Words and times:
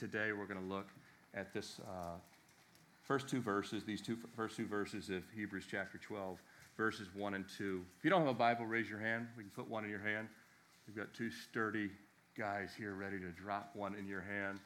Today 0.00 0.32
we're 0.32 0.46
going 0.46 0.58
to 0.58 0.66
look 0.66 0.88
at 1.34 1.52
this 1.52 1.78
uh, 1.86 2.16
first 3.02 3.28
two 3.28 3.42
verses, 3.42 3.84
these 3.84 4.00
two 4.00 4.16
first 4.34 4.56
two 4.56 4.64
verses 4.64 5.10
of 5.10 5.22
Hebrews 5.36 5.66
chapter 5.70 5.98
12, 5.98 6.38
verses 6.74 7.08
1 7.14 7.34
and 7.34 7.44
2. 7.58 7.84
If 7.98 8.02
you 8.02 8.08
don't 8.08 8.22
have 8.22 8.30
a 8.30 8.32
Bible, 8.32 8.64
raise 8.64 8.88
your 8.88 8.98
hand. 8.98 9.26
We 9.36 9.42
can 9.42 9.50
put 9.50 9.68
one 9.68 9.84
in 9.84 9.90
your 9.90 10.00
hand. 10.00 10.28
We've 10.86 10.96
got 10.96 11.12
two 11.12 11.30
sturdy 11.30 11.90
guys 12.34 12.70
here 12.78 12.94
ready 12.94 13.18
to 13.18 13.28
drop 13.32 13.72
one 13.76 13.94
in 13.94 14.06
your 14.06 14.22
hand. 14.22 14.58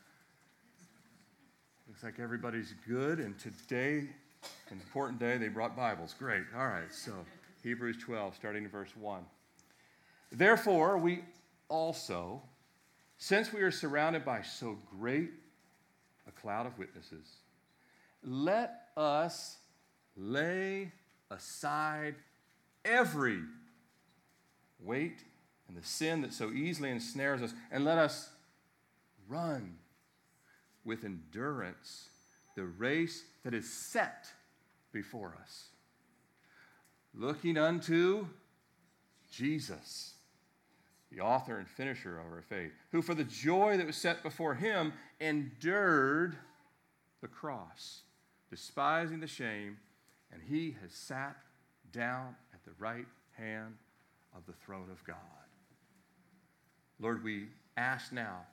Looks 1.89 2.05
like 2.05 2.21
everybody's 2.21 2.73
good, 2.87 3.19
and 3.19 3.37
today, 3.37 4.09
an 4.71 4.81
important 4.85 5.19
day, 5.19 5.37
they 5.37 5.49
brought 5.49 5.75
Bibles. 5.77 6.15
Great. 6.17 6.45
All 6.57 6.69
right, 6.69 6.95
so 6.95 7.11
Hebrews 7.65 7.97
12, 8.01 8.37
starting 8.37 8.63
in 8.63 8.71
verse 8.71 8.97
1. 8.97 9.25
Therefore, 10.31 10.97
we 10.97 11.25
also, 11.69 12.41
since 13.19 13.53
we 13.53 13.63
are 13.63 13.71
surrounded 13.71 14.25
by 14.25 14.43
so 14.43 14.79
great 14.99 15.31
a 16.27 16.33
cloud 16.33 16.67
of 16.67 16.79
witnesses, 16.79 17.27
let 18.23 18.89
us 18.97 19.59
lay 20.17 20.93
aside 21.31 22.15
every 22.85 23.41
weight 24.81 25.23
and 25.69 25.77
the 25.77 25.87
sin 25.87 26.21
that 26.23 26.33
so 26.33 26.51
easily 26.51 26.91
ensnares 26.91 27.43
us, 27.43 27.55
and 27.71 27.85
let 27.85 27.99
us 27.99 28.29
run 29.29 29.77
with 30.85 31.05
endurance 31.05 32.09
the 32.55 32.65
race 32.65 33.25
that 33.45 33.55
is 33.55 33.73
set 33.73 34.29
before 34.93 35.37
us. 35.41 35.69
Looking 37.15 37.57
unto 37.57 38.27
Jesus, 39.31 40.14
the 41.15 41.23
author 41.23 41.59
and 41.59 41.69
finisher 41.69 42.19
of 42.19 42.27
our 42.27 42.43
faith, 42.43 42.73
who 42.93 43.03
for 43.03 43.15
the 43.15 43.25
joy 43.25 43.77
that 43.77 43.87
was 43.87 43.97
set 43.97 44.23
before 44.23 44.55
him 44.55 44.93
endured 45.21 46.37
the 47.21 47.29
cross, 47.29 48.03
despising 48.51 49.21
the 49.21 49.27
shame, 49.27 49.77
and 50.33 50.43
he 50.43 50.77
has 50.83 50.93
sat 50.93 51.37
down 51.93 52.35
at 52.53 52.65
the 52.65 52.73
right 52.79 53.07
hand 53.33 53.75
of 54.37 54.45
the 54.47 54.53
throne 54.53 54.91
of 54.91 55.05
God. 55.05 55.17
Lord, 56.99 57.23
we 57.23 57.47
ask 57.77 58.13
now 58.13 58.47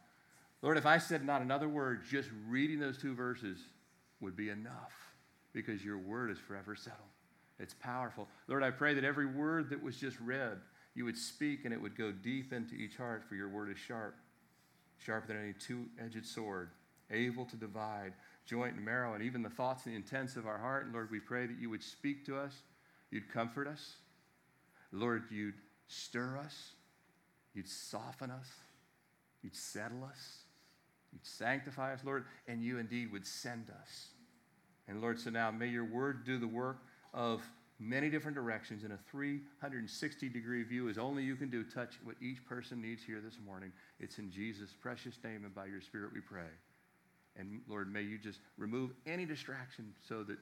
Lord, 0.62 0.78
if 0.78 0.86
I 0.86 1.00
said 1.00 1.26
not 1.26 1.42
another 1.42 1.68
word, 1.68 2.04
just 2.08 2.30
reading 2.48 2.80
those 2.80 2.98
two 2.98 3.16
verses 3.16 3.58
would 4.20 4.36
be 4.36 4.50
enough 4.50 4.94
because 5.54 5.84
your 5.84 5.98
word 5.98 6.30
is 6.30 6.38
forever 6.38 6.76
settled. 6.76 7.02
It's 7.60 7.74
powerful. 7.74 8.28
Lord, 8.48 8.64
I 8.64 8.70
pray 8.70 8.94
that 8.94 9.04
every 9.04 9.26
word 9.26 9.70
that 9.72 9.82
was 9.82 9.98
just 9.98 10.20
read, 10.20 10.60
you 10.94 11.06
would 11.06 11.18
speak 11.18 11.66
and 11.66 11.74
it 11.74 11.82
would 11.82 11.98
go 11.98 12.12
deep 12.12 12.54
into 12.54 12.76
each 12.76 12.98
heart, 12.98 13.24
for 13.28 13.36
your 13.36 13.50
word 13.50 13.70
is 13.72 13.78
sharp, 13.78 14.16
sharper 14.98 15.28
than 15.28 15.38
any 15.38 15.54
two 15.54 15.86
edged 16.04 16.26
sword, 16.26 16.70
able 17.10 17.46
to 17.46 17.56
divide 17.56 18.14
joint 18.46 18.76
and 18.76 18.86
marrow, 18.86 19.14
and 19.14 19.24
even 19.24 19.42
the 19.42 19.50
thoughts 19.50 19.86
and 19.86 19.94
the 19.94 19.98
intents 19.98 20.36
of 20.36 20.48
our 20.48 20.58
heart. 20.58 20.86
And 20.86 20.94
Lord, 20.94 21.10
we 21.12 21.20
pray 21.20 21.46
that 21.46 21.60
you 21.60 21.70
would 21.70 21.84
speak 21.84 22.26
to 22.26 22.38
us, 22.38 22.54
you'd 23.10 23.32
comfort 23.32 23.68
us. 23.68 23.96
Lord, 24.92 25.24
you'd 25.32 25.56
stir 25.88 26.38
us, 26.38 26.72
you'd 27.54 27.70
soften 27.70 28.30
us, 28.30 28.50
you'd 29.42 29.56
settle 29.56 30.04
us. 30.04 30.44
You'd 31.12 31.26
sanctify 31.26 31.94
us, 31.94 32.00
Lord, 32.06 32.26
and 32.48 32.64
you 32.64 32.78
indeed 32.78 33.12
would 33.12 33.28
send 33.28 33.70
us. 33.70 34.08
And 34.88 35.02
Lord, 35.02 35.20
so 35.20 35.30
now 35.30 35.52
may 35.52 35.68
your 35.68 35.86
word 35.86 36.26
do 36.26 36.38
the 36.38 36.48
work 36.48 36.78
of 37.14 37.42
many 37.82 38.10
different 38.10 38.36
directions 38.36 38.84
in 38.84 38.92
a 38.92 39.00
360 39.10 40.30
degree 40.30 40.64
view 40.64 40.88
as 40.88 41.00
only 41.00 41.24
you 41.24 41.36
can 41.36 41.50
do. 41.50 41.64
Touch 41.64 41.96
what 42.04 42.16
each 42.22 42.46
person 42.46 42.80
needs 42.80 43.04
here 43.04 43.20
this 43.20 43.40
morning. 43.44 43.72
It's 44.00 44.20
in 44.20 44.32
Jesus' 44.32 44.70
precious 44.80 45.18
name 45.24 45.44
and 45.46 45.56
by 45.56 45.66
your 45.66 45.82
Spirit 45.82 46.14
we 46.14 46.22
pray. 46.22 46.50
And 47.38 47.62
Lord, 47.68 47.92
may 47.92 48.04
you 48.04 48.20
just 48.20 48.40
remove 48.58 48.92
any 49.08 49.26
distraction 49.26 49.94
so 50.08 50.22
that 50.24 50.38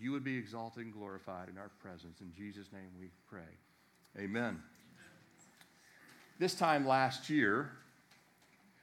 you 0.00 0.12
would 0.12 0.24
be 0.24 0.36
exalted 0.36 0.84
and 0.84 0.92
glorified 0.92 1.48
in 1.48 1.58
our 1.58 1.70
presence. 1.80 2.20
In 2.20 2.32
Jesus' 2.34 2.72
name 2.72 2.90
we 2.98 3.10
pray. 3.28 3.40
Amen. 4.18 4.62
This 6.38 6.54
time 6.54 6.86
last 6.86 7.28
year, 7.28 7.72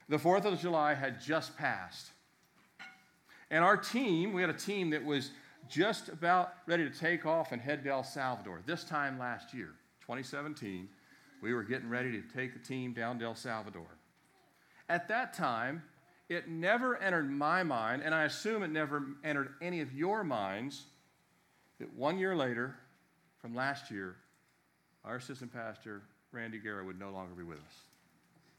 the 0.08 0.18
4th 0.18 0.44
of 0.44 0.60
July 0.60 0.94
had 0.94 1.20
just 1.20 1.56
passed. 1.56 2.10
And 3.50 3.64
our 3.64 3.76
team, 3.76 4.32
we 4.32 4.42
had 4.42 4.50
a 4.50 4.54
team 4.54 4.90
that 4.90 5.04
was 5.04 5.30
just 5.68 6.08
about 6.08 6.52
ready 6.66 6.88
to 6.88 6.98
take 6.98 7.26
off 7.26 7.52
and 7.52 7.60
head 7.60 7.84
to 7.84 7.90
El 7.90 8.04
Salvador. 8.04 8.62
This 8.66 8.84
time 8.84 9.18
last 9.18 9.54
year, 9.54 9.74
2017, 10.00 10.88
we 11.42 11.54
were 11.54 11.62
getting 11.62 11.88
ready 11.88 12.12
to 12.12 12.22
take 12.34 12.52
the 12.52 12.58
team 12.58 12.92
down 12.92 13.18
to 13.18 13.24
El 13.24 13.34
Salvador. 13.34 13.86
At 14.88 15.08
that 15.08 15.34
time, 15.34 15.82
it 16.28 16.48
never 16.48 16.96
entered 16.96 17.30
my 17.30 17.62
mind, 17.62 18.02
and 18.02 18.14
I 18.14 18.24
assume 18.24 18.62
it 18.62 18.70
never 18.70 19.02
entered 19.24 19.54
any 19.60 19.80
of 19.80 19.92
your 19.92 20.24
minds, 20.24 20.84
that 21.78 21.92
one 21.94 22.18
year 22.18 22.34
later, 22.34 22.76
from 23.40 23.54
last 23.54 23.90
year, 23.90 24.16
our 25.04 25.16
assistant 25.16 25.52
pastor, 25.52 26.02
Randy 26.32 26.58
Guerra, 26.58 26.84
would 26.84 26.98
no 26.98 27.10
longer 27.10 27.34
be 27.34 27.42
with 27.42 27.58
us. 27.58 27.74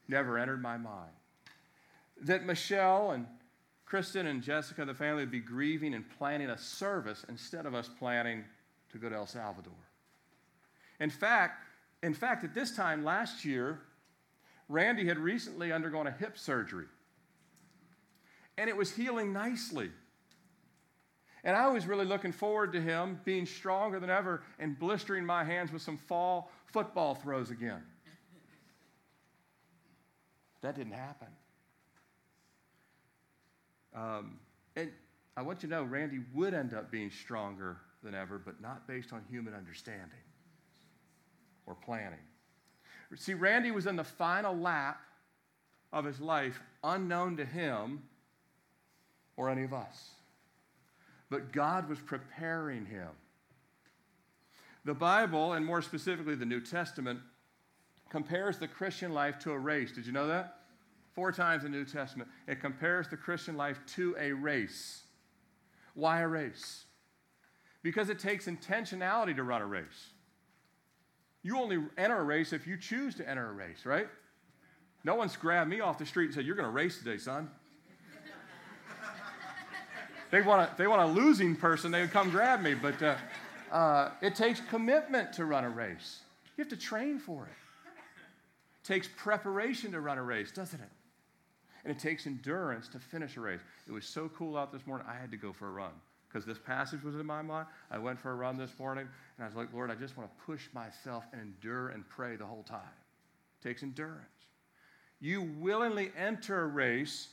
Never 0.07 0.38
entered 0.38 0.62
my 0.62 0.78
mind 0.78 1.12
that 2.22 2.46
Michelle 2.46 3.12
and 3.12 3.28
Kristen 3.88 4.28
and 4.28 4.44
Jessica, 4.44 4.84
the 4.84 4.94
family, 4.94 5.24
would 5.24 5.31
be 5.31 5.40
grieving 5.40 5.94
and 5.94 6.03
planning 6.18 6.50
a 6.50 6.58
service 6.58 7.25
instead 7.30 7.66
of 7.66 7.74
us 7.74 7.90
planning 8.00 8.44
to 8.92 8.98
go 8.98 9.08
to 9.08 9.16
El 9.16 9.25
Salvador. 9.25 9.74
In 11.00 11.09
fact, 11.09 11.64
in 12.03 12.14
fact, 12.14 12.44
at 12.44 12.53
this 12.53 12.76
time 12.76 13.06
last 13.06 13.46
year, 13.46 13.80
Randy 14.68 15.08
had 15.08 15.18
recently 15.18 15.72
undergone 15.72 16.06
a 16.06 16.12
hip 16.12 16.38
surgery. 16.38 16.86
And 18.58 18.70
it 18.70 18.76
was 18.76 18.92
healing 18.92 19.31
nicely. 19.31 19.90
And 21.46 21.56
I 21.56 21.70
was 21.70 21.86
really 21.86 22.06
looking 22.06 22.34
forward 22.34 22.74
to 22.74 22.81
him 22.81 23.22
being 23.24 23.46
stronger 23.46 24.02
than 24.02 24.09
ever 24.09 24.44
and 24.59 24.78
blistering 24.78 25.26
my 25.26 25.46
hands 25.46 25.72
with 25.72 25.81
some 25.81 25.97
fall 25.97 26.52
football 26.66 27.16
throws 27.16 27.52
again. 27.52 27.84
That 30.62 30.76
didn't 30.76 30.94
happen. 30.94 31.28
Um, 33.97 34.40
and 34.75 34.91
I 35.35 35.41
want 35.41 35.63
you 35.63 35.69
to 35.69 35.75
know 35.75 35.84
Randy 35.84 36.19
would 36.34 36.53
end 36.53 36.74
up 36.74 36.91
being 36.91 37.09
stronger 37.09 37.78
than 38.03 38.13
ever, 38.13 38.38
but 38.38 38.62
not 38.62 38.88
based 38.88 39.12
on 39.12 39.24
human 39.30 39.56
understanding 39.56 40.19
or 41.66 41.75
planning. 41.75 42.19
See, 43.16 43.34
Randy 43.34 43.72
was 43.72 43.88
in 43.88 43.96
the 43.96 44.03
final 44.03 44.56
lap 44.56 45.00
of 45.91 46.06
his 46.06 46.19
life, 46.19 46.59
unknown 46.84 47.38
to 47.38 47.46
him 47.46 48.03
or 49.35 49.50
any 49.50 49.63
of 49.63 49.74
us. 49.74 50.09
But 51.29 51.52
God 51.52 51.90
was 51.90 52.00
preparing 52.00 52.85
him. 52.85 53.09
The 54.85 54.94
Bible, 54.94 55.53
and 55.53 55.66
more 55.66 55.81
specifically 55.81 56.35
the 56.35 56.46
New 56.46 56.62
Testament, 56.62 57.19
compares 58.09 58.58
the 58.58 58.68
Christian 58.68 59.14
life 59.14 59.40
to 59.40 59.52
a 59.52 59.59
race. 59.59 59.91
Did 59.91 60.06
you 60.06 60.12
know 60.12 60.28
that? 60.28 60.56
Four 61.17 61.31
times 61.31 61.63
in 61.63 61.72
the 61.72 61.79
New 61.79 61.85
Testament, 61.85 62.29
it 62.45 62.61
compares 62.61 63.07
the 63.07 63.17
Christian 63.17 63.57
life 63.57 63.79
to 63.95 64.16
a 64.19 64.33
race. 64.33 65.01
Why 65.95 66.22
a 66.22 66.28
race? 66.28 66.85
Because 67.81 68.09
it 68.09 68.19
takes 68.19 68.45
intentionality 68.45 69.35
to 69.35 69.41
run 69.41 69.63
a 69.63 69.66
race. 69.66 70.11
You 71.41 71.57
only 71.57 71.79
enter 71.97 72.19
a 72.19 72.23
race 72.23 72.53
if 72.53 72.67
you 72.67 72.78
choose 72.78 73.16
to 73.16 73.28
enter 73.28 73.50
a 73.50 73.53
race, 73.53 73.83
right? 73.83 74.07
No 75.03 75.16
one's 75.16 75.35
grabbed 75.35 75.72
me 75.72 75.79
off 75.79 75.97
the 75.97 76.05
street 76.05 76.25
and 76.25 76.35
said, 76.35 76.45
You're 76.45 76.55
going 76.55 76.67
to 76.67 76.72
race 76.72 77.00
today, 77.00 77.17
son. 77.17 77.49
they, 80.29 80.44
want 80.44 80.69
a, 80.69 80.78
they 80.78 80.85
want 80.85 81.01
a 81.01 81.11
losing 81.11 81.55
person, 81.55 81.89
they 81.89 82.01
would 82.01 82.11
come 82.11 82.29
grab 82.29 82.61
me. 82.61 82.75
But 82.75 83.01
uh, 83.01 83.16
uh, 83.72 84.11
it 84.22 84.35
takes 84.35 84.61
commitment 84.69 85.34
to 85.34 85.45
run 85.45 85.63
a 85.63 85.69
race. 85.72 86.19
You 86.57 86.63
have 86.63 86.69
to 86.69 86.78
train 86.78 87.17
for 87.17 87.45
it. 87.45 87.89
It 88.84 88.88
takes 88.88 89.09
preparation 89.17 89.94
to 89.94 89.99
run 89.99 90.19
a 90.19 90.23
race, 90.23 90.51
doesn't 90.51 90.79
it? 90.79 90.89
And 91.84 91.96
it 91.96 92.00
takes 92.00 92.28
endurance 92.28 92.88
to 92.90 93.00
finish 93.00 93.38
a 93.38 93.42
race. 93.42 93.62
It 93.88 93.92
was 93.92 94.06
so 94.06 94.30
cool 94.30 94.58
out 94.58 94.72
this 94.72 94.85
morning, 94.85 95.08
I 95.09 95.20
had 95.20 95.32
to 95.32 95.38
go 95.38 95.53
for 95.53 95.68
a 95.68 95.72
run 95.72 95.91
because 96.28 96.46
this 96.46 96.58
passage 96.58 97.03
was 97.03 97.16
in 97.16 97.26
my 97.26 97.41
mind. 97.41 97.68
I 97.90 97.97
went 97.97 98.20
for 98.20 98.32
a 98.32 98.35
run 98.35 98.58
this 98.58 98.78
morning, 98.78 99.08
and 99.38 99.44
I 99.44 99.47
was 99.47 99.56
like, 99.56 99.74
Lord, 99.74 99.90
I 99.90 99.96
just 99.96 100.18
want 100.18 100.29
to 100.29 100.46
push 100.46 100.68
myself 100.74 101.24
and 101.32 101.41
endure 101.41 101.90
and 101.90 102.08
pray 102.09 102.35
the 102.35 102.46
whole 102.46 102.64
time. 102.64 102.79
It 103.59 103.68
takes 103.68 103.84
endurance. 103.84 104.22
You 105.20 105.41
willingly 105.59 106.12
enter 106.18 106.62
a 106.62 106.68
race 106.68 107.29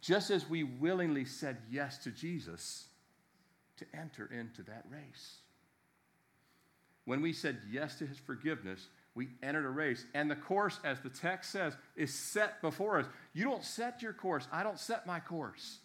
just 0.00 0.30
as 0.30 0.48
we 0.48 0.64
willingly 0.64 1.24
said 1.24 1.58
yes 1.70 1.98
to 1.98 2.10
Jesus 2.10 2.86
to 3.76 3.86
enter 3.94 4.30
into 4.32 4.62
that 4.62 4.84
race. 4.90 5.36
When 7.04 7.20
we 7.22 7.32
said 7.32 7.58
yes 7.70 7.96
to 7.96 8.06
his 8.06 8.18
forgiveness, 8.18 8.88
we 9.14 9.28
entered 9.42 9.64
a 9.64 9.70
race. 9.70 10.04
And 10.14 10.30
the 10.30 10.36
course, 10.36 10.78
as 10.84 11.00
the 11.00 11.08
text 11.08 11.50
says, 11.50 11.76
is 11.96 12.14
set 12.14 12.60
before 12.62 12.98
us. 12.98 13.06
You 13.32 13.44
don't 13.44 13.64
set 13.64 14.02
your 14.02 14.12
course. 14.12 14.46
I 14.52 14.62
don't 14.62 14.78
set 14.78 15.06
my 15.06 15.20
course. 15.20 15.78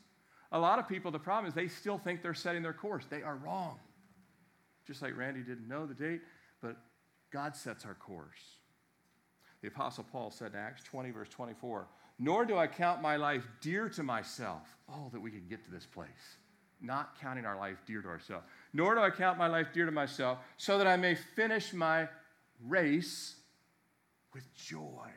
A 0.52 0.60
lot 0.60 0.80
of 0.80 0.88
people, 0.88 1.12
the 1.12 1.20
problem 1.20 1.48
is 1.48 1.54
they 1.54 1.68
still 1.68 1.98
think 1.98 2.22
they're 2.22 2.34
setting 2.34 2.64
their 2.64 2.74
course. 2.74 3.06
They 3.10 3.24
are 3.24 3.36
wrong. 3.36 3.80
Just 4.86 5.02
like 5.02 5.18
Randy 5.18 5.42
didn't 5.42 5.68
know 5.68 5.86
the 5.86 5.96
date, 5.96 6.22
but 6.62 6.78
God 7.34 7.56
sets 7.56 7.86
our 7.86 7.96
course. 7.96 8.40
The 9.62 9.68
Apostle 9.70 10.06
Paul 10.12 10.30
said 10.30 10.54
in 10.54 10.60
Acts 10.60 10.84
20, 10.84 11.10
verse 11.10 11.30
24, 11.30 11.88
nor 12.20 12.46
do 12.46 12.56
I 12.58 12.68
count 12.68 13.02
my 13.02 13.16
life 13.16 13.44
dear 13.62 13.90
to 13.90 14.04
myself. 14.04 14.62
Oh, 14.88 15.10
that 15.12 15.20
we 15.20 15.32
can 15.32 15.48
get 15.50 15.66
to 15.66 15.72
this 15.72 15.86
place. 15.86 16.38
Not 16.80 17.20
counting 17.20 17.46
our 17.46 17.58
life 17.58 17.78
dear 17.88 18.02
to 18.02 18.08
ourselves. 18.08 18.46
Nor 18.74 18.96
do 18.96 19.02
I 19.02 19.10
count 19.10 19.38
my 19.38 19.48
life 19.48 19.68
dear 19.74 19.86
to 19.86 19.92
myself, 19.92 20.38
so 20.58 20.78
that 20.78 20.88
I 20.88 20.98
may 20.98 21.16
finish 21.16 21.74
my 21.74 22.08
race 22.64 23.36
with 24.34 24.54
joy. 24.56 25.10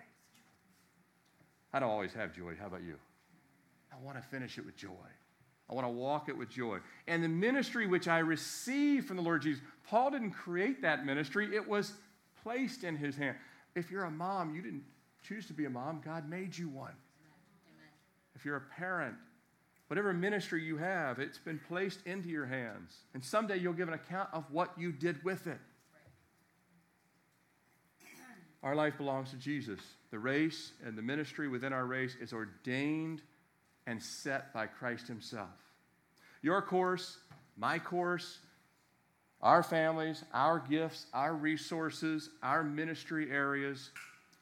I 1.72 1.80
don't 1.80 1.90
always 1.90 2.14
have 2.14 2.34
joy. 2.34 2.54
How 2.58 2.66
about 2.66 2.82
you? 2.82 2.94
I 3.92 3.96
want 4.04 4.16
to 4.16 4.22
finish 4.22 4.58
it 4.58 4.64
with 4.64 4.76
joy. 4.76 4.88
I 5.70 5.74
want 5.74 5.86
to 5.86 5.92
walk 5.92 6.28
it 6.28 6.36
with 6.36 6.48
joy. 6.48 6.78
And 7.06 7.22
the 7.22 7.28
ministry 7.28 7.86
which 7.86 8.08
I 8.08 8.18
received 8.20 9.06
from 9.06 9.16
the 9.16 9.22
Lord 9.22 9.42
Jesus, 9.42 9.62
Paul 9.86 10.10
didn't 10.10 10.30
create 10.30 10.80
that 10.82 11.04
ministry, 11.04 11.54
it 11.54 11.68
was 11.68 11.92
placed 12.42 12.84
in 12.84 12.96
his 12.96 13.16
hand. 13.16 13.36
If 13.74 13.90
you're 13.90 14.04
a 14.04 14.10
mom, 14.10 14.54
you 14.54 14.62
didn't 14.62 14.84
choose 15.22 15.46
to 15.46 15.52
be 15.52 15.66
a 15.66 15.70
mom, 15.70 16.00
God 16.02 16.28
made 16.28 16.56
you 16.56 16.68
one. 16.68 16.92
Amen. 17.66 17.90
If 18.34 18.46
you're 18.46 18.56
a 18.56 18.78
parent, 18.78 19.14
whatever 19.88 20.12
ministry 20.14 20.62
you 20.62 20.78
have, 20.78 21.18
it's 21.18 21.38
been 21.38 21.60
placed 21.68 22.06
into 22.06 22.28
your 22.28 22.46
hands. 22.46 22.96
And 23.12 23.22
someday 23.22 23.58
you'll 23.58 23.74
give 23.74 23.88
an 23.88 23.94
account 23.94 24.30
of 24.32 24.44
what 24.50 24.72
you 24.78 24.90
did 24.90 25.22
with 25.22 25.46
it. 25.46 25.58
Our 28.62 28.74
life 28.74 28.96
belongs 28.96 29.30
to 29.30 29.36
Jesus. 29.36 29.80
The 30.10 30.18
race 30.18 30.72
and 30.84 30.96
the 30.96 31.02
ministry 31.02 31.48
within 31.48 31.72
our 31.72 31.86
race 31.86 32.16
is 32.20 32.32
ordained 32.32 33.22
and 33.86 34.02
set 34.02 34.52
by 34.52 34.66
Christ 34.66 35.06
Himself. 35.06 35.48
Your 36.42 36.60
course, 36.62 37.18
my 37.56 37.78
course, 37.78 38.38
our 39.40 39.62
families, 39.62 40.24
our 40.32 40.58
gifts, 40.58 41.06
our 41.12 41.34
resources, 41.34 42.30
our 42.42 42.64
ministry 42.64 43.30
areas, 43.30 43.90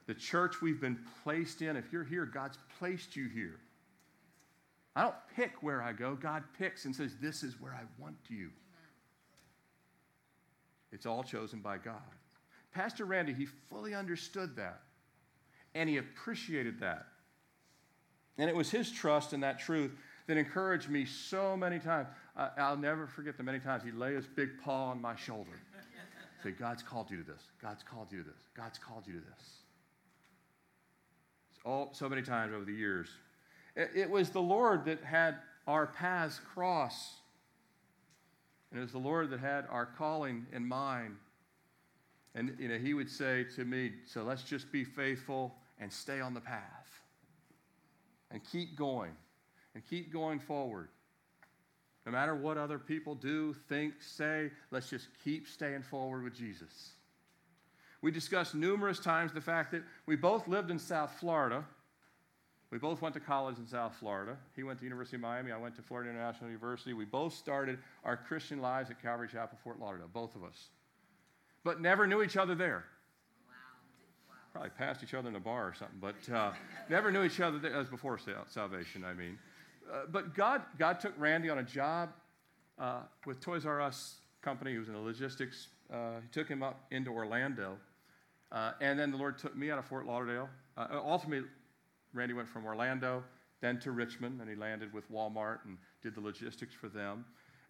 the 0.07 0.15
church 0.15 0.63
we've 0.63 0.81
been 0.81 0.99
placed 1.23 1.61
in. 1.61 1.77
If 1.77 1.93
you're 1.93 2.05
here, 2.05 2.25
God's 2.25 2.59
placed 2.79 3.17
you 3.17 3.29
here. 3.29 3.59
I 4.95 5.03
don't 5.03 5.15
pick 5.35 5.63
where 5.63 5.83
I 5.83 5.93
go. 5.93 6.15
God 6.15 6.43
picks 6.59 6.87
and 6.87 6.97
says, 6.97 7.17
This 7.21 7.43
is 7.43 7.61
where 7.61 7.73
I 7.73 7.83
want 8.01 8.17
you. 8.29 8.51
It's 10.91 11.05
all 11.05 11.23
chosen 11.23 11.61
by 11.61 11.77
God. 11.77 12.01
Pastor 12.77 13.07
Randy, 13.07 13.33
he 13.33 13.47
fully 13.47 13.95
understood 13.95 14.55
that. 14.57 14.83
And 15.75 15.89
he 15.89 15.97
appreciated 15.97 16.81
that. 16.81 17.07
And 18.37 18.51
it 18.51 18.55
was 18.55 18.71
his 18.71 18.91
trust 18.91 19.33
in 19.33 19.41
that 19.41 19.59
truth 19.59 19.93
that 20.27 20.37
encouraged 20.37 20.91
me 20.91 21.07
so 21.07 21.57
many 21.57 21.79
times. 21.79 22.09
Uh, 22.37 22.51
I'll 22.59 22.77
never 22.77 23.07
forget 23.07 23.39
the 23.39 23.43
many 23.43 23.61
times 23.61 23.83
he'd 23.83 23.95
lay 23.95 24.15
his 24.15 24.27
big 24.27 24.61
paw 24.63 24.91
on 24.91 25.01
my 25.01 25.17
shoulder. 25.17 25.59
Say, 26.43 26.51
God's 26.51 26.83
called 26.83 27.11
you 27.11 27.17
to 27.17 27.23
this. 27.23 27.41
God's 27.63 27.83
called 27.83 28.13
you 28.13 28.23
to 28.23 28.29
this. 28.29 28.43
God's 28.55 28.79
called 28.79 29.07
you 29.07 29.15
to 29.15 29.21
this. 29.21 29.49
All, 31.65 31.89
so 31.95 32.11
many 32.11 32.21
times 32.21 32.53
over 32.55 32.67
the 32.67 32.75
years. 32.75 33.09
It, 33.75 33.91
it 33.95 34.11
was 34.11 34.29
the 34.29 34.43
Lord 34.43 34.85
that 34.85 35.03
had 35.03 35.37
our 35.67 35.87
paths 35.87 36.41
cross. 36.53 37.15
And 38.71 38.79
it 38.79 38.83
was 38.83 38.93
the 38.93 38.99
Lord 38.99 39.31
that 39.31 39.41
had 39.41 39.65
our 39.71 39.87
calling 39.87 40.47
in 40.53 40.69
mind. 40.69 41.17
And 42.37 42.55
you 42.61 42.69
know, 42.69 42.77
he 42.77 42.95
would 42.95 43.11
say 43.11 43.45
to 43.57 43.65
me, 43.65 43.93
So 44.05 44.23
let's 44.23 44.45
just 44.45 44.71
be 44.71 44.85
faithful 44.85 45.57
and 45.81 45.93
stay 45.93 46.21
on 46.21 46.35
the 46.35 46.41
path. 46.41 47.01
And 48.31 48.43
keep 48.45 48.77
going. 48.77 49.13
And 49.75 49.85
keep 49.85 50.13
going 50.13 50.39
forward. 50.39 50.89
No 52.05 52.13
matter 52.13 52.35
what 52.35 52.57
other 52.57 52.79
people 52.79 53.15
do, 53.15 53.55
think, 53.69 53.95
say, 54.01 54.51
let's 54.71 54.89
just 54.89 55.09
keep 55.25 55.49
staying 55.49 55.83
forward 55.83 56.23
with 56.23 56.35
Jesus. 56.35 56.91
We 58.01 58.11
discussed 58.13 58.55
numerous 58.55 59.01
times 59.01 59.33
the 59.33 59.41
fact 59.41 59.73
that 59.73 59.83
we 60.07 60.15
both 60.15 60.47
lived 60.47 60.71
in 60.71 60.79
South 60.79 61.13
Florida. 61.19 61.65
We 62.71 62.79
both 62.79 63.03
went 63.03 63.15
to 63.15 63.21
college 63.21 63.59
in 63.59 63.67
South 63.67 63.97
Florida. 63.97 64.37
He 64.55 64.63
went 64.63 64.79
to 64.79 64.85
University 64.85 65.17
of 65.17 65.23
Miami. 65.23 65.53
I 65.53 65.57
went 65.57 65.75
to 65.77 65.83
Florida 65.83 66.11
International 66.11 66.51
University. 66.51 66.93
We 66.93 67.05
both 67.07 67.35
started 67.35 67.79
our 68.05 68.17
Christian 68.17 68.61
lives 68.61 68.91
at 68.91 69.01
Calvary 69.03 69.29
Chapel, 69.29 69.59
Fort 69.65 69.81
Lauderdale, 69.81 70.11
both 70.13 70.37
of 70.37 70.45
us. 70.45 70.69
But 71.67 71.81
never 71.81 72.07
knew 72.07 72.23
each 72.23 72.37
other 72.37 72.55
there. 72.55 72.85
Probably 74.53 74.71
passed 74.71 75.03
each 75.03 75.15
other 75.15 75.29
in 75.29 75.35
a 75.35 75.41
bar 75.41 75.67
or 75.67 75.75
something, 75.75 75.99
but 76.01 76.33
uh, 76.33 76.53
never 76.89 77.11
knew 77.11 77.25
each 77.25 77.41
other 77.41 77.59
there. 77.59 77.73
That 77.73 77.79
was 77.79 77.89
before 77.89 78.21
salvation, 78.49 79.05
I 79.05 79.13
mean. 79.13 79.37
Uh, 79.93 80.03
but 80.13 80.33
God, 80.33 80.63
God 80.79 81.01
took 81.01 81.13
Randy 81.19 81.51
on 81.51 81.59
a 81.59 81.65
job 81.65 82.11
uh, 82.79 83.01
with 83.27 83.41
Toys 83.41 83.67
R 83.67 83.81
Us 83.81 84.19
company. 84.43 84.71
He 84.71 84.79
was 84.79 84.87
in 84.87 84.95
the 84.95 85.01
logistics. 85.01 85.67
Uh, 85.93 86.21
he 86.23 86.29
took 86.31 86.47
him 86.47 86.63
up 86.63 86.85
into 86.93 87.11
Orlando. 87.11 87.79
Uh, 88.53 88.71
and 88.81 88.97
then 88.97 89.11
the 89.11 89.17
Lord 89.17 89.37
took 89.37 89.57
me 89.57 89.73
out 89.73 89.81
of 89.81 89.87
Fort 89.87 90.07
Lauderdale. 90.07 90.49
Uh, 90.77 90.87
ultimately, 90.93 91.49
Randy 92.15 92.33
went 92.33 92.49
from 92.49 92.65
Orlando, 92.65 93.25
then 93.61 93.81
to 93.81 93.91
Richmond, 93.91 94.41
and 94.41 94.49
he 94.49 94.55
landed 94.55 94.93
with 94.93 95.11
Walmart 95.11 95.65
and 95.65 95.79
did 96.01 96.15
the 96.15 96.21
logistics 96.21 96.75
for 96.75 96.89
them. 96.89 97.25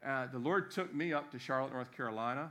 the 0.05 0.39
Lord 0.39 0.71
took 0.71 0.95
me 0.95 1.15
up 1.15 1.31
to 1.31 1.39
Charlotte, 1.39 1.73
North 1.73 1.97
Carolina, 1.97 2.51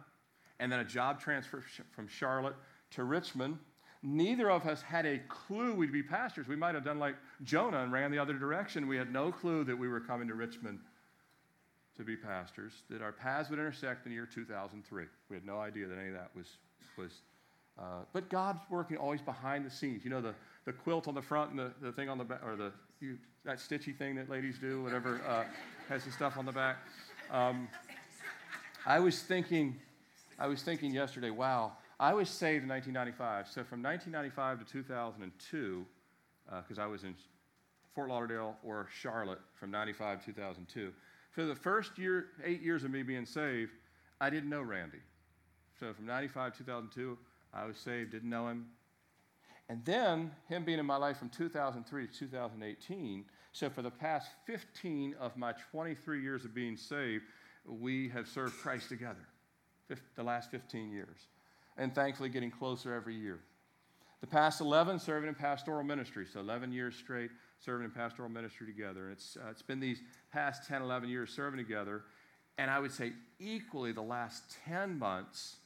and 0.60 0.72
then 0.72 0.80
a 0.80 0.86
job 0.86 1.19
transfer 1.19 1.63
from 1.92 2.07
Charlotte 2.07 2.56
to 2.92 3.04
Richmond 3.04 3.57
neither 4.06 4.52
of 4.52 4.66
us 4.66 4.81
had 4.81 5.06
a 5.06 5.19
clue 5.28 5.74
we'd 5.74 5.92
be 5.92 6.04
pastors. 6.04 6.48
We 6.48 6.56
might 6.56 6.75
have 6.75 6.86
done 6.86 7.00
like 7.00 7.16
Jonah 7.44 7.84
and 7.84 7.92
ran 7.92 8.12
the 8.12 8.19
other 8.19 8.34
direction. 8.34 8.88
We 8.88 8.98
had 8.98 9.12
no 9.12 9.31
clue 9.31 9.63
that 9.63 9.75
we 9.75 9.88
were 9.88 10.00
coming 10.00 10.28
to 10.28 10.36
Richmond 10.36 10.80
to 11.98 12.04
be 12.04 12.16
pastors, 12.16 12.74
that 12.90 13.02
our 13.02 13.12
paths 13.12 13.50
would 13.50 13.57
intersect 13.57 14.06
in 14.06 14.12
the 14.12 14.16
year 14.16 14.28
2003. 14.31 15.06
We 15.30 15.36
had 15.36 15.46
no 15.46 15.60
idea 15.60 15.88
that 15.88 15.98
any 15.98 16.10
of 16.10 16.13
that 16.13 16.30
was. 16.36 16.48
was 16.98 17.12
uh, 17.78 18.04
but 18.13 18.30
God's 18.30 18.62
working 18.69 18.96
always 18.98 19.22
behind 19.22 19.66
the 19.66 19.69
scenes. 19.69 20.04
You 20.06 20.10
know, 20.10 20.22
the, 20.22 20.34
the 20.66 20.72
quilt 20.72 21.07
on 21.07 21.16
the 21.16 21.22
front 21.22 21.52
and 21.52 21.60
the, 21.60 21.72
the 21.81 21.92
thing 21.92 22.10
on 22.10 22.18
the 22.18 22.24
back, 22.24 22.42
or 22.46 22.56
the 22.56 22.72
you, 23.02 23.18
that 23.44 23.57
stitchy 23.57 23.98
thing 23.98 24.16
that 24.16 24.30
ladies 24.30 24.57
do, 24.60 24.81
whatever, 24.84 25.22
uh, 25.28 25.44
has 25.90 26.06
the 26.06 26.12
stuff 26.12 26.38
on 26.38 26.46
the 26.46 26.52
back. 26.52 26.78
Um, 27.31 27.68
I 28.86 29.00
was 29.00 29.22
thinking, 29.22 29.80
I 30.38 30.48
was 30.48 30.62
thinking 30.62 30.94
yesterday, 30.94 31.30
wow, 31.30 31.74
I 32.00 32.14
was 32.14 32.30
saved 32.30 32.64
in 32.64 32.70
1995. 32.70 33.48
So 33.48 33.64
from 33.64 33.82
1995 33.82 34.66
to 34.66 34.72
2002, 34.72 35.86
because 36.46 36.80
uh, 36.80 36.82
I 36.82 36.88
was 36.88 37.04
in 37.04 37.16
Fort 37.94 38.10
Lauderdale 38.10 38.58
or 38.64 38.88
Charlotte 39.02 39.40
from 39.54 39.72
95 39.72 40.20
to 40.20 40.26
2002. 40.34 40.92
For 41.32 41.46
the 41.46 41.56
first 41.56 41.98
year, 41.98 42.28
eight 42.44 42.62
years 42.62 42.84
of 42.84 42.92
me 42.92 43.04
being 43.04 43.26
saved, 43.26 43.72
I 44.20 44.30
didn't 44.30 44.50
know 44.50 44.62
Randy. 44.62 45.00
So 45.80 45.94
from 45.94 46.06
95 46.06 46.54
to 46.54 46.58
2002, 46.60 47.18
I 47.54 47.66
was 47.66 47.78
saved, 47.78 48.12
didn't 48.12 48.30
know 48.30 48.48
him. 48.48 48.68
And 49.70 49.84
then 49.86 50.31
him 50.48 50.64
being 50.64 50.80
in 50.80 50.86
my 50.86 50.98
life 50.98 51.18
from 51.18 51.30
2003 51.30 52.08
to 52.08 52.14
2018. 52.14 53.26
So 53.54 53.70
for 53.70 53.81
the 53.81 53.92
past 53.92 54.30
15 54.46 55.16
of 55.20 55.36
my 55.38 55.54
23 55.72 56.22
years 56.22 56.46
of 56.46 56.54
being 56.54 56.76
saved, 56.76 57.24
we 57.66 58.09
have 58.09 58.28
served 58.28 58.57
Christ 58.57 58.90
together. 58.90 59.26
The 60.15 60.23
last 60.23 60.51
15 60.51 60.92
years 60.92 61.27
and 61.77 61.94
thankfully 61.94 62.30
getting 62.30 62.51
closer 62.51 62.94
every 62.94 63.15
year. 63.15 63.39
The 64.21 64.27
past 64.27 64.61
11 64.61 64.99
serving 64.99 65.30
in 65.30 65.35
pastoral 65.35 65.83
ministry, 65.83 66.25
so 66.31 66.39
11 66.39 66.71
years 66.71 66.95
straight 66.95 67.30
serving 67.59 67.85
in 67.85 67.92
pastoral 67.92 68.30
ministry 68.30 68.65
together. 68.65 69.04
And 69.04 69.11
it's, 69.13 69.37
uh, 69.37 69.49
it's 69.49 69.61
been 69.61 69.80
these 69.80 70.01
past 70.31 70.68
10, 70.68 70.81
11 70.81 71.09
years 71.09 71.31
serving 71.31 71.57
together, 71.57 72.04
and 72.57 72.71
I 72.71 72.80
would 72.80 72.92
say 72.92 73.13
equally 73.39 73.92
the 73.92 74.01
last 74.01 74.56
10 74.65 74.97
months 74.97 75.57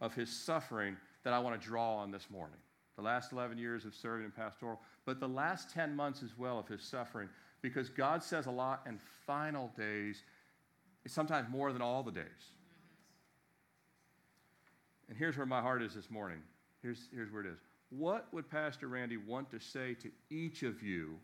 of 0.00 0.14
his 0.14 0.30
suffering 0.30 0.96
that 1.24 1.32
I 1.32 1.38
want 1.38 1.60
to 1.60 1.66
draw 1.66 1.96
on 1.96 2.10
this 2.10 2.28
morning. 2.30 2.58
The 2.96 3.02
last 3.02 3.32
11 3.32 3.58
years 3.58 3.84
of 3.84 3.94
serving 3.94 4.26
in 4.26 4.30
pastoral, 4.30 4.80
but 5.04 5.18
the 5.18 5.28
last 5.28 5.72
10 5.72 5.96
months 5.96 6.22
as 6.22 6.38
well 6.38 6.58
of 6.58 6.68
his 6.68 6.82
suffering, 6.82 7.28
because 7.62 7.88
God 7.88 8.22
says 8.22 8.46
a 8.46 8.50
lot 8.50 8.82
in 8.86 9.00
final 9.26 9.72
days, 9.76 10.22
sometimes 11.06 11.48
more 11.48 11.72
than 11.72 11.82
all 11.82 12.02
the 12.02 12.12
days. 12.12 12.52
And 15.08 15.16
here's 15.18 15.36
where 15.36 15.46
my 15.46 15.60
heart 15.60 15.82
is 15.82 15.94
this 15.94 16.10
morning. 16.10 16.38
Here's, 16.82 17.08
here's 17.12 17.30
where 17.30 17.42
it 17.42 17.48
is. 17.48 17.58
What 17.90 18.26
would 18.32 18.50
Pastor 18.50 18.88
Randy 18.88 19.16
want 19.16 19.50
to 19.50 19.60
say 19.60 19.94
to 19.94 20.10
each 20.30 20.62
of 20.62 20.82
you 20.82 21.18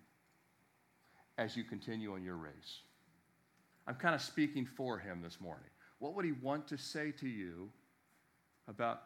as 1.38 1.56
you 1.56 1.64
continue 1.64 2.12
on 2.12 2.22
your 2.22 2.36
race? 2.36 2.82
I'm 3.86 3.94
kind 3.94 4.14
of 4.14 4.20
speaking 4.20 4.66
for 4.66 4.98
him 4.98 5.20
this 5.22 5.40
morning. 5.40 5.70
What 5.98 6.14
would 6.14 6.24
he 6.24 6.32
want 6.32 6.68
to 6.68 6.78
say 6.78 7.12
to 7.12 7.28
you 7.28 7.70
about 8.68 9.02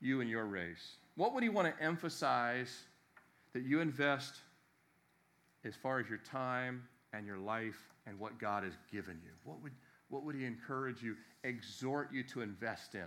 you 0.00 0.20
and 0.20 0.30
your 0.30 0.46
race? 0.46 0.96
What 1.16 1.34
would 1.34 1.42
he 1.42 1.48
want 1.48 1.66
to 1.66 1.82
emphasize 1.82 2.84
that 3.52 3.64
you 3.64 3.80
invest 3.80 4.34
as 5.64 5.74
far 5.74 5.98
as 5.98 6.08
your 6.08 6.18
time 6.18 6.84
and 7.12 7.26
your 7.26 7.38
life 7.38 7.88
and 8.06 8.18
what 8.18 8.38
God 8.38 8.62
has 8.64 8.74
given 8.92 9.18
you? 9.24 9.32
What 9.44 9.60
would, 9.62 9.72
what 10.08 10.22
would 10.24 10.36
he 10.36 10.44
encourage 10.44 11.02
you, 11.02 11.16
exhort 11.42 12.12
you 12.12 12.22
to 12.24 12.42
invest 12.42 12.94
in? 12.94 13.06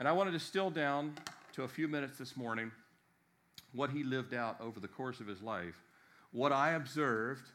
And 0.00 0.08
I 0.08 0.12
want 0.12 0.28
to 0.28 0.32
distill 0.32 0.70
down 0.70 1.12
to 1.52 1.64
a 1.64 1.68
few 1.68 1.86
minutes 1.86 2.16
this 2.16 2.34
morning 2.34 2.72
what 3.74 3.90
he 3.90 4.02
lived 4.02 4.32
out 4.32 4.58
over 4.58 4.80
the 4.80 4.88
course 4.88 5.20
of 5.20 5.26
his 5.26 5.42
life, 5.42 5.74
what 6.32 6.52
I 6.52 6.70
observed 6.70 7.46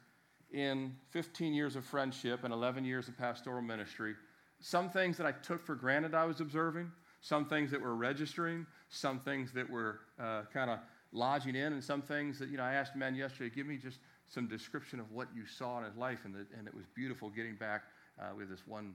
in 0.53 0.95
15 1.09 1.55
years 1.55 1.75
of 1.75 1.83
friendship 1.83 2.43
and 2.43 2.53
11 2.53 2.85
years 2.85 3.07
of 3.07 3.17
pastoral 3.17 3.63
ministry, 3.63 4.13
some 4.59 4.91
things 4.91 5.17
that 5.17 5.25
I 5.25 5.31
took 5.31 5.65
for 5.65 5.73
granted 5.73 6.13
I 6.13 6.25
was 6.25 6.39
observing, 6.39 6.91
some 7.19 7.47
things 7.47 7.71
that 7.71 7.81
were 7.81 7.95
registering, 7.95 8.67
some 8.89 9.19
things 9.19 9.51
that 9.53 9.67
were 9.67 10.01
uh, 10.19 10.43
kind 10.53 10.69
of 10.69 10.77
lodging 11.13 11.55
in 11.55 11.73
and 11.73 11.83
some 11.83 12.03
things 12.03 12.37
that, 12.37 12.49
you 12.49 12.57
know, 12.57 12.63
I 12.63 12.73
asked 12.73 12.93
a 12.93 12.99
man 12.99 13.15
yesterday, 13.15 13.49
give 13.55 13.65
me 13.65 13.77
just 13.77 13.97
some 14.27 14.47
description 14.47 14.99
of 14.99 15.11
what 15.11 15.29
you 15.35 15.47
saw 15.47 15.79
in 15.79 15.85
his 15.85 15.95
life. 15.95 16.19
And, 16.25 16.35
the, 16.35 16.45
and 16.55 16.67
it 16.67 16.75
was 16.75 16.85
beautiful 16.93 17.31
getting 17.31 17.55
back 17.55 17.85
uh, 18.21 18.35
with 18.37 18.51
this 18.51 18.67
one 18.67 18.93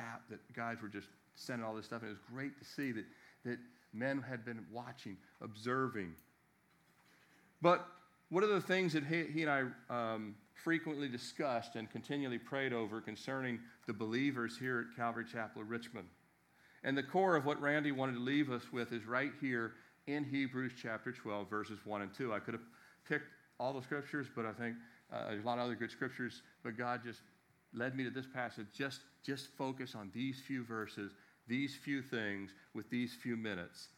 app 0.00 0.22
that 0.30 0.40
guys 0.54 0.78
were 0.80 0.88
just 0.88 1.08
sending 1.34 1.66
all 1.66 1.74
this 1.74 1.86
stuff. 1.86 2.02
And 2.02 2.10
it 2.10 2.14
was 2.14 2.22
great 2.32 2.58
to 2.58 2.64
see 2.64 2.92
that, 2.92 3.04
that 3.44 3.58
men 3.92 4.22
had 4.22 4.44
been 4.44 4.64
watching, 4.72 5.16
observing. 5.40 6.12
But 7.62 7.86
one 8.30 8.42
of 8.42 8.50
the 8.50 8.60
things 8.60 8.92
that 8.92 9.04
he, 9.04 9.24
he 9.24 9.42
and 9.42 9.50
I 9.90 10.14
um, 10.14 10.34
frequently 10.54 11.08
discussed 11.08 11.76
and 11.76 11.90
continually 11.90 12.38
prayed 12.38 12.72
over 12.72 13.00
concerning 13.00 13.60
the 13.86 13.92
believers 13.92 14.58
here 14.58 14.86
at 14.90 14.96
Calvary 14.96 15.24
Chapel 15.30 15.62
of 15.62 15.70
Richmond? 15.70 16.08
And 16.82 16.96
the 16.96 17.02
core 17.02 17.36
of 17.36 17.46
what 17.46 17.60
Randy 17.60 17.92
wanted 17.92 18.14
to 18.14 18.20
leave 18.20 18.50
us 18.50 18.72
with 18.72 18.92
is 18.92 19.06
right 19.06 19.32
here 19.40 19.72
in 20.06 20.24
Hebrews 20.24 20.72
chapter 20.80 21.12
12, 21.12 21.48
verses 21.48 21.78
1 21.84 22.02
and 22.02 22.14
2. 22.14 22.32
I 22.32 22.38
could 22.38 22.54
have 22.54 22.62
picked 23.08 23.28
all 23.58 23.72
the 23.72 23.82
scriptures, 23.82 24.26
but 24.34 24.44
I 24.44 24.52
think 24.52 24.76
uh, 25.12 25.30
there's 25.30 25.42
a 25.42 25.46
lot 25.46 25.58
of 25.58 25.64
other 25.64 25.74
good 25.74 25.90
scriptures, 25.90 26.42
but 26.62 26.76
God 26.76 27.00
just 27.04 27.20
led 27.72 27.96
me 27.96 28.04
to 28.04 28.10
this 28.10 28.26
passage. 28.26 28.66
Just, 28.76 29.00
just 29.24 29.48
focus 29.56 29.94
on 29.94 30.10
these 30.14 30.40
few 30.46 30.64
verses, 30.64 31.12
these 31.46 31.74
few 31.74 32.02
things, 32.02 32.50
with 32.74 32.88
these 32.90 33.14
few 33.14 33.36
minutes. 33.36 33.88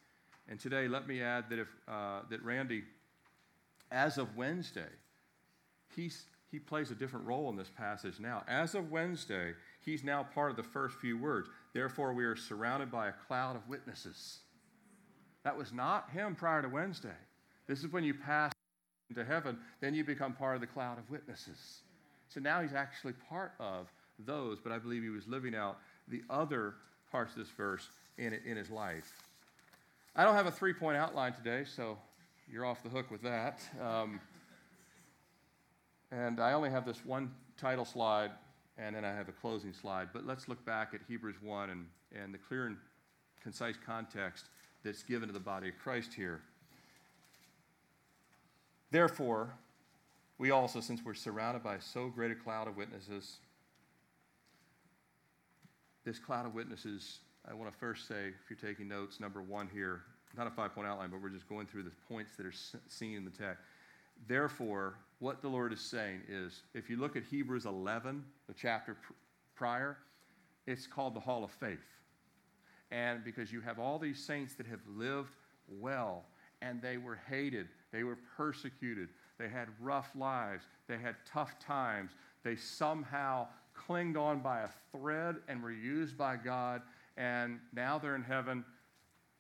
And 0.48 0.60
today, 0.60 0.88
let 0.88 1.08
me 1.08 1.22
add 1.22 1.44
that, 1.50 1.58
if, 1.58 1.68
uh, 1.88 2.20
that 2.30 2.42
Randy, 2.44 2.84
as 3.90 4.18
of 4.18 4.36
Wednesday, 4.36 4.88
he's, 5.94 6.24
he 6.50 6.58
plays 6.58 6.90
a 6.90 6.94
different 6.94 7.26
role 7.26 7.48
in 7.50 7.56
this 7.56 7.70
passage 7.70 8.20
now. 8.20 8.44
As 8.48 8.74
of 8.74 8.90
Wednesday, 8.90 9.54
he's 9.84 10.04
now 10.04 10.24
part 10.34 10.50
of 10.50 10.56
the 10.56 10.62
first 10.62 10.96
few 10.96 11.18
words. 11.18 11.48
Therefore, 11.72 12.12
we 12.12 12.24
are 12.24 12.36
surrounded 12.36 12.90
by 12.90 13.08
a 13.08 13.12
cloud 13.26 13.56
of 13.56 13.68
witnesses. 13.68 14.38
That 15.44 15.56
was 15.56 15.72
not 15.72 16.10
him 16.10 16.34
prior 16.34 16.62
to 16.62 16.68
Wednesday. 16.68 17.08
This 17.66 17.80
is 17.84 17.92
when 17.92 18.04
you 18.04 18.14
pass 18.14 18.52
into 19.08 19.24
heaven, 19.24 19.58
then 19.80 19.94
you 19.94 20.04
become 20.04 20.32
part 20.32 20.56
of 20.56 20.60
the 20.60 20.66
cloud 20.66 20.98
of 20.98 21.08
witnesses. 21.10 21.82
So 22.28 22.40
now 22.40 22.60
he's 22.62 22.74
actually 22.74 23.12
part 23.28 23.52
of 23.60 23.92
those, 24.18 24.58
but 24.60 24.72
I 24.72 24.78
believe 24.78 25.02
he 25.02 25.08
was 25.08 25.28
living 25.28 25.54
out 25.54 25.78
the 26.08 26.22
other 26.30 26.74
parts 27.10 27.32
of 27.32 27.38
this 27.38 27.50
verse 27.50 27.88
in, 28.18 28.38
in 28.44 28.56
his 28.56 28.70
life. 28.70 29.12
I 30.14 30.24
don't 30.24 30.34
have 30.34 30.46
a 30.46 30.50
three 30.50 30.72
point 30.72 30.96
outline 30.96 31.32
today, 31.32 31.64
so 31.64 31.98
you're 32.50 32.64
off 32.64 32.82
the 32.82 32.88
hook 32.88 33.10
with 33.10 33.22
that. 33.22 33.60
Um, 33.82 34.20
and 36.10 36.40
I 36.40 36.52
only 36.52 36.70
have 36.70 36.86
this 36.86 37.04
one 37.04 37.30
title 37.58 37.84
slide 37.84 38.30
and 38.78 38.94
then 38.94 39.04
I 39.04 39.12
have 39.14 39.28
a 39.28 39.32
closing 39.32 39.72
slide. 39.72 40.08
But 40.12 40.26
let's 40.26 40.48
look 40.48 40.64
back 40.64 40.92
at 40.94 41.00
Hebrews 41.08 41.36
1 41.40 41.70
and, 41.70 41.86
and 42.14 42.32
the 42.32 42.38
clear 42.38 42.66
and 42.66 42.76
concise 43.42 43.76
context 43.84 44.46
that's 44.84 45.02
given 45.02 45.28
to 45.28 45.32
the 45.32 45.40
body 45.40 45.68
of 45.68 45.78
Christ 45.78 46.12
here. 46.14 46.40
Therefore, 48.90 49.54
we 50.38 50.50
also, 50.50 50.80
since 50.80 51.04
we're 51.04 51.14
surrounded 51.14 51.62
by 51.62 51.78
so 51.78 52.08
great 52.08 52.30
a 52.30 52.34
cloud 52.34 52.68
of 52.68 52.76
witnesses, 52.76 53.38
this 56.06 56.18
cloud 56.20 56.46
of 56.46 56.54
witnesses, 56.54 57.18
I 57.50 57.52
want 57.52 57.70
to 57.70 57.76
first 57.76 58.06
say, 58.06 58.28
if 58.28 58.48
you're 58.48 58.70
taking 58.70 58.88
notes, 58.88 59.18
number 59.18 59.42
one 59.42 59.68
here, 59.70 60.02
not 60.36 60.46
a 60.46 60.50
five 60.50 60.72
point 60.72 60.86
outline, 60.86 61.10
but 61.10 61.20
we're 61.20 61.30
just 61.30 61.48
going 61.48 61.66
through 61.66 61.82
the 61.82 61.92
points 62.08 62.36
that 62.36 62.46
are 62.46 62.54
seen 62.88 63.16
in 63.16 63.24
the 63.24 63.30
text. 63.30 63.64
Therefore, 64.28 64.94
what 65.18 65.42
the 65.42 65.48
Lord 65.48 65.72
is 65.72 65.80
saying 65.80 66.22
is 66.28 66.62
if 66.74 66.88
you 66.88 66.96
look 66.96 67.16
at 67.16 67.24
Hebrews 67.24 67.66
11, 67.66 68.24
the 68.46 68.54
chapter 68.54 68.94
pr- 68.94 69.12
prior, 69.56 69.98
it's 70.66 70.86
called 70.86 71.14
the 71.14 71.20
Hall 71.20 71.42
of 71.42 71.50
Faith. 71.50 71.78
And 72.92 73.24
because 73.24 73.52
you 73.52 73.60
have 73.60 73.80
all 73.80 73.98
these 73.98 74.22
saints 74.22 74.54
that 74.54 74.66
have 74.66 74.80
lived 74.96 75.32
well, 75.68 76.24
and 76.62 76.80
they 76.80 76.98
were 76.98 77.18
hated, 77.28 77.66
they 77.92 78.04
were 78.04 78.18
persecuted, 78.36 79.08
they 79.38 79.48
had 79.48 79.68
rough 79.80 80.10
lives, 80.14 80.64
they 80.86 80.98
had 80.98 81.16
tough 81.30 81.58
times, 81.58 82.12
they 82.44 82.54
somehow 82.54 83.48
clinged 83.86 84.16
on 84.16 84.40
by 84.40 84.60
a 84.60 84.68
thread 84.92 85.36
and 85.48 85.62
were 85.62 85.72
used 85.72 86.16
by 86.16 86.36
God, 86.36 86.82
and 87.16 87.58
now 87.72 87.98
they're 87.98 88.16
in 88.16 88.22
heaven 88.22 88.64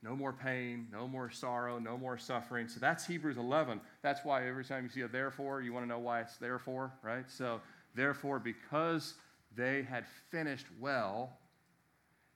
no 0.06 0.14
more 0.14 0.32
pain, 0.32 0.86
no 0.92 1.08
more 1.08 1.30
sorrow, 1.30 1.78
no 1.78 1.98
more 1.98 2.16
suffering. 2.16 2.68
So 2.68 2.78
that's 2.78 3.06
Hebrews 3.06 3.38
11. 3.38 3.80
That's 4.02 4.24
why 4.24 4.46
every 4.46 4.64
time 4.64 4.84
you 4.84 4.90
see 4.90 5.00
a 5.00 5.08
therefore, 5.08 5.62
you 5.62 5.72
want 5.72 5.84
to 5.84 5.88
know 5.88 5.98
why 5.98 6.20
it's 6.20 6.36
therefore, 6.36 6.92
right? 7.02 7.28
So, 7.28 7.60
therefore, 7.94 8.38
because 8.38 9.14
they 9.56 9.82
had 9.82 10.04
finished 10.30 10.66
well, 10.78 11.36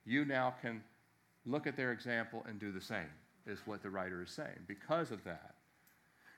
you 0.05 0.25
now 0.25 0.55
can 0.61 0.83
look 1.47 1.67
at 1.67 1.77
their 1.77 1.93
example 1.93 2.45
and 2.49 2.59
do 2.59 2.73
the 2.73 2.81
same, 2.81 3.11
is 3.47 3.61
what 3.67 3.83
the 3.83 3.91
writer 3.91 4.23
is 4.23 4.31
saying, 4.31 4.65
because 4.67 5.13
of 5.13 5.23
that. 5.25 5.55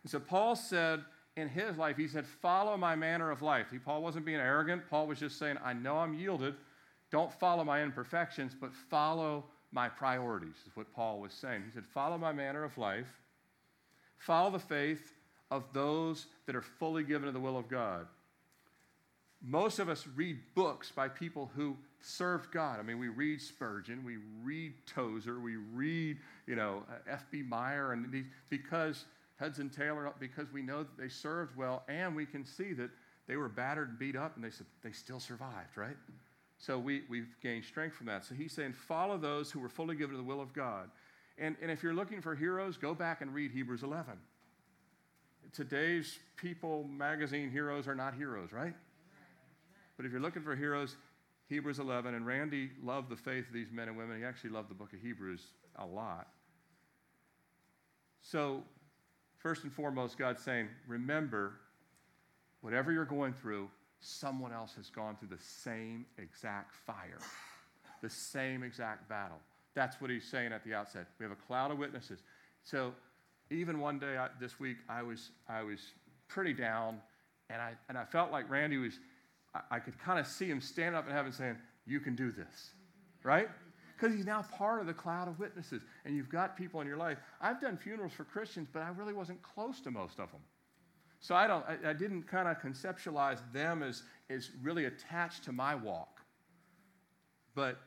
And 0.03 0.11
so, 0.11 0.19
Paul 0.19 0.55
said 0.55 1.03
in 1.37 1.49
his 1.49 1.77
life, 1.79 1.97
he 1.97 2.09
said, 2.09 2.27
Follow 2.27 2.77
my 2.77 2.95
manner 2.95 3.31
of 3.31 3.43
life. 3.43 3.67
He, 3.71 3.79
Paul 3.79 4.03
wasn't 4.03 4.27
being 4.27 4.41
arrogant. 4.41 4.83
Paul 4.91 5.07
was 5.07 5.19
just 5.19 5.39
saying, 5.39 5.57
I 5.65 5.73
know 5.73 5.99
I'm 5.99 6.15
yielded. 6.15 6.55
Don't 7.11 7.33
follow 7.33 7.65
my 7.65 7.83
imperfections, 7.83 8.57
but 8.59 8.75
follow 8.75 9.45
my 9.71 9.89
priorities, 9.89 10.57
is 10.67 10.77
what 10.77 10.93
Paul 10.95 11.21
was 11.21 11.33
saying. 11.33 11.63
He 11.65 11.73
said, 11.73 11.87
Follow 11.87 12.19
my 12.19 12.33
manner 12.33 12.65
of 12.65 12.77
life, 12.77 13.09
follow 14.19 14.51
the 14.51 14.59
faith 14.59 15.13
of 15.51 15.65
those 15.73 16.27
that 16.47 16.57
are 16.57 16.63
fully 16.63 17.05
given 17.05 17.27
to 17.27 17.33
the 17.33 17.41
will 17.41 17.59
of 17.59 17.69
God. 17.69 18.07
Most 19.45 19.79
of 19.79 19.89
us 19.89 20.07
read 20.15 20.39
books 20.55 20.91
by 20.91 21.09
people 21.09 21.51
who 21.57 21.77
served 22.01 22.53
God. 22.53 22.79
I 22.79 22.83
mean, 22.83 22.99
we 22.99 23.09
read 23.09 23.41
Spurgeon, 23.41 24.05
we 24.05 24.17
read 24.43 24.73
Tozer, 24.87 25.41
we 25.41 25.57
read, 25.57 26.19
you 26.47 26.55
know, 26.55 26.85
F.B. 27.09 27.43
Meyer, 27.43 27.93
and 27.93 28.11
these, 28.13 28.27
because 28.51 29.05
Hudson 29.43 29.69
Taylor, 29.69 30.13
because 30.21 30.53
we 30.53 30.63
know 30.63 30.85
that 30.85 30.97
they 30.97 31.09
served 31.09 31.57
well, 31.57 31.83
and 31.89 32.15
we 32.15 32.25
can 32.25 32.45
see 32.45 32.73
that 32.75 32.91
they 33.27 33.37
were 33.37 33.49
battered 33.49 33.89
and 33.89 33.99
beat 33.99 34.15
up, 34.15 34.37
and 34.37 34.45
they, 34.45 34.51
said 34.51 34.67
they 34.85 34.93
still 34.93 35.19
survived, 35.19 35.77
right? 35.77 35.97
So 36.59 36.79
we, 36.79 37.03
we've 37.11 37.35
gained 37.43 37.65
strength 37.65 37.97
from 37.97 38.07
that. 38.07 38.25
So 38.25 38.37
he's 38.37 38.53
saying, 38.53 38.75
follow 38.75 39.19
those 39.19 39.51
who 39.51 39.59
were 39.59 39.69
fully 39.69 39.97
given 39.97 40.13
to 40.13 40.17
the 40.17 40.23
will 40.23 40.41
of 40.41 40.53
God. 40.53 40.91
And, 41.39 41.57
and 41.61 41.73
if 41.73 41.83
you're 41.83 41.93
looking 41.93 42.21
for 42.21 42.37
heroes, 42.37 42.77
go 42.77 42.95
back 42.95 43.21
and 43.21 43.35
read 43.35 43.51
Hebrews 43.51 43.83
11. 43.83 44.15
Today's 45.53 46.21
People 46.37 46.85
magazine 46.85 47.51
heroes 47.51 47.89
are 47.89 47.97
not 47.97 48.15
heroes, 48.15 48.53
right? 48.53 48.75
But 49.97 50.07
if 50.07 50.13
you're 50.13 50.21
looking 50.21 50.43
for 50.43 50.55
heroes, 50.55 50.95
Hebrews 51.49 51.81
11, 51.81 52.15
and 52.15 52.25
Randy 52.25 52.71
loved 52.81 53.09
the 53.09 53.17
faith 53.17 53.49
of 53.49 53.53
these 53.53 53.73
men 53.73 53.89
and 53.89 53.97
women. 53.97 54.19
He 54.19 54.25
actually 54.25 54.51
loved 54.51 54.71
the 54.71 54.75
book 54.75 54.93
of 54.93 55.01
Hebrews 55.01 55.43
a 55.77 55.85
lot. 55.85 56.29
So, 58.23 58.63
first 59.43 59.65
and 59.65 59.73
foremost, 59.73 60.17
God's 60.17 60.43
saying, 60.43 60.69
remember, 60.87 61.55
whatever 62.61 62.93
you're 62.93 63.05
going 63.05 63.33
through, 63.33 63.69
someone 64.01 64.53
else 64.53 64.75
has 64.77 64.89
gone 64.89 65.17
through 65.17 65.29
the 65.29 65.43
same 65.43 66.07
exact 66.19 66.75
fire, 66.75 67.19
the 68.03 68.11
same 68.11 68.63
exact 68.63 69.09
battle. 69.09 69.39
That's 69.75 70.01
what 70.01 70.11
he's 70.11 70.25
saying 70.25 70.53
at 70.53 70.65
the 70.65 70.75
outset. 70.75 71.07
We 71.19 71.25
have 71.25 71.33
a 71.33 71.47
cloud 71.47 71.71
of 71.71 71.79
witnesses. 71.79 72.21
So 72.63 72.95
even 73.51 73.81
one 73.81 73.99
day 73.99 74.17
I, 74.17 74.29
this 74.41 74.61
week, 74.61 74.77
I 74.89 75.03
was, 75.03 75.31
I 75.49 75.63
was 75.63 75.81
pretty 76.29 76.53
down, 76.53 77.01
and 77.51 77.61
I, 77.61 77.73
and 77.89 77.99
I 77.99 78.05
felt 78.05 78.31
like 78.31 78.49
Randy 78.49 78.79
was, 78.79 78.99
I, 79.55 79.61
I 79.73 79.79
could 79.81 79.99
kind 79.99 80.19
of 80.19 80.27
see 80.27 80.47
him 80.47 80.61
stand 80.61 80.95
up 80.95 81.07
in 81.07 81.13
heaven 81.13 81.33
saying, 81.33 81.57
You 81.87 82.01
can 82.01 82.15
do 82.15 82.31
this, 82.31 82.71
right? 83.25 83.49
Because 84.03 84.17
he's 84.17 84.27
now 84.27 84.43
part 84.43 84.81
of 84.81 84.89
the 84.89 84.93
cloud 84.93 85.29
of 85.29 85.39
witnesses, 85.39 85.81
and 86.05 86.17
you've 86.17 86.29
got 86.29 86.57
people 86.57 86.81
in 86.81 86.89
your 86.89 86.97
life. 86.97 87.19
I've 87.41 87.61
done 87.61 87.77
funerals 87.77 88.13
for 88.13 88.25
Christians, 88.25 88.67
but 88.73 88.83
I 88.83 88.89
really 88.89 89.13
wasn't 89.13 89.41
close 89.43 89.79
to 89.83 89.93
most 89.93 90.19
of 90.19 90.33
them. 90.33 90.41
So 91.21 91.37
I, 91.37 91.47
don't, 91.47 91.65
I, 91.69 91.91
I 91.91 91.93
didn't 91.93 92.25
kind 92.25 92.49
of 92.49 92.59
conceptualize 92.61 93.39
them 93.53 93.81
as, 93.85 94.03
as 94.29 94.51
really 94.61 94.87
attached 94.87 95.45
to 95.45 95.53
my 95.53 95.77
walk. 95.77 96.21
But, 97.55 97.79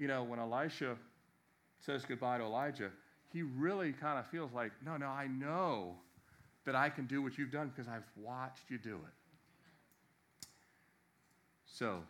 you 0.00 0.08
know, 0.08 0.24
when 0.24 0.40
Elisha 0.40 0.96
says 1.78 2.04
goodbye 2.04 2.38
to 2.38 2.44
Elijah, 2.44 2.90
he 3.32 3.42
really 3.42 3.92
kind 3.92 4.18
of 4.18 4.26
feels 4.26 4.52
like, 4.52 4.72
no, 4.84 4.96
no, 4.96 5.06
I 5.06 5.28
know 5.28 5.94
that 6.64 6.74
I 6.74 6.90
can 6.90 7.06
do 7.06 7.22
what 7.22 7.38
you've 7.38 7.52
done 7.52 7.68
because 7.68 7.86
I've 7.86 8.02
watched 8.16 8.68
you 8.68 8.78
do 8.78 8.96
it. 8.96 10.48
So, 11.66 12.00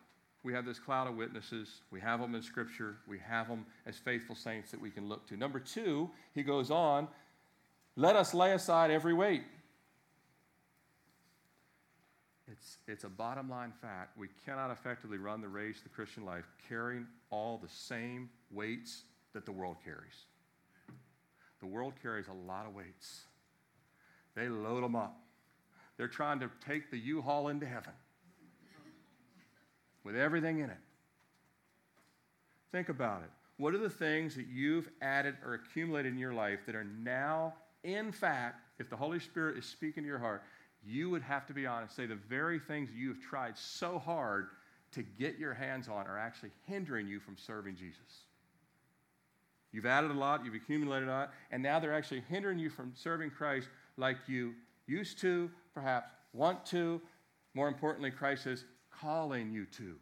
we 0.43 0.53
have 0.53 0.65
this 0.65 0.79
cloud 0.79 1.07
of 1.07 1.15
witnesses. 1.15 1.81
We 1.91 1.99
have 2.01 2.19
them 2.19 2.35
in 2.35 2.41
Scripture. 2.41 2.97
We 3.07 3.19
have 3.19 3.47
them 3.47 3.65
as 3.85 3.97
faithful 3.97 4.35
saints 4.35 4.71
that 4.71 4.81
we 4.81 4.89
can 4.89 5.07
look 5.07 5.27
to. 5.27 5.37
Number 5.37 5.59
two, 5.59 6.09
he 6.33 6.43
goes 6.43 6.71
on, 6.71 7.07
let 7.95 8.15
us 8.15 8.33
lay 8.33 8.53
aside 8.53 8.89
every 8.91 9.13
weight 9.13 9.43
it's, 12.61 12.77
it's 12.87 13.03
a 13.05 13.09
bottom 13.09 13.49
line 13.49 13.71
fact. 13.81 14.17
We 14.17 14.27
cannot 14.45 14.71
effectively 14.71 15.17
run 15.17 15.41
the 15.41 15.47
race 15.47 15.81
the 15.81 15.89
Christian 15.89 16.25
life 16.25 16.45
carrying 16.67 17.07
all 17.29 17.59
the 17.61 17.69
same 17.69 18.29
weights 18.51 19.03
that 19.33 19.45
the 19.45 19.51
world 19.51 19.77
carries. 19.83 20.25
The 21.59 21.67
world 21.67 21.93
carries 22.01 22.27
a 22.27 22.33
lot 22.33 22.65
of 22.65 22.75
weights. 22.75 23.21
They 24.35 24.49
load 24.49 24.83
them 24.83 24.95
up. 24.95 25.17
They're 25.97 26.07
trying 26.07 26.39
to 26.39 26.49
take 26.65 26.91
the 26.91 26.97
U 26.97 27.21
Haul 27.21 27.47
into 27.47 27.65
heaven 27.65 27.93
with 30.03 30.15
everything 30.15 30.59
in 30.59 30.69
it. 30.69 30.77
Think 32.71 32.89
about 32.89 33.23
it. 33.23 33.29
What 33.57 33.73
are 33.75 33.79
the 33.79 33.89
things 33.89 34.35
that 34.35 34.47
you've 34.47 34.89
added 35.01 35.35
or 35.45 35.53
accumulated 35.53 36.13
in 36.13 36.17
your 36.17 36.33
life 36.33 36.59
that 36.65 36.75
are 36.75 36.85
now 36.85 37.53
In 37.83 38.11
fact, 38.11 38.61
if 38.79 38.89
the 38.89 38.95
Holy 38.95 39.19
Spirit 39.19 39.57
is 39.57 39.65
speaking 39.65 40.03
to 40.03 40.07
your 40.07 40.19
heart, 40.19 40.43
you 40.83 41.09
would 41.09 41.21
have 41.21 41.45
to 41.47 41.53
be 41.53 41.65
honest, 41.65 41.95
say 41.95 42.05
the 42.05 42.15
very 42.15 42.59
things 42.59 42.89
you 42.95 43.09
have 43.09 43.19
tried 43.19 43.57
so 43.57 43.99
hard 43.99 44.47
to 44.91 45.03
get 45.03 45.39
your 45.39 45.53
hands 45.53 45.87
on 45.87 46.05
are 46.07 46.17
actually 46.17 46.51
hindering 46.67 47.07
you 47.07 47.19
from 47.19 47.37
serving 47.37 47.75
Jesus. 47.75 48.25
You've 49.71 49.85
added 49.85 50.11
a 50.11 50.15
lot, 50.15 50.43
you've 50.43 50.53
accumulated 50.53 51.07
a 51.07 51.11
lot, 51.11 51.33
and 51.51 51.63
now 51.63 51.79
they're 51.79 51.93
actually 51.93 52.23
hindering 52.29 52.59
you 52.59 52.69
from 52.69 52.91
serving 52.95 53.29
Christ 53.29 53.69
like 53.97 54.17
you 54.27 54.53
used 54.85 55.19
to, 55.21 55.49
perhaps 55.73 56.13
want 56.33 56.65
to. 56.67 57.01
More 57.53 57.67
importantly, 57.67 58.11
Christ 58.11 58.47
is 58.47 58.65
calling 59.01 59.51
you 59.51 59.65
to. 59.65 59.95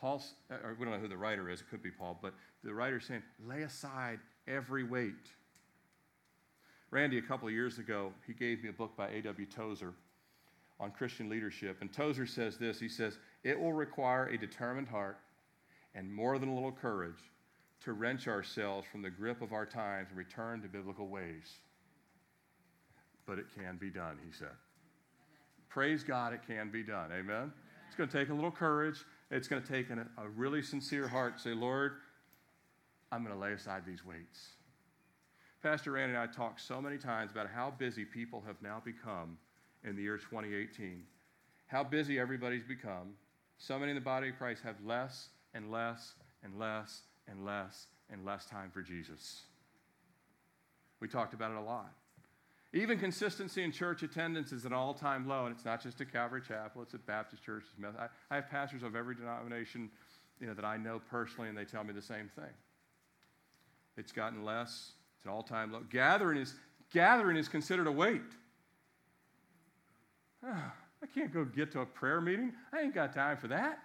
Paul, 0.00 0.22
uh, 0.50 0.54
or 0.64 0.76
we 0.78 0.84
don't 0.84 0.94
know 0.94 1.00
who 1.00 1.08
the 1.08 1.16
writer 1.16 1.50
is, 1.50 1.60
it 1.60 1.68
could 1.70 1.82
be 1.82 1.90
Paul, 1.90 2.18
but 2.22 2.32
the 2.64 2.72
writer 2.72 2.96
is 2.96 3.04
saying, 3.04 3.22
lay 3.46 3.62
aside 3.62 4.18
every 4.48 4.84
weight. 4.84 5.28
Randy, 6.90 7.18
a 7.18 7.22
couple 7.22 7.46
of 7.46 7.54
years 7.54 7.78
ago, 7.78 8.12
he 8.26 8.32
gave 8.32 8.62
me 8.62 8.70
a 8.70 8.72
book 8.72 8.96
by 8.96 9.08
A.W. 9.10 9.46
Tozer 9.46 9.92
on 10.80 10.90
Christian 10.90 11.28
leadership. 11.28 11.76
And 11.80 11.92
Tozer 11.92 12.26
says 12.26 12.56
this 12.56 12.80
He 12.80 12.88
says, 12.88 13.18
It 13.44 13.60
will 13.60 13.72
require 13.72 14.26
a 14.26 14.38
determined 14.38 14.88
heart 14.88 15.18
and 15.94 16.12
more 16.12 16.38
than 16.38 16.48
a 16.48 16.54
little 16.54 16.72
courage 16.72 17.20
to 17.84 17.92
wrench 17.92 18.26
ourselves 18.26 18.86
from 18.90 19.02
the 19.02 19.10
grip 19.10 19.42
of 19.42 19.52
our 19.52 19.66
times 19.66 20.08
and 20.08 20.18
return 20.18 20.62
to 20.62 20.68
biblical 20.68 21.08
ways. 21.08 21.58
But 23.26 23.38
it 23.38 23.46
can 23.54 23.76
be 23.76 23.90
done, 23.90 24.18
he 24.24 24.32
said. 24.32 24.48
Praise 25.70 26.02
God, 26.02 26.34
it 26.34 26.40
can 26.46 26.70
be 26.70 26.82
done. 26.82 27.10
Amen? 27.12 27.52
It's 27.86 27.96
going 27.96 28.08
to 28.08 28.18
take 28.18 28.28
a 28.28 28.34
little 28.34 28.50
courage. 28.50 29.04
It's 29.30 29.48
going 29.48 29.62
to 29.62 29.68
take 29.68 29.88
an, 29.90 30.06
a 30.18 30.28
really 30.28 30.62
sincere 30.62 31.06
heart 31.08 31.40
say, 31.40 31.54
Lord, 31.54 31.92
I'm 33.12 33.24
going 33.24 33.34
to 33.34 33.40
lay 33.40 33.52
aside 33.52 33.84
these 33.86 34.04
weights. 34.04 34.50
Pastor 35.62 35.92
Rand 35.92 36.10
and 36.10 36.18
I 36.18 36.26
talked 36.26 36.60
so 36.60 36.80
many 36.80 36.98
times 36.98 37.30
about 37.30 37.48
how 37.48 37.72
busy 37.78 38.04
people 38.04 38.42
have 38.46 38.56
now 38.62 38.82
become 38.84 39.38
in 39.84 39.94
the 39.94 40.02
year 40.02 40.18
2018. 40.18 41.04
How 41.66 41.84
busy 41.84 42.18
everybody's 42.18 42.64
become. 42.64 43.14
So 43.58 43.78
many 43.78 43.90
in 43.90 43.94
the 43.94 44.00
body 44.00 44.30
of 44.30 44.38
Christ 44.38 44.62
have 44.64 44.76
less 44.84 45.28
and 45.54 45.70
less 45.70 46.14
and 46.42 46.58
less 46.58 47.02
and 47.28 47.44
less 47.44 47.86
and 48.10 48.24
less 48.24 48.46
time 48.46 48.70
for 48.72 48.82
Jesus. 48.82 49.42
We 50.98 51.08
talked 51.08 51.34
about 51.34 51.52
it 51.52 51.58
a 51.58 51.62
lot. 51.62 51.92
Even 52.72 52.98
consistency 52.98 53.64
in 53.64 53.72
church 53.72 54.04
attendance 54.04 54.52
is 54.52 54.64
an 54.64 54.72
all 54.72 54.94
time 54.94 55.26
low, 55.26 55.46
and 55.46 55.54
it's 55.54 55.64
not 55.64 55.82
just 55.82 56.00
at 56.00 56.12
Calvary 56.12 56.42
Chapel, 56.46 56.82
it's 56.82 56.94
at 56.94 57.04
Baptist 57.04 57.42
churches. 57.42 57.70
I, 57.98 58.06
I 58.30 58.36
have 58.36 58.48
pastors 58.48 58.84
of 58.84 58.94
every 58.94 59.16
denomination 59.16 59.90
you 60.40 60.46
know, 60.46 60.54
that 60.54 60.64
I 60.64 60.76
know 60.76 61.00
personally, 61.10 61.48
and 61.48 61.58
they 61.58 61.64
tell 61.64 61.82
me 61.82 61.92
the 61.92 62.02
same 62.02 62.30
thing. 62.34 62.52
It's 63.96 64.12
gotten 64.12 64.44
less, 64.44 64.92
it's 65.16 65.24
an 65.24 65.30
all 65.30 65.42
time 65.42 65.72
low. 65.72 65.82
Gathering 65.90 66.38
is, 66.38 66.54
gathering 66.92 67.36
is 67.36 67.48
considered 67.48 67.88
a 67.88 67.92
weight. 67.92 68.22
I 70.44 71.06
can't 71.12 71.32
go 71.32 71.44
get 71.44 71.72
to 71.72 71.80
a 71.80 71.86
prayer 71.86 72.20
meeting. 72.20 72.52
I 72.72 72.82
ain't 72.82 72.94
got 72.94 73.12
time 73.12 73.36
for 73.36 73.48
that. 73.48 73.80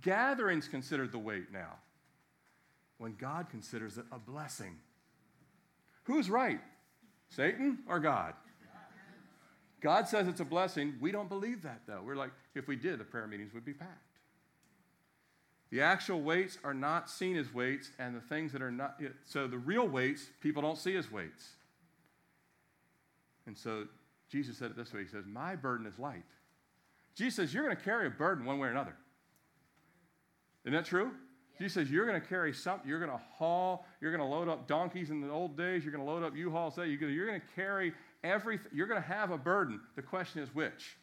Gathering's 0.00 0.68
considered 0.68 1.12
the 1.12 1.18
weight 1.18 1.52
now, 1.52 1.74
when 2.98 3.16
God 3.16 3.48
considers 3.50 3.98
it 3.98 4.04
a 4.12 4.18
blessing. 4.18 4.76
Who's 6.04 6.30
right? 6.30 6.60
Satan 7.28 7.78
or 7.88 7.98
God? 8.00 8.34
God 9.80 10.08
says 10.08 10.28
it's 10.28 10.40
a 10.40 10.46
blessing. 10.46 10.94
We 10.98 11.12
don't 11.12 11.28
believe 11.28 11.62
that, 11.62 11.82
though. 11.86 12.00
We're 12.04 12.16
like, 12.16 12.30
if 12.54 12.66
we 12.66 12.74
did, 12.74 12.98
the 12.98 13.04
prayer 13.04 13.26
meetings 13.26 13.52
would 13.52 13.66
be 13.66 13.74
packed. 13.74 14.14
The 15.70 15.82
actual 15.82 16.22
weights 16.22 16.56
are 16.64 16.72
not 16.72 17.10
seen 17.10 17.36
as 17.36 17.52
weights, 17.52 17.90
and 17.98 18.16
the 18.16 18.20
things 18.20 18.52
that 18.52 18.62
are 18.62 18.70
not, 18.70 18.98
so 19.24 19.46
the 19.46 19.58
real 19.58 19.86
weights, 19.86 20.30
people 20.40 20.62
don't 20.62 20.78
see 20.78 20.96
as 20.96 21.10
weights. 21.10 21.50
And 23.46 23.58
so 23.58 23.86
Jesus 24.30 24.56
said 24.56 24.70
it 24.70 24.76
this 24.76 24.92
way 24.92 25.02
He 25.02 25.08
says, 25.08 25.24
My 25.26 25.56
burden 25.56 25.86
is 25.86 25.98
light. 25.98 26.24
Jesus 27.14 27.36
says, 27.36 27.52
You're 27.52 27.64
going 27.64 27.76
to 27.76 27.82
carry 27.82 28.06
a 28.06 28.10
burden 28.10 28.44
one 28.44 28.58
way 28.58 28.68
or 28.68 28.70
another. 28.70 28.96
Isn't 30.64 30.74
that 30.74 30.86
true? 30.86 31.10
Jesus 31.58 31.74
says, 31.74 31.90
You're 31.90 32.06
going 32.06 32.20
to 32.20 32.26
carry 32.26 32.52
something. 32.52 32.88
You're 32.88 32.98
going 32.98 33.10
to 33.10 33.24
haul. 33.36 33.86
You're 34.00 34.16
going 34.16 34.28
to 34.28 34.34
load 34.34 34.48
up 34.48 34.66
donkeys 34.66 35.10
in 35.10 35.20
the 35.20 35.30
old 35.30 35.56
days. 35.56 35.84
You're 35.84 35.92
going 35.92 36.04
to 36.04 36.10
load 36.10 36.22
up 36.22 36.36
U 36.36 36.50
hauls. 36.50 36.76
You're 36.76 36.96
going 36.96 37.40
to 37.40 37.46
carry 37.54 37.92
everything. 38.22 38.72
You're 38.72 38.86
going 38.86 39.00
to 39.00 39.08
have 39.08 39.30
a 39.30 39.38
burden. 39.38 39.80
The 39.96 40.02
question 40.02 40.42
is 40.42 40.54
which? 40.54 40.96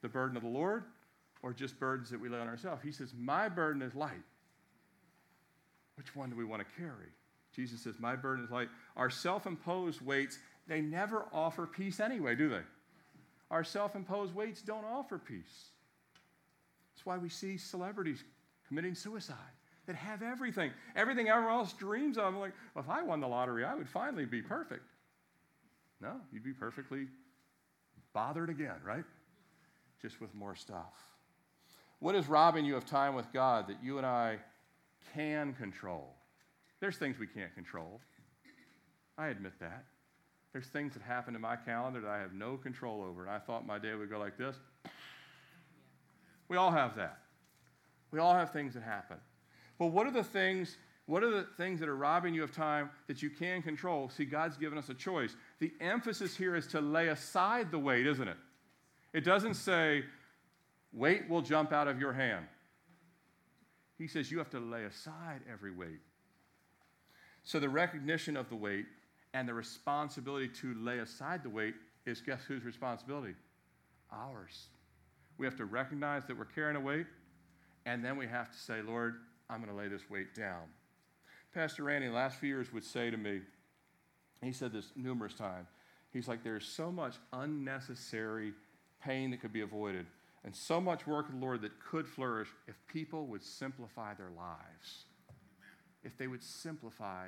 The 0.00 0.08
burden 0.08 0.36
of 0.36 0.42
the 0.42 0.48
Lord 0.48 0.84
or 1.42 1.52
just 1.52 1.78
burdens 1.78 2.10
that 2.10 2.20
we 2.20 2.28
lay 2.28 2.38
on 2.38 2.48
ourselves? 2.48 2.82
He 2.82 2.92
says, 2.92 3.12
My 3.16 3.48
burden 3.48 3.82
is 3.82 3.94
light. 3.94 4.22
Which 5.96 6.16
one 6.16 6.30
do 6.30 6.36
we 6.36 6.44
want 6.44 6.66
to 6.66 6.80
carry? 6.80 7.08
Jesus 7.54 7.82
says, 7.82 7.96
My 7.98 8.16
burden 8.16 8.44
is 8.44 8.50
light. 8.50 8.68
Our 8.96 9.10
self 9.10 9.46
imposed 9.46 10.00
weights, 10.00 10.38
they 10.68 10.80
never 10.80 11.26
offer 11.32 11.66
peace 11.66 12.00
anyway, 12.00 12.34
do 12.34 12.48
they? 12.48 12.62
Our 13.50 13.64
self 13.64 13.94
imposed 13.94 14.34
weights 14.34 14.62
don't 14.62 14.84
offer 14.84 15.18
peace. 15.18 15.70
That's 16.94 17.04
why 17.04 17.18
we 17.18 17.28
see 17.28 17.58
celebrities 17.58 18.24
committing 18.68 18.94
suicide 18.94 19.36
that 19.86 19.96
have 19.96 20.22
everything, 20.22 20.70
everything 20.94 21.28
everyone 21.28 21.54
else 21.54 21.72
dreams 21.72 22.18
of. 22.18 22.34
Like, 22.34 22.52
well, 22.74 22.84
if 22.84 22.90
I 22.90 23.02
won 23.02 23.20
the 23.20 23.28
lottery, 23.28 23.64
I 23.64 23.74
would 23.74 23.88
finally 23.88 24.24
be 24.24 24.42
perfect. 24.42 24.84
No, 26.00 26.14
you'd 26.32 26.44
be 26.44 26.52
perfectly 26.52 27.06
bothered 28.12 28.50
again, 28.50 28.76
right? 28.84 29.04
Just 30.00 30.20
with 30.20 30.34
more 30.34 30.54
stuff. 30.54 30.94
What 32.00 32.14
is 32.14 32.28
robbing 32.28 32.64
you 32.64 32.76
of 32.76 32.84
time 32.84 33.14
with 33.14 33.32
God 33.32 33.68
that 33.68 33.76
you 33.82 33.98
and 33.98 34.06
I 34.06 34.38
can 35.14 35.54
control? 35.54 36.14
There's 36.80 36.96
things 36.96 37.18
we 37.18 37.28
can't 37.28 37.54
control. 37.54 38.00
I 39.16 39.28
admit 39.28 39.52
that. 39.60 39.84
There's 40.52 40.66
things 40.66 40.94
that 40.94 41.02
happen 41.02 41.34
in 41.34 41.40
my 41.40 41.56
calendar 41.56 42.00
that 42.00 42.10
I 42.10 42.18
have 42.18 42.34
no 42.34 42.56
control 42.56 43.02
over, 43.02 43.22
and 43.22 43.30
I 43.30 43.38
thought 43.38 43.66
my 43.66 43.78
day 43.78 43.94
would 43.94 44.10
go 44.10 44.18
like 44.18 44.36
this. 44.36 44.56
We 46.48 46.56
all 46.56 46.70
have 46.70 46.96
that. 46.96 47.18
We 48.10 48.18
all 48.18 48.34
have 48.34 48.52
things 48.52 48.74
that 48.74 48.82
happen. 48.82 49.16
But 49.78 49.86
what 49.86 50.06
are 50.06 50.12
the 50.12 50.24
things, 50.24 50.76
what 51.06 51.22
are 51.22 51.30
the 51.30 51.46
things 51.56 51.80
that 51.80 51.88
are 51.88 51.96
robbing 51.96 52.34
you 52.34 52.44
of 52.44 52.52
time 52.52 52.90
that 53.08 53.22
you 53.22 53.30
can 53.30 53.62
control? 53.62 54.08
See, 54.08 54.24
God's 54.24 54.56
given 54.56 54.78
us 54.78 54.88
a 54.88 54.94
choice. 54.94 55.34
The 55.58 55.72
emphasis 55.80 56.36
here 56.36 56.54
is 56.54 56.66
to 56.68 56.80
lay 56.80 57.08
aside 57.08 57.70
the 57.70 57.78
weight, 57.78 58.06
isn't 58.06 58.28
it? 58.28 58.36
It 59.12 59.24
doesn't 59.24 59.54
say, 59.54 60.04
weight 60.92 61.28
will 61.28 61.42
jump 61.42 61.72
out 61.72 61.88
of 61.88 62.00
your 62.00 62.12
hand. 62.12 62.46
He 63.98 64.06
says 64.06 64.30
you 64.30 64.38
have 64.38 64.50
to 64.50 64.60
lay 64.60 64.84
aside 64.84 65.40
every 65.50 65.70
weight. 65.70 66.00
So 67.44 67.58
the 67.58 67.68
recognition 67.68 68.36
of 68.36 68.48
the 68.48 68.56
weight 68.56 68.86
and 69.34 69.48
the 69.48 69.54
responsibility 69.54 70.48
to 70.48 70.74
lay 70.74 70.98
aside 70.98 71.42
the 71.42 71.50
weight 71.50 71.74
is 72.06 72.20
guess 72.20 72.42
whose 72.44 72.64
responsibility? 72.64 73.34
Ours. 74.10 74.68
We 75.38 75.46
have 75.46 75.56
to 75.56 75.64
recognize 75.64 76.24
that 76.26 76.36
we're 76.36 76.44
carrying 76.44 76.76
a 76.76 76.80
weight, 76.80 77.06
and 77.86 78.04
then 78.04 78.16
we 78.16 78.26
have 78.26 78.50
to 78.50 78.58
say, 78.58 78.82
Lord, 78.82 79.16
I'm 79.52 79.62
going 79.62 79.70
to 79.70 79.76
lay 79.76 79.88
this 79.88 80.08
weight 80.08 80.34
down. 80.34 80.62
Pastor 81.54 81.84
Randy, 81.84 82.08
last 82.08 82.38
few 82.38 82.48
years, 82.48 82.72
would 82.72 82.84
say 82.84 83.10
to 83.10 83.18
me, 83.18 83.42
he 84.42 84.50
said 84.50 84.72
this 84.72 84.92
numerous 84.96 85.34
times. 85.34 85.68
He's 86.10 86.26
like, 86.26 86.42
there's 86.42 86.66
so 86.66 86.90
much 86.90 87.16
unnecessary 87.34 88.54
pain 89.04 89.30
that 89.30 89.42
could 89.42 89.52
be 89.52 89.60
avoided, 89.60 90.06
and 90.44 90.56
so 90.56 90.80
much 90.80 91.06
work 91.06 91.28
of 91.28 91.34
the 91.34 91.40
Lord 91.40 91.60
that 91.62 91.72
could 91.78 92.08
flourish 92.08 92.48
if 92.66 92.76
people 92.86 93.26
would 93.26 93.42
simplify 93.42 94.14
their 94.14 94.30
lives. 94.34 95.04
If 96.02 96.16
they 96.16 96.28
would 96.28 96.42
simplify 96.42 97.26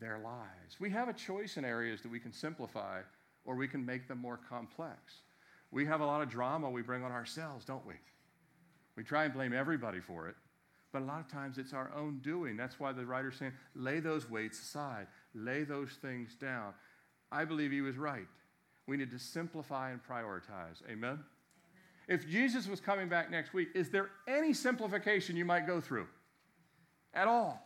their 0.00 0.18
lives. 0.18 0.78
We 0.78 0.90
have 0.90 1.08
a 1.08 1.14
choice 1.14 1.56
in 1.56 1.64
areas 1.64 2.02
that 2.02 2.10
we 2.10 2.20
can 2.20 2.32
simplify 2.32 3.00
or 3.46 3.56
we 3.56 3.68
can 3.68 3.84
make 3.84 4.06
them 4.06 4.18
more 4.18 4.38
complex. 4.48 5.22
We 5.70 5.86
have 5.86 6.00
a 6.00 6.06
lot 6.06 6.20
of 6.20 6.28
drama 6.28 6.70
we 6.70 6.82
bring 6.82 7.02
on 7.04 7.12
ourselves, 7.12 7.64
don't 7.64 7.86
we? 7.86 7.94
We 8.96 9.02
try 9.02 9.24
and 9.24 9.32
blame 9.32 9.52
everybody 9.52 10.00
for 10.00 10.28
it, 10.28 10.36
but 10.94 11.02
a 11.02 11.06
lot 11.06 11.18
of 11.18 11.26
times 11.26 11.58
it's 11.58 11.72
our 11.72 11.90
own 11.96 12.20
doing. 12.22 12.56
That's 12.56 12.78
why 12.78 12.92
the 12.92 13.04
writer's 13.04 13.34
saying, 13.34 13.50
lay 13.74 13.98
those 13.98 14.30
weights 14.30 14.60
aside, 14.60 15.08
lay 15.34 15.64
those 15.64 15.90
things 16.00 16.36
down. 16.36 16.72
I 17.32 17.44
believe 17.44 17.72
he 17.72 17.80
was 17.80 17.96
right. 17.96 18.28
We 18.86 18.96
need 18.96 19.10
to 19.10 19.18
simplify 19.18 19.90
and 19.90 20.00
prioritize. 20.08 20.82
Amen? 20.84 20.98
Amen? 20.98 21.18
If 22.06 22.28
Jesus 22.28 22.68
was 22.68 22.80
coming 22.80 23.08
back 23.08 23.28
next 23.28 23.52
week, 23.52 23.70
is 23.74 23.90
there 23.90 24.10
any 24.28 24.54
simplification 24.54 25.36
you 25.36 25.44
might 25.44 25.66
go 25.66 25.80
through 25.80 26.06
at 27.12 27.26
all? 27.26 27.60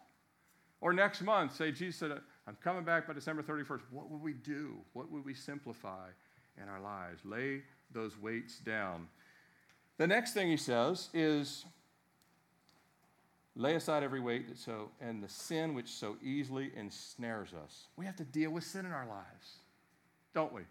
Or 0.80 0.94
next 0.94 1.20
month, 1.20 1.54
say, 1.54 1.70
Jesus 1.70 1.96
said, 1.96 2.12
I'm 2.46 2.56
coming 2.64 2.84
back 2.84 3.06
by 3.06 3.12
December 3.12 3.42
31st. 3.42 3.80
What 3.90 4.10
would 4.10 4.22
we 4.22 4.32
do? 4.32 4.78
What 4.94 5.12
would 5.12 5.22
we 5.22 5.34
simplify 5.34 6.06
in 6.56 6.66
our 6.66 6.80
lives? 6.80 7.20
Lay 7.26 7.60
those 7.92 8.16
weights 8.16 8.58
down. 8.60 9.06
The 9.98 10.06
next 10.06 10.32
thing 10.32 10.48
he 10.48 10.56
says 10.56 11.10
is 11.12 11.66
lay 13.58 13.74
aside 13.74 14.02
every 14.02 14.20
weight 14.20 14.48
that 14.48 14.56
so 14.56 14.90
and 15.00 15.22
the 15.22 15.28
sin 15.28 15.74
which 15.74 15.88
so 15.88 16.16
easily 16.22 16.70
ensnares 16.76 17.52
us. 17.52 17.88
We 17.96 18.06
have 18.06 18.16
to 18.16 18.24
deal 18.24 18.50
with 18.50 18.64
sin 18.64 18.86
in 18.86 18.92
our 18.92 19.06
lives, 19.06 19.56
don't 20.32 20.52
we? 20.52 20.62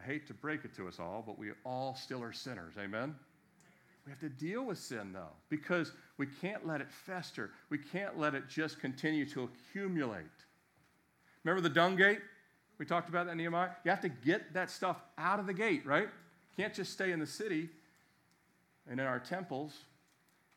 I 0.00 0.02
hate 0.02 0.26
to 0.26 0.34
break 0.34 0.64
it 0.64 0.74
to 0.76 0.88
us 0.88 0.98
all, 0.98 1.22
but 1.24 1.38
we 1.38 1.50
all 1.64 1.94
still 1.94 2.22
are 2.22 2.32
sinners. 2.32 2.74
Amen? 2.78 3.14
We 4.04 4.10
have 4.10 4.20
to 4.20 4.28
deal 4.28 4.64
with 4.64 4.78
sin, 4.78 5.12
though, 5.12 5.32
because 5.48 5.92
we 6.16 6.26
can't 6.26 6.66
let 6.66 6.80
it 6.80 6.90
fester. 6.90 7.50
We 7.70 7.78
can't 7.78 8.18
let 8.18 8.34
it 8.34 8.48
just 8.48 8.80
continue 8.80 9.26
to 9.30 9.44
accumulate. 9.44 10.24
Remember 11.44 11.60
the 11.60 11.72
dung 11.72 11.96
gate? 11.96 12.20
We 12.78 12.86
talked 12.86 13.08
about 13.08 13.26
that 13.26 13.32
in 13.32 13.38
Nehemiah. 13.38 13.70
You 13.84 13.90
have 13.90 14.00
to 14.00 14.08
get 14.08 14.54
that 14.54 14.70
stuff 14.70 14.96
out 15.18 15.40
of 15.40 15.46
the 15.46 15.54
gate, 15.54 15.84
right? 15.84 16.08
Can't 16.56 16.72
just 16.74 16.92
stay 16.92 17.12
in 17.12 17.20
the 17.20 17.26
city 17.26 17.68
and 18.88 18.98
in 18.98 19.06
our 19.06 19.18
temples. 19.18 19.74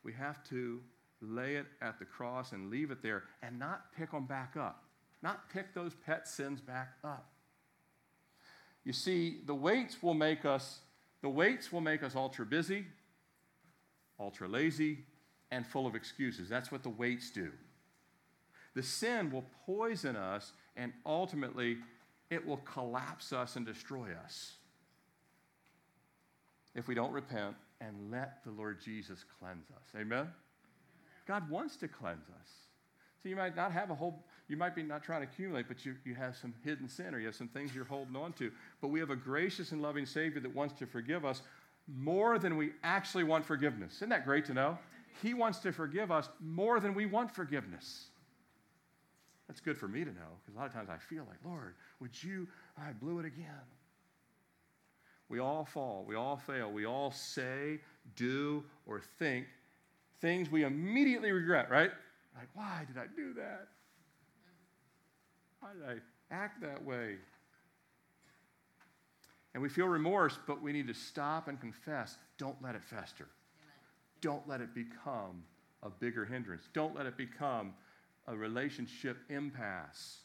We 0.04 0.14
have 0.14 0.44
to 0.50 0.82
lay 1.22 1.56
it 1.56 1.68
at 1.82 2.00
the 2.00 2.06
cross 2.06 2.52
and 2.52 2.70
leave 2.70 2.92
it 2.92 3.04
there 3.04 3.24
and 3.44 3.60
not 3.60 3.94
pick 3.96 4.12
them 4.12 4.26
back 4.26 4.56
up, 4.58 4.84
not 5.22 5.50
pick 5.50 5.74
those 5.74 5.94
pet 5.94 6.28
sins 6.28 6.60
back 6.60 6.94
up. 7.04 7.30
You 8.84 8.94
see, 8.94 9.42
the 9.46 9.54
weights 9.54 10.02
will 10.02 10.16
make 10.16 10.46
us 10.46 10.80
the 11.22 11.30
weights 11.30 11.72
will 11.72 11.82
make 11.82 12.02
us 12.02 12.16
ultra 12.16 12.48
busy, 12.48 12.88
ultra 14.20 14.48
lazy, 14.48 15.06
and 15.52 15.68
full 15.68 15.86
of 15.86 15.94
excuses. 15.94 16.50
That's 16.50 16.72
what 16.72 16.82
the 16.82 16.90
weights 16.90 17.30
do. 17.30 17.52
The 18.74 18.82
sin 18.82 19.30
will 19.30 19.46
poison 19.68 20.16
us 20.16 20.54
and 20.76 20.94
ultimately 21.06 21.78
it 22.32 22.44
will 22.44 22.58
collapse 22.58 23.34
us 23.34 23.56
and 23.56 23.66
destroy 23.66 24.08
us 24.24 24.54
if 26.74 26.88
we 26.88 26.96
don't 26.96 27.12
repent 27.12 27.56
and 27.82 28.12
let 28.12 28.44
the 28.44 28.52
Lord 28.52 28.80
Jesus 28.80 29.26
cleanse 29.40 29.66
us. 29.72 30.00
Amen? 30.00 30.28
God 31.28 31.50
wants 31.50 31.76
to 31.78 31.88
cleanse 31.88 32.30
us. 32.30 32.50
So 33.22 33.30
you 33.30 33.36
might 33.36 33.56
not 33.56 33.72
have 33.72 33.90
a 33.90 33.96
whole, 33.96 34.24
you 34.48 34.58
might 34.58 34.76
be 34.76 34.84
not 34.84 35.04
trying 35.04 35.22
to 35.22 35.28
accumulate, 35.28 35.68
but 35.68 35.86
you, 35.86 35.96
you 36.06 36.16
have 36.16 36.36
some 36.36 36.54
hidden 36.64 36.90
sin 36.90 37.14
or 37.14 37.20
you 37.20 37.28
have 37.28 37.36
some 37.36 37.48
things 37.48 37.76
you're 37.76 37.86
holding 37.86 38.16
on 38.16 38.34
to. 38.34 38.52
But 38.82 38.88
we 38.88 39.00
have 39.00 39.10
a 39.10 39.16
gracious 39.16 39.72
and 39.72 39.82
loving 39.82 40.06
Savior 40.06 40.40
that 40.42 40.56
wants 40.56 40.74
to 40.80 40.86
forgive 40.86 41.26
us 41.26 41.42
more 41.88 42.40
than 42.40 42.58
we 42.58 42.72
actually 42.84 43.24
want 43.24 43.46
forgiveness. 43.46 43.96
Isn't 43.98 44.10
that 44.10 44.26
great 44.26 44.46
to 44.46 44.54
know? 44.54 44.78
He 45.22 45.34
wants 45.34 45.60
to 45.60 45.72
forgive 45.72 46.12
us 46.12 46.30
more 46.40 46.80
than 46.80 46.94
we 46.94 47.06
want 47.06 47.34
forgiveness. 47.34 48.06
That's 49.48 49.60
good 49.60 49.78
for 49.78 49.88
me 49.88 50.06
to 50.06 50.12
know 50.12 50.40
because 50.42 50.56
a 50.56 50.58
lot 50.58 50.68
of 50.68 50.74
times 50.74 50.90
I 50.90 50.98
feel 50.98 51.26
like, 51.28 51.40
Lord, 51.46 51.76
would 52.00 52.24
you, 52.24 52.48
I 52.78 52.94
blew 52.94 53.20
it 53.20 53.26
again. 53.26 53.46
We 55.32 55.40
all 55.40 55.64
fall, 55.64 56.04
we 56.06 56.16
all 56.16 56.36
fail, 56.36 56.70
we 56.70 56.86
all 56.86 57.10
say, 57.10 57.80
do, 58.18 58.66
or 58.86 59.00
think 59.18 59.46
things 60.20 60.52
we 60.52 60.66
immediately 60.66 61.32
regret, 61.32 61.72
right? 61.72 61.90
Like, 62.38 62.50
why 62.54 62.84
did 62.86 62.98
I 62.98 63.06
do 63.16 63.34
that? 63.36 63.70
Why 65.62 65.70
did 65.72 65.84
I 65.90 66.36
act 66.36 66.62
that 66.62 66.84
way? 66.84 67.16
And 69.54 69.64
we 69.64 69.70
feel 69.70 69.88
remorse, 69.88 70.38
but 70.48 70.62
we 70.62 70.74
need 70.74 70.88
to 70.88 70.94
stop 70.94 71.48
and 71.48 71.58
confess. 71.62 72.18
Don't 72.38 72.62
let 72.62 72.76
it 72.76 72.84
fester. 72.84 73.30
Amen. 73.64 73.74
Don't 74.20 74.46
let 74.50 74.60
it 74.60 74.76
become 74.76 75.44
a 75.82 75.90
bigger 75.90 76.26
hindrance. 76.26 76.68
Don't 76.74 76.94
let 76.94 77.06
it 77.06 77.16
become 77.16 77.74
a 78.28 78.36
relationship 78.36 79.18
impasse. 79.30 80.18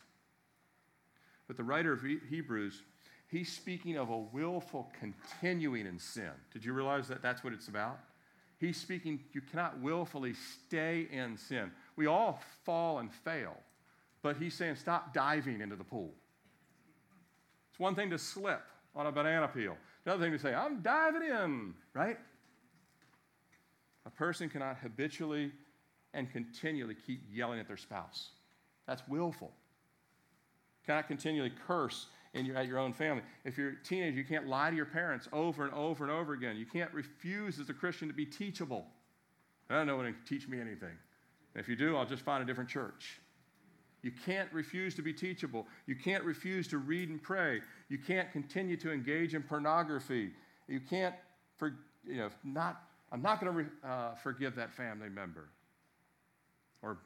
But 1.46 1.56
the 1.56 1.64
writer 1.64 1.92
of 1.92 2.02
Hebrews, 2.28 2.82
he's 3.28 3.52
speaking 3.52 3.96
of 3.96 4.10
a 4.10 4.18
willful 4.18 4.90
continuing 4.98 5.86
in 5.86 5.98
sin. 5.98 6.30
Did 6.52 6.64
you 6.64 6.72
realize 6.72 7.08
that 7.08 7.22
that's 7.22 7.44
what 7.44 7.52
it's 7.52 7.68
about? 7.68 7.98
He's 8.58 8.76
speaking, 8.76 9.20
you 9.32 9.42
cannot 9.42 9.80
willfully 9.80 10.34
stay 10.34 11.08
in 11.12 11.36
sin. 11.36 11.70
We 11.96 12.06
all 12.06 12.40
fall 12.64 12.98
and 13.00 13.12
fail, 13.12 13.56
but 14.22 14.36
he's 14.36 14.54
saying 14.54 14.76
stop 14.76 15.12
diving 15.12 15.60
into 15.60 15.76
the 15.76 15.84
pool. 15.84 16.12
It's 17.70 17.78
one 17.78 17.94
thing 17.94 18.08
to 18.10 18.18
slip 18.18 18.62
on 18.94 19.06
a 19.06 19.12
banana 19.12 19.48
peel, 19.48 19.76
another 20.06 20.24
thing 20.24 20.32
to 20.32 20.38
say, 20.38 20.54
I'm 20.54 20.80
diving 20.80 21.22
in, 21.22 21.74
right? 21.92 22.18
A 24.06 24.10
person 24.10 24.48
cannot 24.48 24.78
habitually 24.78 25.52
and 26.14 26.32
continually 26.32 26.96
keep 27.06 27.20
yelling 27.30 27.60
at 27.60 27.68
their 27.68 27.76
spouse. 27.76 28.30
That's 28.86 29.02
willful. 29.06 29.52
Cannot 30.86 31.08
continually 31.08 31.52
curse 31.66 32.06
in 32.34 32.46
your, 32.46 32.56
at 32.56 32.66
your 32.66 32.78
own 32.78 32.92
family. 32.92 33.22
If 33.44 33.56
you're 33.56 33.70
a 33.70 33.82
teenager, 33.82 34.16
you 34.16 34.24
can't 34.24 34.46
lie 34.46 34.70
to 34.70 34.76
your 34.76 34.86
parents 34.86 35.28
over 35.32 35.64
and 35.64 35.72
over 35.74 36.04
and 36.04 36.12
over 36.12 36.32
again. 36.32 36.56
You 36.56 36.66
can't 36.66 36.92
refuse 36.92 37.58
as 37.58 37.68
a 37.70 37.74
Christian 37.74 38.08
to 38.08 38.14
be 38.14 38.26
teachable. 38.26 38.86
I 39.70 39.74
don't 39.74 39.86
know 39.86 39.96
when 39.96 40.06
to 40.06 40.14
teach 40.26 40.48
me 40.48 40.60
anything. 40.60 40.96
if 41.54 41.68
you 41.68 41.76
do, 41.76 41.96
I'll 41.96 42.06
just 42.06 42.22
find 42.22 42.42
a 42.42 42.46
different 42.46 42.70
church. 42.70 43.20
You 44.02 44.12
can't 44.24 44.52
refuse 44.52 44.94
to 44.94 45.02
be 45.02 45.12
teachable. 45.12 45.66
You 45.86 45.96
can't 45.96 46.22
refuse 46.22 46.68
to 46.68 46.78
read 46.78 47.08
and 47.08 47.20
pray. 47.20 47.60
You 47.88 47.98
can't 47.98 48.30
continue 48.30 48.76
to 48.76 48.92
engage 48.92 49.34
in 49.34 49.42
pornography. 49.42 50.30
You 50.68 50.80
can't, 50.80 51.14
for, 51.56 51.74
you 52.06 52.18
know, 52.18 52.28
not, 52.44 52.82
I'm 53.10 53.22
not 53.22 53.40
going 53.40 53.52
to 53.52 53.58
re, 53.58 53.64
uh, 53.84 54.14
forgive 54.14 54.54
that 54.56 54.72
family 54.72 55.08
member 55.08 55.48
or, 56.82 56.98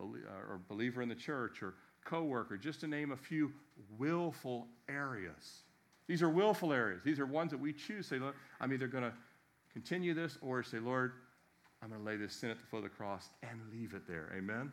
or 0.00 0.60
believer 0.68 1.02
in 1.02 1.08
the 1.08 1.14
church 1.14 1.62
or 1.62 1.74
coworker, 2.08 2.56
just 2.56 2.80
to 2.80 2.86
name 2.86 3.12
a 3.12 3.16
few 3.16 3.52
willful 3.98 4.66
areas. 4.88 5.62
These 6.06 6.22
are 6.22 6.30
willful 6.30 6.72
areas. 6.72 7.02
These 7.04 7.18
are 7.18 7.26
ones 7.26 7.50
that 7.50 7.60
we 7.60 7.72
choose. 7.72 8.06
Say, 8.06 8.18
look, 8.18 8.34
I'm 8.60 8.72
either 8.72 8.86
going 8.86 9.04
to 9.04 9.12
continue 9.72 10.14
this 10.14 10.38
or 10.40 10.62
say, 10.62 10.78
Lord, 10.78 11.12
I'm 11.82 11.90
going 11.90 12.00
to 12.00 12.06
lay 12.06 12.16
this 12.16 12.32
sin 12.32 12.50
at 12.50 12.58
the 12.58 12.64
foot 12.64 12.78
of 12.78 12.82
the 12.84 12.88
cross 12.88 13.28
and 13.42 13.60
leave 13.70 13.92
it 13.92 14.08
there. 14.08 14.32
Amen? 14.32 14.56
Amen? 14.56 14.72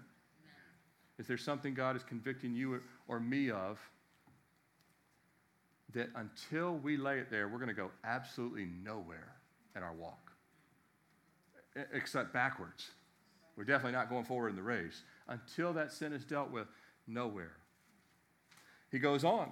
Is 1.20 1.28
there 1.28 1.38
something 1.38 1.74
God 1.74 1.96
is 1.96 2.04
convicting 2.04 2.56
you 2.56 2.82
or 3.08 3.20
me 3.20 3.52
of 3.52 3.80
that 5.94 6.10
until 6.16 6.78
we 6.78 6.98
lay 6.98 7.20
it 7.20 7.30
there, 7.30 7.48
we're 7.48 7.60
going 7.60 7.68
to 7.68 7.74
go 7.74 7.92
absolutely 8.04 8.68
nowhere 8.84 9.34
in 9.76 9.84
our 9.84 9.94
walk, 9.94 10.32
except 11.94 12.34
backwards? 12.34 12.92
We're 13.58 13.66
definitely 13.66 13.94
not 13.94 14.10
going 14.10 14.26
forward 14.26 14.50
in 14.50 14.56
the 14.56 14.64
race. 14.64 15.04
Until 15.28 15.74
that 15.74 15.92
sin 15.92 16.12
is 16.12 16.24
dealt 16.24 16.52
with, 16.52 16.68
nowhere. 17.08 17.54
He 18.92 19.00
goes 19.00 19.24
on. 19.24 19.52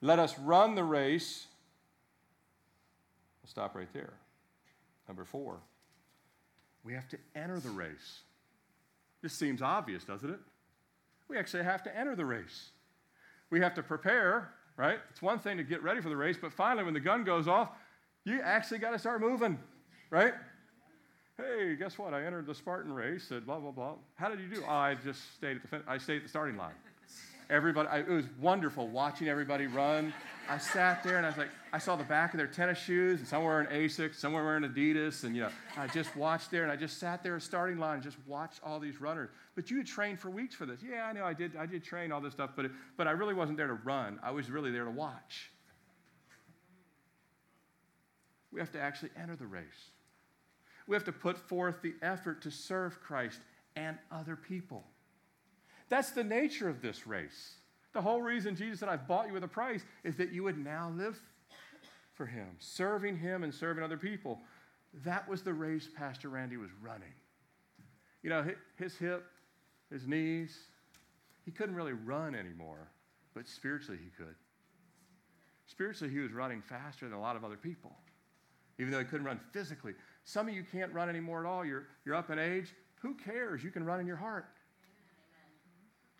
Let 0.00 0.18
us 0.18 0.38
run 0.38 0.74
the 0.74 0.84
race. 0.84 1.46
We'll 3.42 3.50
stop 3.50 3.74
right 3.74 3.92
there. 3.92 4.14
Number 5.08 5.24
four, 5.24 5.58
we 6.84 6.92
have 6.94 7.08
to 7.08 7.18
enter 7.34 7.60
the 7.60 7.70
race. 7.70 8.20
This 9.22 9.32
seems 9.32 9.62
obvious, 9.62 10.04
doesn't 10.04 10.30
it? 10.30 10.40
We 11.28 11.38
actually 11.38 11.64
have 11.64 11.82
to 11.84 11.96
enter 11.96 12.16
the 12.16 12.24
race. 12.24 12.70
We 13.50 13.60
have 13.60 13.74
to 13.74 13.82
prepare, 13.82 14.52
right? 14.76 14.98
It's 15.10 15.22
one 15.22 15.38
thing 15.38 15.56
to 15.56 15.62
get 15.62 15.82
ready 15.82 16.00
for 16.00 16.08
the 16.08 16.16
race, 16.16 16.36
but 16.40 16.52
finally, 16.52 16.84
when 16.84 16.94
the 16.94 17.00
gun 17.00 17.24
goes 17.24 17.46
off, 17.46 17.70
you 18.24 18.40
actually 18.42 18.78
got 18.78 18.90
to 18.90 18.98
start 18.98 19.20
moving, 19.20 19.58
right? 20.10 20.34
Hey, 21.36 21.76
guess 21.76 21.98
what? 21.98 22.14
I 22.14 22.24
entered 22.24 22.46
the 22.46 22.54
Spartan 22.54 22.92
race. 22.92 23.24
Said 23.28 23.46
blah 23.46 23.58
blah 23.58 23.70
blah. 23.70 23.94
How 24.16 24.28
did 24.28 24.40
you 24.40 24.48
do? 24.48 24.62
Oh, 24.66 24.70
I 24.70 24.94
just 24.94 25.34
stayed 25.34 25.56
at 25.56 25.62
the 25.62 25.68
fin- 25.68 25.82
I 25.88 25.98
stayed 25.98 26.18
at 26.18 26.22
the 26.24 26.28
starting 26.28 26.56
line. 26.56 26.74
Everybody, 27.50 27.88
I, 27.88 27.98
it 28.00 28.08
was 28.08 28.26
wonderful 28.40 28.88
watching 28.88 29.28
everybody 29.28 29.66
run. 29.66 30.12
I 30.48 30.58
sat 30.58 31.02
there 31.02 31.16
and 31.16 31.26
I 31.26 31.28
was 31.28 31.38
like, 31.38 31.50
I 31.72 31.78
saw 31.78 31.96
the 31.96 32.04
back 32.04 32.34
of 32.34 32.38
their 32.38 32.46
tennis 32.46 32.78
shoes, 32.78 33.20
and 33.20 33.28
some 33.28 33.42
were 33.42 33.50
wearing 33.50 33.68
Asics, 33.68 34.16
some 34.16 34.32
were 34.32 34.44
wearing 34.44 34.64
Adidas, 34.64 35.24
and 35.24 35.34
you 35.34 35.42
know, 35.42 35.50
I 35.76 35.86
just 35.86 36.14
watched 36.16 36.50
there 36.50 36.62
and 36.64 36.72
I 36.72 36.76
just 36.76 36.98
sat 36.98 37.22
there 37.22 37.36
at 37.36 37.42
starting 37.42 37.78
line 37.78 37.94
and 37.94 38.02
just 38.02 38.18
watched 38.26 38.60
all 38.64 38.78
these 38.78 39.00
runners. 39.00 39.30
But 39.54 39.70
you 39.70 39.78
had 39.78 39.86
trained 39.86 40.18
for 40.18 40.30
weeks 40.30 40.54
for 40.54 40.66
this. 40.66 40.80
Yeah, 40.82 41.04
I 41.06 41.12
know 41.12 41.24
I 41.24 41.32
did. 41.32 41.56
I 41.56 41.66
did 41.66 41.82
train 41.82 42.12
all 42.12 42.20
this 42.20 42.34
stuff, 42.34 42.50
but 42.56 42.66
it, 42.66 42.72
but 42.96 43.06
I 43.06 43.12
really 43.12 43.34
wasn't 43.34 43.56
there 43.56 43.68
to 43.68 43.74
run. 43.74 44.18
I 44.22 44.30
was 44.30 44.50
really 44.50 44.70
there 44.70 44.84
to 44.84 44.90
watch. 44.90 45.50
We 48.50 48.60
have 48.60 48.72
to 48.72 48.80
actually 48.80 49.10
enter 49.16 49.36
the 49.36 49.46
race. 49.46 49.90
We 50.86 50.94
have 50.94 51.04
to 51.04 51.12
put 51.12 51.38
forth 51.38 51.80
the 51.80 51.94
effort 52.02 52.42
to 52.42 52.50
serve 52.50 53.00
Christ 53.00 53.40
and 53.76 53.96
other 54.10 54.36
people. 54.36 54.84
That's 55.92 56.12
the 56.12 56.24
nature 56.24 56.70
of 56.70 56.80
this 56.80 57.06
race. 57.06 57.56
The 57.92 58.00
whole 58.00 58.22
reason 58.22 58.56
Jesus 58.56 58.80
said, 58.80 58.88
I've 58.88 59.06
bought 59.06 59.26
you 59.26 59.34
with 59.34 59.44
a 59.44 59.48
price, 59.48 59.84
is 60.04 60.16
that 60.16 60.32
you 60.32 60.42
would 60.42 60.56
now 60.56 60.90
live 60.96 61.20
for 62.14 62.24
Him, 62.24 62.48
serving 62.60 63.18
Him 63.18 63.44
and 63.44 63.52
serving 63.52 63.84
other 63.84 63.98
people. 63.98 64.40
That 65.04 65.28
was 65.28 65.42
the 65.42 65.52
race 65.52 65.90
Pastor 65.94 66.30
Randy 66.30 66.56
was 66.56 66.70
running. 66.80 67.12
You 68.22 68.30
know, 68.30 68.42
his 68.78 68.96
hip, 68.96 69.26
his 69.90 70.06
knees, 70.06 70.56
he 71.44 71.50
couldn't 71.50 71.74
really 71.74 71.92
run 71.92 72.34
anymore, 72.34 72.88
but 73.34 73.46
spiritually 73.46 74.00
he 74.02 74.08
could. 74.16 74.34
Spiritually, 75.66 76.10
he 76.10 76.20
was 76.20 76.32
running 76.32 76.62
faster 76.62 77.04
than 77.04 77.18
a 77.18 77.20
lot 77.20 77.36
of 77.36 77.44
other 77.44 77.58
people, 77.58 77.92
even 78.78 78.92
though 78.92 78.98
he 78.98 79.04
couldn't 79.04 79.26
run 79.26 79.40
physically. 79.52 79.92
Some 80.24 80.48
of 80.48 80.54
you 80.54 80.64
can't 80.72 80.92
run 80.94 81.10
anymore 81.10 81.44
at 81.44 81.46
all. 81.46 81.66
You're, 81.66 81.88
you're 82.06 82.14
up 82.14 82.30
in 82.30 82.38
age. 82.38 82.72
Who 83.02 83.12
cares? 83.12 83.62
You 83.62 83.70
can 83.70 83.84
run 83.84 84.00
in 84.00 84.06
your 84.06 84.16
heart. 84.16 84.46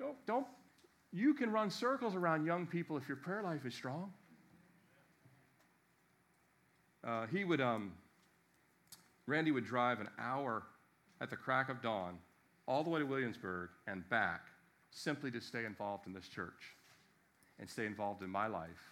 Don't, 0.02 0.26
don't, 0.26 0.46
you 1.12 1.32
can 1.32 1.52
run 1.52 1.70
circles 1.70 2.16
around 2.16 2.44
young 2.44 2.66
people 2.66 2.96
if 2.96 3.06
your 3.06 3.16
prayer 3.16 3.40
life 3.40 3.64
is 3.64 3.72
strong. 3.72 4.12
Uh, 7.06 7.26
he 7.28 7.44
would, 7.44 7.60
um, 7.60 7.92
Randy 9.26 9.52
would 9.52 9.64
drive 9.64 10.00
an 10.00 10.08
hour 10.18 10.64
at 11.20 11.30
the 11.30 11.36
crack 11.36 11.68
of 11.68 11.80
dawn 11.82 12.18
all 12.66 12.82
the 12.82 12.90
way 12.90 12.98
to 12.98 13.06
Williamsburg 13.06 13.70
and 13.86 14.08
back 14.08 14.46
simply 14.90 15.30
to 15.30 15.40
stay 15.40 15.64
involved 15.64 16.08
in 16.08 16.12
this 16.12 16.26
church 16.26 16.74
and 17.60 17.70
stay 17.70 17.86
involved 17.86 18.24
in 18.24 18.30
my 18.30 18.48
life. 18.48 18.90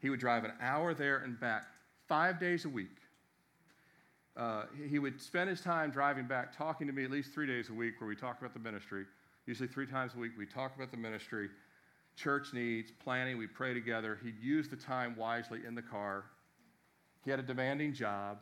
He 0.00 0.08
would 0.08 0.20
drive 0.20 0.44
an 0.44 0.52
hour 0.58 0.94
there 0.94 1.18
and 1.18 1.38
back 1.38 1.66
five 2.08 2.40
days 2.40 2.64
a 2.64 2.68
week 2.70 2.96
uh, 4.36 4.64
he 4.88 4.98
would 4.98 5.20
spend 5.20 5.48
his 5.48 5.62
time 5.62 5.90
driving 5.90 6.26
back 6.26 6.56
talking 6.56 6.86
to 6.86 6.92
me 6.92 7.04
at 7.04 7.10
least 7.10 7.32
three 7.32 7.46
days 7.46 7.70
a 7.70 7.72
week 7.72 8.00
where 8.00 8.08
we 8.08 8.14
talk 8.14 8.38
about 8.38 8.52
the 8.52 8.60
ministry. 8.60 9.06
Usually 9.46 9.68
three 9.68 9.86
times 9.86 10.12
a 10.16 10.18
week, 10.18 10.32
we 10.36 10.44
talk 10.44 10.74
about 10.74 10.90
the 10.90 10.96
ministry. 10.96 11.48
church 12.16 12.52
needs, 12.52 12.90
planning. 12.90 13.38
We 13.38 13.46
pray 13.46 13.74
together. 13.74 14.18
He'd 14.22 14.40
use 14.40 14.68
the 14.68 14.76
time 14.76 15.14
wisely 15.16 15.60
in 15.66 15.74
the 15.74 15.82
car. 15.82 16.24
He 17.24 17.30
had 17.30 17.38
a 17.38 17.42
demanding 17.42 17.92
job. 17.92 18.38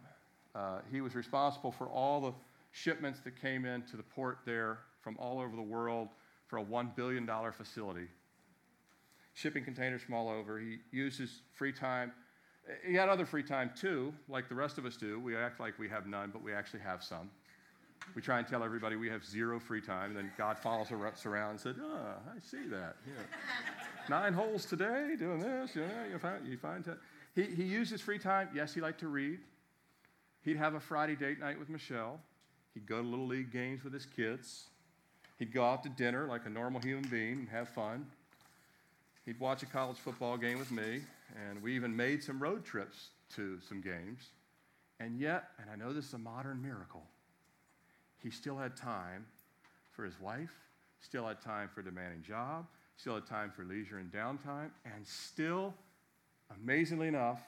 Uh, 0.55 0.79
he 0.91 1.01
was 1.01 1.15
responsible 1.15 1.73
for 1.73 1.89
all 1.89 2.21
the 2.21 2.33
shipments 2.71 3.21
that 3.21 3.41
came 3.41 3.65
into 3.67 3.97
the 3.97 4.03
port 4.03 4.39
there 4.47 4.79
from 5.03 5.17
all 5.19 5.41
over 5.41 5.55
the 5.55 5.63
world 5.63 6.09
for 6.47 6.59
a 6.59 6.65
$1 6.65 6.95
billion 6.97 7.29
facility. 7.53 8.07
Shipping 9.35 9.65
containers 9.65 10.03
from 10.03 10.15
all 10.15 10.29
over. 10.29 10.59
He 10.59 10.79
used 10.93 11.19
his 11.19 11.43
free 11.53 11.73
time. 11.73 12.13
He 12.87 12.95
had 12.95 13.09
other 13.09 13.27
free 13.27 13.43
time 13.43 13.73
too, 13.79 14.15
like 14.29 14.49
the 14.49 14.55
rest 14.55 14.79
of 14.79 14.87
us 14.87 14.97
do. 14.97 15.19
We 15.19 15.37
act 15.37 15.61
like 15.61 15.79
we 15.79 15.89
have 15.89 16.07
none, 16.07 16.31
but 16.33 16.43
we 16.43 16.53
actually 16.53 16.81
have 16.81 17.03
some. 17.03 17.31
We 18.15 18.23
try 18.23 18.39
and 18.39 18.47
tell 18.47 18.63
everybody 18.63 18.97
we 18.97 19.09
have 19.09 19.25
zero 19.25 19.59
free 19.59 19.81
time, 19.81 20.11
and 20.11 20.17
then 20.17 20.31
God 20.39 20.59
follows 20.59 20.93
us 20.93 21.27
around 21.27 21.51
and 21.51 21.61
said, 21.61 21.77
"Oh, 21.81 22.15
I 22.29 22.39
see 22.43 22.67
that. 22.69 22.97
Yeah. 23.07 23.23
Nine 24.09 24.33
holes 24.33 24.67
today, 24.67 25.17
doing 25.19 25.41
this. 25.41 25.75
Yeah, 25.75 26.07
you 26.11 26.19
find 26.19 26.47
you 26.47 26.57
find 26.57 26.85
that." 26.85 26.99
He 27.35 27.43
he 27.45 27.65
used 27.65 27.91
his 27.91 28.01
free 28.01 28.19
time. 28.19 28.49
Yes, 28.55 28.75
he 28.75 28.81
liked 28.81 29.01
to 29.01 29.09
read. 29.09 29.41
He'd 30.43 30.57
have 30.57 30.75
a 30.75 30.81
Friday 30.81 31.17
date 31.17 31.41
night 31.41 31.59
with 31.59 31.69
Michelle. 31.71 32.21
He'd 32.75 32.87
go 32.87 33.01
to 33.01 33.09
little 33.09 33.27
league 33.27 33.53
games 33.53 33.83
with 33.83 33.93
his 33.93 34.05
kids. 34.05 34.67
He'd 35.39 35.53
go 35.53 35.65
out 35.65 35.83
to 35.85 35.89
dinner 35.89 36.27
like 36.27 36.47
a 36.47 36.51
normal 36.51 36.81
human 36.81 37.09
being 37.09 37.41
and 37.41 37.49
have 37.49 37.69
fun. 37.69 38.07
He'd 39.25 39.41
watch 39.41 39.63
a 39.63 39.67
college 39.67 39.97
football 39.97 40.37
game 40.37 40.59
with 40.59 40.71
me, 40.71 41.01
and 41.49 41.63
we 41.63 41.75
even 41.75 41.97
made 41.97 42.23
some 42.23 42.41
road 42.41 42.65
trips 42.65 43.09
to 43.37 43.59
some 43.67 43.81
games. 43.81 44.31
And 45.01 45.19
yet, 45.19 45.51
and 45.59 45.71
I 45.71 45.77
know 45.77 45.93
this 45.93 46.07
is 46.07 46.15
a 46.15 46.19
modern 46.19 46.63
miracle, 46.63 47.03
he 48.25 48.31
still 48.31 48.57
had 48.57 48.75
time 48.75 49.27
for 49.93 50.03
his 50.03 50.19
wife, 50.19 50.51
still 50.99 51.27
had 51.29 51.43
time 51.43 51.69
for 51.73 51.81
a 51.81 51.85
demanding 51.85 52.23
job, 52.23 52.67
still 52.97 53.15
had 53.17 53.27
time 53.27 53.53
for 53.55 53.65
leisure 53.65 53.99
and 53.99 54.11
downtime, 54.11 54.71
and 54.87 55.07
still, 55.07 55.75
amazingly 56.63 57.07
enough, 57.07 57.43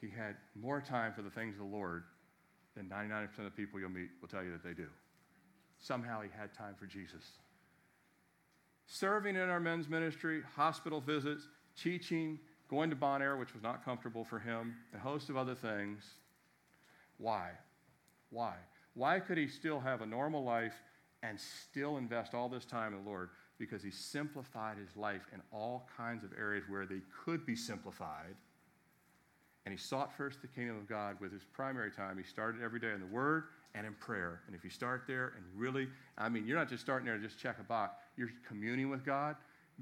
he 0.00 0.08
had 0.08 0.36
more 0.58 0.80
time 0.80 1.12
for 1.12 1.20
the 1.20 1.28
things 1.28 1.54
of 1.56 1.58
the 1.58 1.76
Lord 1.76 2.04
than 2.74 2.86
99% 2.86 3.24
of 3.38 3.44
the 3.44 3.50
people 3.50 3.78
you'll 3.78 3.90
meet 3.90 4.08
will 4.22 4.28
tell 4.28 4.42
you 4.42 4.50
that 4.52 4.64
they 4.64 4.72
do. 4.72 4.88
Somehow 5.78 6.22
he 6.22 6.30
had 6.34 6.54
time 6.54 6.74
for 6.78 6.86
Jesus. 6.86 7.22
Serving 8.86 9.36
in 9.36 9.50
our 9.50 9.60
men's 9.60 9.88
ministry, 9.88 10.42
hospital 10.56 11.00
visits, 11.00 11.46
teaching, 11.78 12.38
going 12.70 12.88
to 12.88 12.96
Bonaire, 12.96 13.38
which 13.38 13.52
was 13.52 13.62
not 13.62 13.84
comfortable 13.84 14.24
for 14.24 14.38
him, 14.38 14.76
a 14.94 14.98
host 14.98 15.28
of 15.28 15.36
other 15.36 15.54
things. 15.54 16.04
Why? 17.18 17.50
Why? 18.30 18.54
Why 18.94 19.20
could 19.20 19.38
he 19.38 19.48
still 19.48 19.80
have 19.80 20.02
a 20.02 20.06
normal 20.06 20.44
life 20.44 20.74
and 21.22 21.38
still 21.38 21.96
invest 21.96 22.34
all 22.34 22.48
this 22.48 22.64
time 22.64 22.94
in 22.94 23.04
the 23.04 23.08
Lord? 23.08 23.30
Because 23.58 23.82
he 23.82 23.90
simplified 23.90 24.78
his 24.78 24.96
life 24.96 25.26
in 25.32 25.40
all 25.52 25.88
kinds 25.96 26.24
of 26.24 26.30
areas 26.38 26.64
where 26.68 26.86
they 26.86 27.00
could 27.24 27.44
be 27.44 27.56
simplified. 27.56 28.34
And 29.66 29.72
he 29.72 29.78
sought 29.78 30.14
first 30.16 30.42
the 30.42 30.48
kingdom 30.48 30.76
of 30.76 30.88
God 30.88 31.16
with 31.20 31.32
his 31.32 31.42
primary 31.44 31.90
time. 31.90 32.18
He 32.18 32.24
started 32.24 32.62
every 32.62 32.78
day 32.78 32.92
in 32.92 33.00
the 33.00 33.06
Word 33.06 33.44
and 33.74 33.86
in 33.86 33.94
prayer. 33.94 34.42
And 34.46 34.54
if 34.54 34.62
you 34.62 34.70
start 34.70 35.04
there 35.06 35.32
and 35.36 35.44
really, 35.56 35.88
I 36.18 36.28
mean, 36.28 36.46
you're 36.46 36.58
not 36.58 36.68
just 36.68 36.82
starting 36.82 37.06
there 37.06 37.16
to 37.16 37.22
just 37.22 37.38
check 37.38 37.56
a 37.58 37.64
box, 37.64 37.96
you're 38.16 38.30
communing 38.46 38.90
with 38.90 39.04
God. 39.04 39.36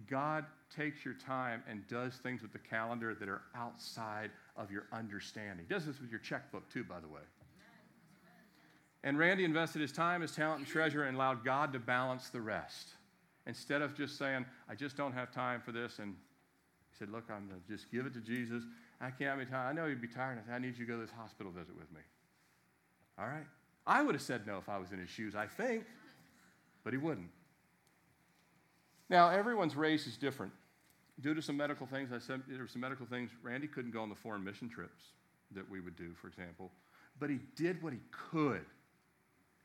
God 0.09 0.46
takes 0.75 1.05
your 1.05 1.14
time 1.14 1.62
and 1.68 1.87
does 1.88 2.14
things 2.14 2.40
with 2.40 2.53
the 2.53 2.59
calendar 2.59 3.14
that 3.14 3.29
are 3.29 3.42
outside 3.55 4.31
of 4.57 4.70
your 4.70 4.87
understanding. 4.92 5.66
He 5.68 5.75
does 5.75 5.85
this 5.85 6.01
with 6.01 6.11
your 6.11 6.20
checkbook, 6.20 6.68
too, 6.70 6.85
by 6.85 7.01
the 7.01 7.09
way. 7.09 7.20
And 9.05 9.19
Randy 9.19 9.45
invested 9.45 9.83
his 9.83 9.93
time, 9.93 10.21
his 10.21 10.33
talent, 10.33 10.61
and 10.61 10.67
treasure 10.67 11.05
and 11.05 11.17
allowed 11.17 11.45
God 11.45 11.73
to 11.73 11.79
balance 11.79 12.29
the 12.29 12.41
rest. 12.41 12.91
Instead 13.47 13.83
of 13.83 13.97
just 13.97 14.17
saying, 14.17 14.47
I 14.69 14.75
just 14.75 14.97
don't 14.97 15.12
have 15.12 15.33
time 15.33 15.61
for 15.61 15.73
this, 15.73 15.99
and 15.99 16.15
he 16.91 16.97
said, 16.97 17.11
Look, 17.11 17.25
I'm 17.29 17.49
going 17.49 17.61
to 17.61 17.69
just 17.69 17.91
give 17.91 18.07
it 18.07 18.15
to 18.15 18.21
Jesus. 18.21 18.62
I 19.01 19.11
can't 19.11 19.41
any 19.41 19.51
time. 19.51 19.69
I 19.69 19.73
know 19.73 19.87
you'd 19.87 20.01
be 20.01 20.07
tired. 20.07 20.38
I 20.51 20.59
need 20.59 20.79
you 20.79 20.87
to 20.87 20.93
go 20.93 20.95
to 20.95 21.01
this 21.05 21.11
hospital 21.11 21.51
visit 21.51 21.77
with 21.77 21.91
me. 21.93 22.01
All 23.19 23.27
right. 23.27 23.47
I 23.85 24.03
would 24.03 24.15
have 24.15 24.23
said 24.23 24.47
no 24.47 24.59
if 24.59 24.69
I 24.69 24.79
was 24.79 24.93
in 24.93 25.01
his 25.01 25.11
shoes, 25.11 25.35
I 25.35 25.47
think, 25.47 25.85
but 26.85 26.93
he 26.93 26.99
wouldn't. 26.99 27.31
Now, 29.11 29.29
everyone's 29.29 29.75
race 29.75 30.07
is 30.07 30.17
different. 30.17 30.53
Due 31.21 31.35
to 31.35 31.43
some 31.43 31.57
medical 31.57 31.87
things, 31.87 32.12
I 32.12 32.19
said 32.19 32.43
there 32.49 32.61
were 32.61 32.69
some 32.69 32.81
medical 32.81 33.07
things. 33.07 33.31
Randy 33.43 33.67
couldn't 33.67 33.91
go 33.91 34.01
on 34.01 34.09
the 34.09 34.15
foreign 34.15 34.45
mission 34.45 34.69
trips 34.69 35.03
that 35.51 35.69
we 35.69 35.81
would 35.81 35.97
do, 35.97 36.15
for 36.15 36.29
example, 36.29 36.71
but 37.19 37.29
he 37.29 37.41
did 37.57 37.83
what 37.83 37.93
he 37.93 37.99
could 38.31 38.65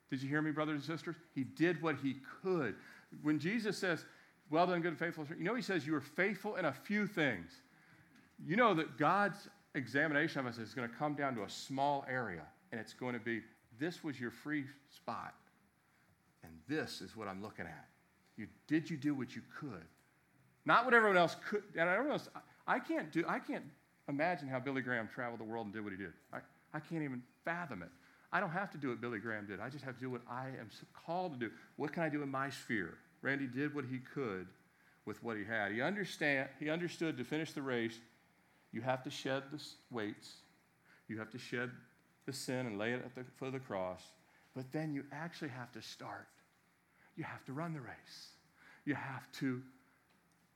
did 0.10 0.22
you 0.22 0.30
hear 0.30 0.42
me, 0.42 0.52
brothers 0.52 0.76
and 0.76 0.84
sisters? 0.84 1.16
He 1.36 1.44
did 1.44 1.82
what 1.82 1.98
he 2.02 2.18
could. 2.42 2.76
When 3.22 3.40
Jesus 3.40 3.78
says, 3.78 4.06
Well 4.50 4.68
done, 4.68 4.82
good 4.82 4.90
and 4.90 5.00
faithful, 5.00 5.26
you 5.38 5.44
know, 5.44 5.56
he 5.56 5.62
says, 5.62 5.86
You 5.86 5.96
are 5.96 6.02
faithful 6.02 6.56
in 6.56 6.66
a 6.66 6.74
few 6.74 7.08
things. 7.08 7.52
You 8.46 8.56
know 8.56 8.74
that 8.76 8.98
God's 8.98 9.50
examination 9.76 10.40
of 10.40 10.46
us 10.46 10.58
is 10.58 10.74
going 10.74 10.90
to 10.90 10.96
come 10.96 11.14
down 11.16 11.36
to 11.36 11.44
a 11.44 11.50
small 11.50 12.06
area, 12.10 12.44
and 12.72 12.80
it's 12.80 12.94
going 12.94 13.14
to 13.14 13.20
be 13.20 13.42
this 13.80 14.04
was 14.04 14.20
your 14.20 14.32
free 14.32 14.66
spot, 14.90 15.34
and 16.44 16.52
this 16.68 17.02
is 17.02 17.16
what 17.16 17.28
I'm 17.28 17.42
looking 17.42 17.66
at. 17.66 17.88
You 18.38 18.48
did 18.68 18.90
you 18.90 18.98
do 18.98 19.14
what 19.14 19.36
you 19.36 19.42
could, 19.60 19.86
not 20.66 20.86
what 20.86 20.94
everyone 20.94 21.18
else 21.18 21.36
could. 21.50 21.64
And 21.78 21.90
everyone 21.90 22.14
else, 22.14 22.30
I 22.68 22.80
can't 22.80 23.12
do. 23.12 23.24
I 23.28 23.40
can't 23.40 23.66
imagine 24.08 24.48
how 24.48 24.60
Billy 24.60 24.82
Graham 24.82 25.10
traveled 25.14 25.40
the 25.40 25.44
world 25.44 25.66
and 25.66 25.74
did 25.74 25.84
what 25.84 25.92
he 25.92 25.98
did. 25.98 26.14
I, 26.32 26.38
I 26.74 26.80
can't 26.80 27.04
even 27.04 27.22
fathom 27.44 27.82
it. 27.82 27.90
I 28.32 28.40
don't 28.40 28.52
have 28.52 28.72
to 28.72 28.78
do 28.78 28.90
what 28.90 29.00
Billy 29.00 29.20
Graham 29.20 29.48
did. 29.48 29.60
I 29.60 29.70
just 29.70 29.86
have 29.86 29.96
to 29.96 30.02
do 30.02 30.10
what 30.10 30.22
I 30.30 30.48
am 30.48 30.70
called 31.06 31.40
to 31.40 31.48
do. 31.48 31.52
What 31.78 31.94
can 31.94 32.04
I 32.04 32.10
do 32.10 32.22
in 32.22 32.30
my 32.30 32.50
sphere? 32.50 32.98
Randy 33.22 33.48
did 33.48 33.74
what 33.74 33.86
he 33.86 34.00
could 34.00 34.48
with 35.06 35.24
what 35.24 35.38
he 35.38 35.46
had. 35.46 35.72
He 35.72 35.82
understand 35.82 36.50
he 36.60 36.70
understood 36.70 37.18
to 37.18 37.24
finish 37.24 37.54
the 37.54 37.62
race, 37.62 37.98
you 38.72 38.82
have 38.82 39.04
to 39.04 39.10
shed 39.10 39.44
the 39.52 39.64
weights, 39.90 40.34
you 41.08 41.18
have 41.18 41.32
to 41.32 41.38
shed 41.38 41.72
the 42.26 42.34
sin 42.34 42.68
and 42.68 42.78
lay 42.78 42.92
it 42.92 43.02
at 43.06 43.16
the 43.16 43.24
foot 43.38 43.48
of 43.48 43.54
the 43.54 43.60
cross. 43.60 44.02
But 44.56 44.72
then 44.74 44.94
you 44.94 45.04
actually 45.12 45.50
have 45.50 45.72
to 45.72 45.82
start. 45.82 46.28
You 47.16 47.24
have 47.24 47.46
to 47.46 47.54
run 47.54 47.74
the 47.74 47.80
race. 47.80 48.28
You 48.86 48.96
have 48.96 49.32
to 49.40 49.62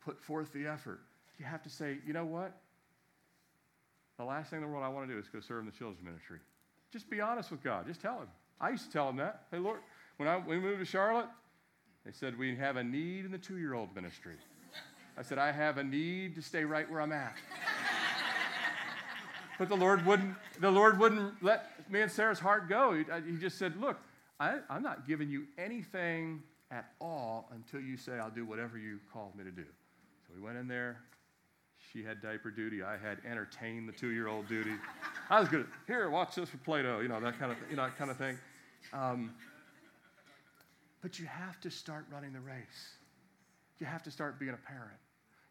put 0.04 0.22
forth 0.22 0.52
the 0.54 0.68
effort. 0.68 1.00
You 1.40 1.46
have 1.46 1.64
to 1.64 1.70
say, 1.70 1.98
you 2.06 2.14
know 2.14 2.26
what? 2.26 2.58
The 4.18 4.26
last 4.26 4.50
thing 4.50 4.58
in 4.58 4.64
the 4.64 4.70
world 4.70 4.84
I 4.84 4.90
want 4.90 5.08
to 5.08 5.14
do 5.14 5.20
is 5.20 5.28
go 5.28 5.40
serve 5.40 5.62
in 5.62 5.66
the 5.66 5.72
children's 5.72 6.04
ministry. 6.04 6.40
Just 6.91 7.10
be 7.10 7.21
honest 7.21 7.51
with 7.51 7.63
God. 7.63 7.88
Just 7.88 8.01
tell 8.01 8.19
Him. 8.19 8.27
I 8.60 8.69
used 8.69 8.86
to 8.86 8.91
tell 8.91 9.10
Him 9.10 9.17
that. 9.17 9.43
Hey, 9.51 9.58
Lord, 9.58 9.80
when 10.17 10.27
I, 10.27 10.38
we 10.38 10.60
moved 10.60 10.80
to 10.80 10.86
Charlotte, 10.86 11.27
they 12.06 12.12
said, 12.12 12.38
We 12.38 12.56
have 12.56 12.75
a 12.75 12.84
need 12.84 13.25
in 13.25 13.32
the 13.32 13.38
two 13.38 13.58
year 13.58 13.73
old 13.73 13.95
ministry. 13.95 14.36
I 15.17 15.23
said, 15.23 15.38
I 15.38 15.51
have 15.51 15.77
a 15.77 15.84
need 15.84 16.36
to 16.36 16.41
stay 16.41 16.63
right 16.63 16.89
where 16.89 17.01
I'm 17.01 17.12
at. 17.12 17.36
but 19.60 19.69
the 19.69 19.75
Lord 19.75 20.06
wouldn't, 20.06 20.36
the 20.60 20.71
Lord 20.71 20.99
wouldn't 20.99 21.43
let 21.43 21.69
me 21.91 22.01
and 22.01 22.12
Sarah's 22.12 22.39
heart 22.39 22.69
go. 22.69 22.93
He, 22.93 23.12
uh, 23.12 23.21
he 23.21 23.38
just 23.38 23.58
said, 23.58 23.75
Look, 23.80 23.97
I, 24.39 24.60
I'm 24.69 24.82
not 24.82 25.08
giving 25.08 25.30
you 25.30 25.45
anything 25.58 26.41
at 26.71 26.91
all 26.99 27.49
until 27.54 27.82
you 27.82 27.97
say, 27.97 28.13
I'll 28.13 28.32
do 28.32 28.45
whatever 28.45 28.77
you 28.77 28.99
called 29.12 29.36
me 29.36 29.43
to 29.43 29.51
do. 29.51 29.65
So 30.27 30.34
we 30.36 30.41
went 30.41 30.58
in 30.58 30.67
there, 30.67 30.97
she 31.91 32.04
had 32.04 32.21
diaper 32.21 32.51
duty. 32.51 32.84
I 32.84 32.97
had 32.97 33.19
entertain 33.30 33.86
the 33.86 33.91
two-year-old 33.91 34.47
duty. 34.47 34.71
I 35.30 35.39
was 35.39 35.49
good. 35.49 35.67
Here, 35.88 36.10
watch 36.10 36.36
this 36.36 36.51
with 36.51 36.63
Play-Doh. 36.63 36.99
You 36.99 37.08
know 37.08 37.19
that 37.19 37.38
kind 37.39 37.51
of 37.51 37.58
you 37.69 37.75
know 37.75 37.84
that 37.84 37.97
kind 37.97 38.12
of 38.12 38.17
thing. 38.17 38.38
Um, 38.93 39.34
but 41.01 41.19
you 41.19 41.25
have 41.25 41.60
to 41.62 41.71
start 41.71 42.06
running 42.12 42.34
the 42.34 42.39
race. 42.39 42.95
You 43.80 43.86
have 43.88 44.04
to 44.04 44.12
start 44.12 44.39
being 44.39 44.54
a 44.54 44.67
parent. 44.67 44.97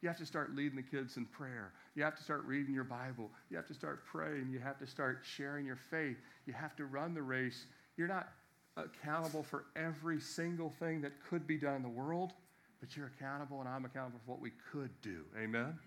You 0.00 0.08
have 0.08 0.18
to 0.18 0.26
start 0.26 0.54
leading 0.54 0.76
the 0.76 0.82
kids 0.82 1.16
in 1.16 1.26
prayer. 1.26 1.72
You 1.94 2.02
have 2.04 2.16
to 2.16 2.22
start 2.22 2.44
reading 2.46 2.74
your 2.74 2.84
Bible. 2.84 3.30
You 3.50 3.56
have 3.56 3.66
to 3.66 3.74
start 3.74 4.06
praying. 4.06 4.48
You 4.50 4.58
have 4.60 4.78
to 4.78 4.86
start 4.86 5.18
sharing 5.22 5.66
your 5.66 5.78
faith. 5.90 6.16
You 6.46 6.54
have 6.54 6.74
to 6.76 6.86
run 6.86 7.12
the 7.12 7.22
race. 7.22 7.66
You're 7.96 8.08
not 8.08 8.28
accountable 8.76 9.42
for 9.42 9.64
every 9.76 10.20
single 10.20 10.70
thing 10.78 11.02
that 11.02 11.12
could 11.28 11.46
be 11.46 11.58
done 11.58 11.76
in 11.76 11.82
the 11.82 11.88
world, 11.88 12.32
but 12.80 12.96
you're 12.96 13.10
accountable, 13.18 13.60
and 13.60 13.68
I'm 13.68 13.84
accountable 13.84 14.20
for 14.24 14.30
what 14.30 14.40
we 14.40 14.52
could 14.72 14.90
do. 15.02 15.24
Amen? 15.38 15.78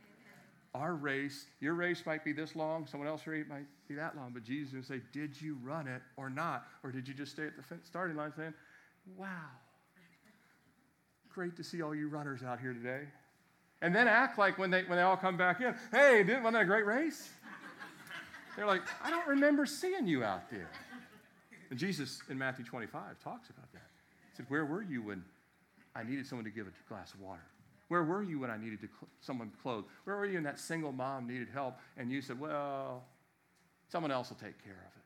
Our 0.75 0.95
race, 0.95 1.45
your 1.59 1.75
race 1.75 2.03
might 2.05 2.23
be 2.23 2.33
this 2.33 2.55
long, 2.55 2.87
someone 2.87 3.07
else's 3.07 3.27
race 3.27 3.45
might 3.47 3.65
be 3.87 3.95
that 3.95 4.15
long, 4.15 4.31
but 4.33 4.43
Jesus 4.43 4.71
to 4.73 4.83
say, 4.83 5.01
Did 5.11 5.39
you 5.39 5.57
run 5.63 5.87
it 5.87 6.01
or 6.17 6.29
not? 6.29 6.65
Or 6.83 6.91
did 6.91 7.07
you 7.07 7.13
just 7.13 7.33
stay 7.33 7.45
at 7.45 7.53
the 7.55 7.63
starting 7.83 8.17
line 8.17 8.33
saying, 8.35 8.53
Wow, 9.15 9.27
great 11.29 11.55
to 11.57 11.63
see 11.63 11.81
all 11.81 11.93
you 11.93 12.07
runners 12.09 12.41
out 12.41 12.59
here 12.59 12.73
today? 12.73 13.01
And 13.81 13.93
then 13.93 14.07
act 14.07 14.39
like 14.39 14.57
when 14.57 14.71
they, 14.71 14.83
when 14.83 14.97
they 14.97 15.03
all 15.03 15.17
come 15.17 15.37
back 15.37 15.61
in, 15.61 15.75
Hey, 15.91 16.23
didn't 16.23 16.43
wasn't 16.43 16.53
that 16.55 16.61
a 16.63 16.65
great 16.65 16.85
race? 16.85 17.29
They're 18.55 18.67
like, 18.67 18.81
I 19.03 19.09
don't 19.09 19.27
remember 19.27 19.65
seeing 19.65 20.07
you 20.07 20.23
out 20.23 20.49
there. 20.49 20.69
And 21.69 21.79
Jesus 21.79 22.21
in 22.29 22.37
Matthew 22.37 22.65
25 22.65 23.19
talks 23.23 23.49
about 23.49 23.71
that. 23.73 23.87
He 24.31 24.37
said, 24.37 24.45
Where 24.49 24.65
were 24.65 24.81
you 24.81 25.03
when 25.03 25.23
I 25.95 26.03
needed 26.03 26.25
someone 26.25 26.45
to 26.45 26.51
give 26.51 26.65
a 26.65 26.71
glass 26.89 27.13
of 27.13 27.21
water? 27.21 27.41
Where 27.87 28.03
were 28.03 28.23
you 28.23 28.39
when 28.39 28.49
I 28.49 28.57
needed 28.57 28.81
to 28.81 28.87
cl- 28.87 29.09
someone 29.19 29.51
clothed? 29.61 29.87
Where 30.05 30.15
were 30.15 30.25
you 30.25 30.35
when 30.35 30.43
that 30.43 30.59
single 30.59 30.91
mom 30.91 31.27
needed 31.27 31.49
help 31.53 31.77
and 31.97 32.11
you 32.11 32.21
said, 32.21 32.39
well, 32.39 33.03
someone 33.89 34.11
else 34.11 34.29
will 34.29 34.37
take 34.37 34.63
care 34.63 34.73
of 34.73 34.97
it? 34.97 35.03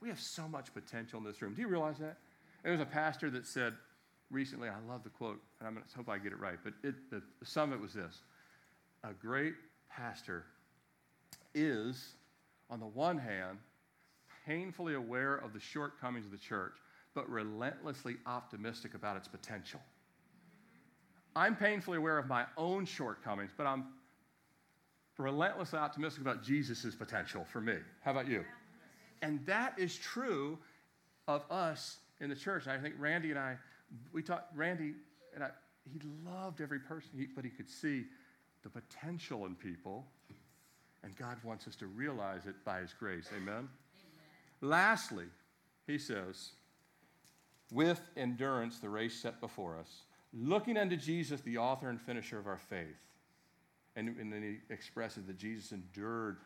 We 0.00 0.08
have 0.08 0.20
so 0.20 0.46
much 0.46 0.72
potential 0.74 1.18
in 1.18 1.24
this 1.24 1.40
room. 1.40 1.54
Do 1.54 1.62
you 1.62 1.68
realize 1.68 1.98
that? 1.98 2.18
There 2.62 2.72
was 2.72 2.80
a 2.80 2.86
pastor 2.86 3.30
that 3.30 3.46
said, 3.46 3.74
recently, 4.30 4.68
I 4.68 4.78
love 4.88 5.02
the 5.02 5.10
quote, 5.10 5.40
and 5.58 5.66
I'm 5.66 5.74
going 5.74 5.86
to 5.86 5.96
hope 5.96 6.08
I 6.08 6.18
get 6.18 6.32
it 6.32 6.38
right, 6.38 6.58
but 6.62 6.74
it, 6.82 6.94
the, 7.10 7.22
the 7.40 7.46
sum 7.46 7.72
of 7.72 7.78
it 7.78 7.82
was 7.82 7.94
this 7.94 8.22
A 9.02 9.12
great 9.12 9.54
pastor 9.90 10.44
is, 11.54 12.14
on 12.70 12.80
the 12.80 12.86
one 12.86 13.18
hand, 13.18 13.58
painfully 14.46 14.94
aware 14.94 15.36
of 15.36 15.52
the 15.52 15.60
shortcomings 15.60 16.26
of 16.26 16.32
the 16.32 16.38
church, 16.38 16.74
but 17.14 17.28
relentlessly 17.28 18.16
optimistic 18.26 18.94
about 18.94 19.16
its 19.16 19.28
potential. 19.28 19.80
I'm 21.36 21.56
painfully 21.56 21.98
aware 21.98 22.18
of 22.18 22.26
my 22.26 22.44
own 22.56 22.86
shortcomings, 22.86 23.50
but 23.56 23.66
I'm 23.66 23.86
relentlessly 25.18 25.78
optimistic 25.78 26.22
about 26.22 26.42
Jesus' 26.42 26.94
potential 26.94 27.44
for 27.44 27.60
me. 27.60 27.76
How 28.02 28.12
about 28.12 28.28
you? 28.28 28.44
And 29.22 29.44
that 29.46 29.78
is 29.78 29.96
true 29.96 30.58
of 31.26 31.44
us 31.50 31.98
in 32.20 32.28
the 32.28 32.36
church. 32.36 32.66
I 32.66 32.78
think 32.78 32.94
Randy 32.98 33.30
and 33.30 33.38
I, 33.38 33.56
we 34.12 34.22
talked, 34.22 34.56
Randy 34.56 34.94
and 35.34 35.42
I, 35.42 35.50
he 35.92 36.00
loved 36.24 36.60
every 36.60 36.78
person, 36.78 37.10
he, 37.16 37.26
but 37.26 37.44
he 37.44 37.50
could 37.50 37.68
see 37.68 38.04
the 38.62 38.68
potential 38.68 39.46
in 39.46 39.54
people. 39.54 40.06
And 41.02 41.14
God 41.16 41.36
wants 41.44 41.68
us 41.68 41.76
to 41.76 41.86
realize 41.86 42.46
it 42.46 42.54
by 42.64 42.80
his 42.80 42.92
grace. 42.92 43.28
Amen? 43.36 43.54
Amen. 43.54 43.68
Lastly, 44.62 45.26
he 45.86 45.98
says, 45.98 46.52
with 47.70 48.00
endurance, 48.16 48.78
the 48.78 48.88
race 48.88 49.14
set 49.14 49.40
before 49.40 49.76
us, 49.78 50.02
looking 50.36 50.76
unto 50.76 50.96
Jesus, 50.96 51.40
the 51.42 51.58
author 51.58 51.88
and 51.88 52.00
finisher 52.00 52.38
of 52.38 52.46
our 52.46 52.58
faith. 52.58 52.96
And, 53.96 54.16
and 54.18 54.32
then 54.32 54.42
he 54.42 54.74
expresses 54.74 55.24
that 55.26 55.38
Jesus 55.38 55.72
endured 55.72 56.38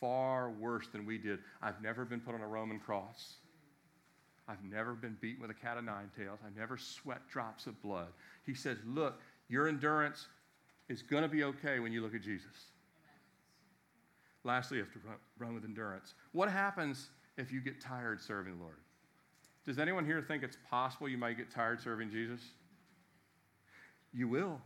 far 0.00 0.50
worse 0.50 0.88
than 0.88 1.04
we 1.04 1.18
did. 1.18 1.40
I've 1.62 1.82
never 1.82 2.04
been 2.04 2.20
put 2.20 2.34
on 2.34 2.40
a 2.40 2.48
Roman 2.48 2.80
cross. 2.80 3.34
I've 4.48 4.62
never 4.64 4.94
been 4.94 5.16
beaten 5.20 5.42
with 5.42 5.50
a 5.50 5.54
cat 5.54 5.78
of 5.78 5.84
nine 5.84 6.10
tails. 6.16 6.38
I 6.44 6.58
never 6.58 6.76
sweat 6.76 7.28
drops 7.30 7.66
of 7.66 7.80
blood. 7.82 8.08
He 8.44 8.54
says, 8.54 8.78
Look, 8.86 9.20
your 9.48 9.68
endurance 9.68 10.26
is 10.88 11.02
going 11.02 11.22
to 11.22 11.28
be 11.28 11.44
okay 11.44 11.78
when 11.80 11.92
you 11.92 12.02
look 12.02 12.14
at 12.14 12.22
Jesus. 12.22 12.66
Lastly, 14.44 14.76
you 14.78 14.84
have 14.84 14.92
to 14.92 14.98
run, 15.06 15.16
run 15.38 15.54
with 15.54 15.64
endurance. 15.64 16.14
What 16.32 16.50
happens 16.50 17.08
if 17.38 17.50
you 17.50 17.60
get 17.60 17.80
tired 17.80 18.20
serving 18.20 18.58
the 18.58 18.62
Lord? 18.62 18.76
Does 19.64 19.78
anyone 19.78 20.04
here 20.04 20.20
think 20.20 20.42
it's 20.42 20.58
possible 20.68 21.08
you 21.08 21.16
might 21.16 21.38
get 21.38 21.50
tired 21.50 21.80
serving 21.80 22.10
Jesus? 22.10 22.40
You 24.14 24.28
will. 24.28 24.60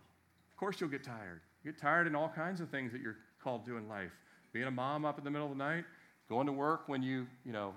Of 0.51 0.57
course, 0.57 0.81
you'll 0.81 0.91
get 0.91 1.05
tired. 1.05 1.41
You 1.65 1.73
get 1.73 1.81
tired 1.81 2.07
in 2.07 2.15
all 2.15 2.29
kinds 2.29 2.61
of 2.61 2.69
things 2.69 2.93
that 2.93 3.01
you're 3.01 3.17
called 3.43 3.65
to 3.67 3.77
in 3.77 3.89
life. 3.89 4.13
Being 4.53 4.67
a 4.67 4.71
mom 4.71 5.05
up 5.05 5.19
in 5.19 5.25
the 5.25 5.31
middle 5.31 5.51
of 5.51 5.57
the 5.57 5.65
night, 5.65 5.85
going 6.29 6.47
to 6.47 6.53
work 6.53 6.89
when 6.89 7.03
you, 7.03 7.27
you 7.45 7.53
know, 7.53 7.75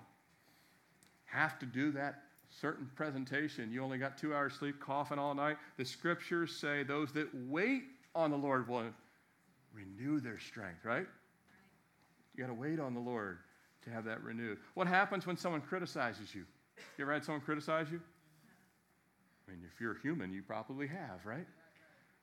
have 1.26 1.58
to 1.60 1.66
do 1.66 1.92
that 1.92 2.24
certain 2.50 2.90
presentation. 2.96 3.72
You 3.72 3.84
only 3.84 3.98
got 3.98 4.18
two 4.18 4.34
hours 4.34 4.54
sleep, 4.54 4.80
coughing 4.80 5.20
all 5.20 5.34
night. 5.34 5.58
The 5.78 5.86
scriptures 5.86 6.56
say 6.56 6.84
those 6.84 7.12
that 7.14 7.30
wait 7.48 7.84
on 8.14 8.32
the 8.32 8.38
Lord 8.38 8.68
will 8.68 8.86
renew 9.74 10.20
their 10.20 10.40
strength, 10.40 10.84
right? 10.84 11.08
You 12.36 12.44
got 12.44 12.48
to 12.48 12.54
wait 12.54 12.80
on 12.80 12.94
the 12.94 13.00
Lord 13.00 13.40
to 13.84 13.90
have 13.90 14.06
that 14.06 14.22
renewed. 14.24 14.58
What 14.74 14.88
happens 14.88 15.26
when 15.26 15.38
someone 15.38 15.62
criticizes 15.62 16.36
you? 16.36 16.46
You 16.98 17.04
ever 17.04 17.14
had 17.14 17.24
someone 17.24 17.42
criticize 17.42 17.88
you? 17.92 18.02
I 19.48 19.52
mean, 19.52 19.62
if 19.74 19.80
you're 19.82 19.98
human, 20.02 20.34
you 20.34 20.42
probably 20.42 20.88
have, 20.88 21.26
right? 21.26 21.46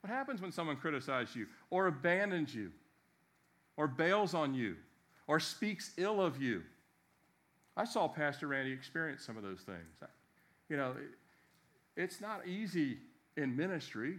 What 0.01 0.13
happens 0.13 0.41
when 0.41 0.53
someone 0.53 0.77
criticizes 0.77 1.35
you 1.35 1.47
or 1.71 1.87
abandons 1.87 2.55
you 2.55 2.71
or 3.77 3.89
bails 3.89 4.35
on 4.35 4.55
you 4.55 4.77
or 5.27 5.41
speaks 5.41 5.93
ill 5.97 6.21
of 6.21 6.41
you? 6.41 6.63
I 7.77 7.85
saw 7.85 8.09
Pastor 8.09 8.49
Randy 8.49 8.73
experience 8.73 9.25
some 9.25 9.37
of 9.37 9.43
those 9.43 9.61
things. 9.61 10.11
You 10.69 10.77
know, 10.77 10.95
it's 11.97 12.21
not 12.21 12.47
easy 12.47 12.99
in 13.37 13.57
ministry, 13.57 14.19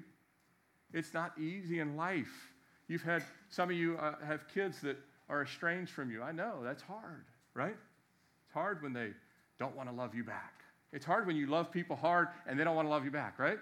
it's 0.94 1.14
not 1.14 1.38
easy 1.38 1.80
in 1.80 1.96
life. 1.96 2.52
You've 2.88 3.04
had 3.04 3.24
some 3.50 3.70
of 3.70 3.76
you 3.76 3.98
uh, 3.98 4.16
have 4.26 4.48
kids 4.48 4.82
that 4.82 4.98
are 5.30 5.44
estranged 5.44 5.92
from 5.92 6.10
you. 6.10 6.24
I 6.24 6.32
know 6.32 6.60
that's 6.64 6.82
hard, 6.82 7.26
right? 7.54 7.76
It's 8.46 8.54
hard 8.54 8.82
when 8.82 8.94
they 8.94 9.12
don't 9.60 9.76
want 9.76 9.90
to 9.90 9.96
love 9.96 10.16
you 10.16 10.24
back. 10.24 10.54
It's 10.92 11.06
hard 11.06 11.28
when 11.28 11.36
you 11.36 11.46
love 11.46 11.72
people 11.72 11.96
hard 11.96 12.30
and 12.48 12.60
they 12.60 12.64
don't 12.64 12.76
want 12.76 12.88
to 12.88 12.90
love 12.90 13.06
you 13.06 13.12
back, 13.12 13.38
right? 13.38 13.60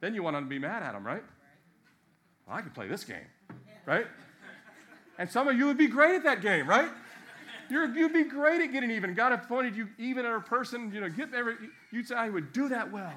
Then 0.00 0.14
you 0.14 0.22
want 0.22 0.36
to 0.36 0.42
be 0.42 0.58
mad 0.58 0.82
at 0.82 0.92
them, 0.92 1.04
right? 1.04 1.24
Well, 2.46 2.56
I 2.56 2.62
could 2.62 2.74
play 2.74 2.88
this 2.88 3.04
game, 3.04 3.26
right? 3.86 4.06
And 5.18 5.30
some 5.30 5.48
of 5.48 5.56
you 5.56 5.66
would 5.66 5.78
be 5.78 5.86
great 5.86 6.14
at 6.14 6.24
that 6.24 6.40
game, 6.40 6.68
right? 6.68 6.90
you 7.70 8.02
would 8.02 8.12
be 8.12 8.24
great 8.24 8.60
at 8.60 8.72
getting 8.72 8.90
even. 8.90 9.14
God 9.14 9.32
appointed 9.32 9.74
you 9.76 9.88
even 9.98 10.26
at 10.26 10.34
a 10.34 10.40
person, 10.40 10.92
you 10.92 11.00
know, 11.00 11.08
get 11.08 11.32
every, 11.32 11.54
you'd 11.90 12.06
say, 12.06 12.14
I 12.14 12.28
would 12.28 12.52
do 12.52 12.68
that 12.68 12.90
well. 12.92 13.12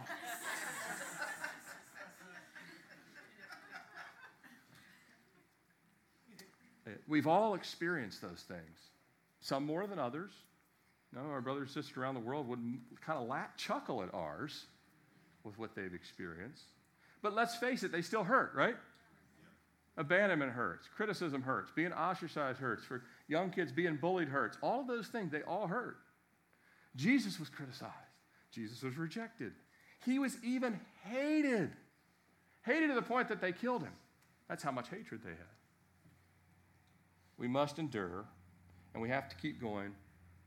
Uh, 6.87 6.91
we've 7.07 7.27
all 7.27 7.55
experienced 7.55 8.21
those 8.21 8.45
things, 8.47 8.91
some 9.41 9.65
more 9.65 9.87
than 9.87 9.99
others. 9.99 10.31
No, 11.13 11.21
our 11.31 11.41
brothers 11.41 11.75
and 11.75 11.83
sisters 11.83 11.97
around 11.97 12.13
the 12.13 12.19
world 12.19 12.47
would 12.47 12.59
kind 13.01 13.19
of 13.19 13.27
laugh, 13.27 13.55
chuckle 13.57 14.03
at 14.03 14.13
ours 14.13 14.65
with 15.43 15.57
what 15.57 15.75
they've 15.75 15.93
experienced. 15.93 16.65
But 17.21 17.33
let's 17.33 17.55
face 17.55 17.83
it, 17.83 17.91
they 17.91 18.01
still 18.01 18.23
hurt, 18.23 18.53
right? 18.53 18.75
Abandonment 19.97 20.51
hurts, 20.51 20.89
criticism 20.93 21.41
hurts, 21.41 21.71
being 21.73 21.93
ostracized 21.93 22.59
hurts, 22.59 22.83
for 22.83 23.03
young 23.27 23.49
kids 23.49 23.71
being 23.71 23.95
bullied 23.95 24.27
hurts. 24.27 24.57
All 24.61 24.81
of 24.81 24.87
those 24.87 25.07
things, 25.07 25.31
they 25.31 25.41
all 25.43 25.67
hurt. 25.67 25.97
Jesus 26.95 27.39
was 27.39 27.49
criticized, 27.49 27.93
Jesus 28.51 28.81
was 28.83 28.97
rejected. 28.97 29.53
He 30.05 30.19
was 30.19 30.37
even 30.43 30.79
hated, 31.03 31.71
hated 32.63 32.89
to 32.89 32.93
the 32.93 33.01
point 33.01 33.29
that 33.29 33.41
they 33.41 33.51
killed 33.51 33.83
him. 33.83 33.93
That's 34.49 34.61
how 34.61 34.71
much 34.71 34.89
hatred 34.89 35.21
they 35.23 35.31
had. 35.31 35.55
We 37.37 37.47
must 37.47 37.79
endure, 37.79 38.25
and 38.93 39.01
we 39.01 39.09
have 39.09 39.29
to 39.29 39.35
keep 39.37 39.59
going 39.59 39.93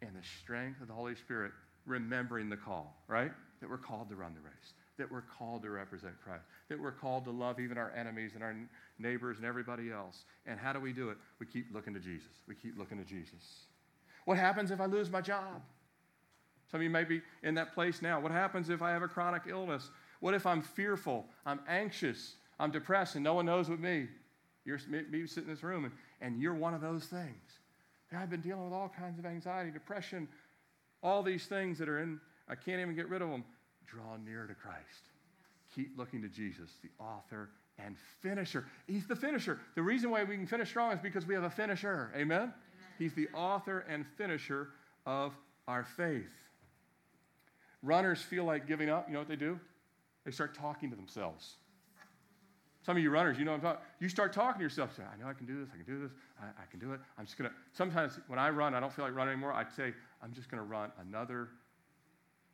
in 0.00 0.08
the 0.08 0.22
strength 0.42 0.80
of 0.80 0.88
the 0.88 0.94
Holy 0.94 1.16
Spirit, 1.16 1.52
remembering 1.86 2.48
the 2.48 2.56
call, 2.56 3.02
right? 3.08 3.32
That 3.60 3.68
we're 3.68 3.78
called 3.78 4.10
to 4.10 4.16
run 4.16 4.34
the 4.34 4.40
race, 4.40 4.72
that 4.98 5.10
we're 5.10 5.22
called 5.22 5.62
to 5.62 5.70
represent 5.70 6.14
Christ, 6.22 6.44
that 6.68 6.80
we're 6.80 6.92
called 6.92 7.24
to 7.24 7.30
love 7.30 7.60
even 7.60 7.78
our 7.78 7.92
enemies 7.92 8.32
and 8.34 8.42
our 8.42 8.54
neighbors 8.98 9.38
and 9.38 9.46
everybody 9.46 9.90
else. 9.90 10.24
And 10.46 10.58
how 10.58 10.72
do 10.72 10.80
we 10.80 10.92
do 10.92 11.10
it? 11.10 11.16
We 11.38 11.46
keep 11.46 11.72
looking 11.72 11.94
to 11.94 12.00
Jesus. 12.00 12.42
We 12.46 12.54
keep 12.54 12.78
looking 12.78 12.98
to 12.98 13.04
Jesus. 13.04 13.66
What 14.24 14.36
happens 14.36 14.70
if 14.70 14.80
I 14.80 14.86
lose 14.86 15.10
my 15.10 15.20
job? 15.20 15.62
Some 16.70 16.80
of 16.80 16.82
you 16.84 16.90
may 16.90 17.04
be 17.04 17.22
in 17.42 17.54
that 17.54 17.72
place 17.72 18.02
now. 18.02 18.20
What 18.20 18.32
happens 18.32 18.68
if 18.68 18.82
I 18.82 18.90
have 18.90 19.02
a 19.02 19.08
chronic 19.08 19.42
illness? 19.48 19.88
What 20.20 20.34
if 20.34 20.44
I'm 20.46 20.60
fearful? 20.60 21.24
I'm 21.46 21.60
anxious. 21.66 22.34
I'm 22.60 22.70
depressed 22.70 23.14
and 23.14 23.24
no 23.24 23.34
one 23.34 23.46
knows 23.46 23.68
with 23.68 23.80
me. 23.80 24.08
You're 24.64 24.80
maybe 24.88 25.26
sitting 25.26 25.48
in 25.48 25.54
this 25.54 25.62
room 25.62 25.84
and, 25.84 25.94
and 26.20 26.42
you're 26.42 26.54
one 26.54 26.74
of 26.74 26.80
those 26.80 27.04
things. 27.04 27.60
I've 28.14 28.30
been 28.30 28.40
dealing 28.40 28.64
with 28.64 28.72
all 28.72 28.88
kinds 28.88 29.18
of 29.18 29.26
anxiety, 29.26 29.70
depression, 29.70 30.28
all 31.02 31.22
these 31.22 31.46
things 31.46 31.78
that 31.78 31.88
are 31.88 32.00
in, 32.00 32.20
I 32.48 32.54
can't 32.54 32.80
even 32.80 32.94
get 32.94 33.08
rid 33.08 33.22
of 33.22 33.30
them. 33.30 33.44
Draw 33.90 34.18
near 34.24 34.46
to 34.46 34.54
Christ. 34.54 35.08
Keep 35.74 35.98
looking 35.98 36.22
to 36.22 36.28
Jesus, 36.28 36.70
the 36.82 36.90
author 37.02 37.50
and 37.78 37.96
finisher. 38.20 38.66
He's 38.86 39.06
the 39.06 39.16
finisher. 39.16 39.60
The 39.74 39.82
reason 39.82 40.10
why 40.10 40.24
we 40.24 40.36
can 40.36 40.46
finish 40.46 40.68
strong 40.68 40.92
is 40.92 41.00
because 41.00 41.26
we 41.26 41.34
have 41.34 41.44
a 41.44 41.50
finisher. 41.50 42.10
Amen? 42.14 42.40
Amen? 42.40 42.52
He's 42.98 43.14
the 43.14 43.28
author 43.34 43.84
and 43.88 44.04
finisher 44.16 44.70
of 45.06 45.32
our 45.66 45.84
faith. 45.84 46.26
Runners 47.82 48.20
feel 48.20 48.44
like 48.44 48.66
giving 48.66 48.90
up. 48.90 49.06
You 49.06 49.14
know 49.14 49.20
what 49.20 49.28
they 49.28 49.36
do? 49.36 49.58
They 50.24 50.32
start 50.32 50.54
talking 50.54 50.90
to 50.90 50.96
themselves. 50.96 51.54
Some 52.84 52.96
of 52.96 53.02
you 53.02 53.10
runners, 53.10 53.38
you 53.38 53.44
know 53.44 53.52
I'm 53.52 53.60
talking. 53.60 53.82
You 54.00 54.08
start 54.08 54.32
talking 54.32 54.58
to 54.58 54.62
yourself. 54.62 54.96
Say, 54.96 55.02
I 55.02 55.20
know 55.22 55.28
I 55.28 55.34
can 55.34 55.46
do 55.46 55.60
this. 55.60 55.68
I 55.72 55.76
can 55.76 55.84
do 55.84 56.00
this. 56.00 56.10
I, 56.40 56.46
I 56.46 56.66
can 56.70 56.80
do 56.80 56.92
it. 56.92 57.00
I'm 57.18 57.26
just 57.26 57.36
to. 57.48 57.54
Sometimes 57.72 58.18
when 58.28 58.38
I 58.38 58.50
run, 58.50 58.74
I 58.74 58.80
don't 58.80 58.92
feel 58.92 59.04
like 59.04 59.14
running 59.14 59.32
anymore. 59.32 59.52
I 59.52 59.64
say, 59.76 59.92
I'm 60.22 60.32
just 60.32 60.48
to 60.62 60.68
run 60.68 60.90
another 61.00 61.48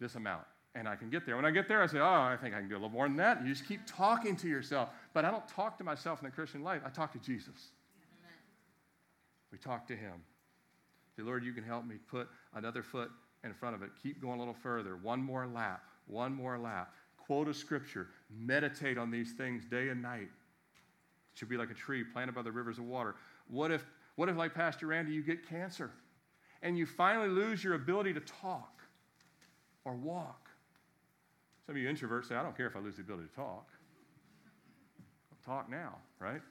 this 0.00 0.16
amount. 0.16 0.44
And 0.76 0.88
I 0.88 0.96
can 0.96 1.08
get 1.08 1.24
there. 1.24 1.36
When 1.36 1.44
I 1.44 1.52
get 1.52 1.68
there, 1.68 1.82
I 1.82 1.86
say, 1.86 1.98
Oh, 1.98 2.04
I 2.04 2.36
think 2.40 2.54
I 2.54 2.58
can 2.58 2.68
do 2.68 2.74
a 2.74 2.78
little 2.78 2.88
more 2.88 3.06
than 3.06 3.16
that. 3.18 3.38
And 3.38 3.46
you 3.46 3.54
just 3.54 3.68
keep 3.68 3.80
talking 3.86 4.36
to 4.36 4.48
yourself. 4.48 4.88
But 5.12 5.24
I 5.24 5.30
don't 5.30 5.46
talk 5.46 5.78
to 5.78 5.84
myself 5.84 6.20
in 6.20 6.24
the 6.24 6.32
Christian 6.32 6.64
life. 6.64 6.82
I 6.84 6.90
talk 6.90 7.12
to 7.12 7.18
Jesus. 7.18 7.70
Amen. 7.96 8.36
We 9.52 9.58
talk 9.58 9.86
to 9.88 9.96
Him. 9.96 10.14
Say, 11.16 11.22
Lord, 11.22 11.44
you 11.44 11.52
can 11.52 11.62
help 11.62 11.86
me 11.86 11.96
put 12.10 12.28
another 12.54 12.82
foot 12.82 13.10
in 13.44 13.54
front 13.54 13.76
of 13.76 13.82
it. 13.82 13.90
Keep 14.02 14.20
going 14.20 14.34
a 14.34 14.38
little 14.38 14.54
further. 14.54 14.96
One 14.96 15.22
more 15.22 15.46
lap. 15.46 15.84
One 16.06 16.34
more 16.34 16.58
lap 16.58 16.92
quote 17.26 17.48
a 17.48 17.54
scripture, 17.54 18.08
meditate 18.30 18.98
on 18.98 19.10
these 19.10 19.32
things 19.32 19.64
day 19.64 19.88
and 19.88 20.02
night. 20.02 20.28
It 21.32 21.38
should 21.38 21.48
be 21.48 21.56
like 21.56 21.70
a 21.70 21.74
tree 21.74 22.04
planted 22.04 22.34
by 22.34 22.42
the 22.42 22.52
rivers 22.52 22.78
of 22.78 22.84
water. 22.84 23.16
What 23.48 23.70
if, 23.70 23.84
what 24.16 24.28
if, 24.28 24.36
like 24.36 24.54
Pastor 24.54 24.86
Randy, 24.88 25.12
you 25.12 25.22
get 25.22 25.48
cancer 25.48 25.90
and 26.62 26.78
you 26.78 26.86
finally 26.86 27.28
lose 27.28 27.64
your 27.64 27.74
ability 27.74 28.14
to 28.14 28.20
talk 28.20 28.82
or 29.84 29.94
walk? 29.94 30.43
Some 31.66 31.76
of 31.76 31.82
you 31.82 31.88
introverts 31.88 32.28
say, 32.28 32.34
I 32.34 32.42
don't 32.42 32.56
care 32.56 32.66
if 32.66 32.76
I 32.76 32.80
lose 32.80 32.96
the 32.96 33.02
ability 33.02 33.28
to 33.28 33.34
talk. 33.34 33.68
I'll 35.30 35.54
talk 35.54 35.70
now, 35.70 35.96
right? 36.18 36.42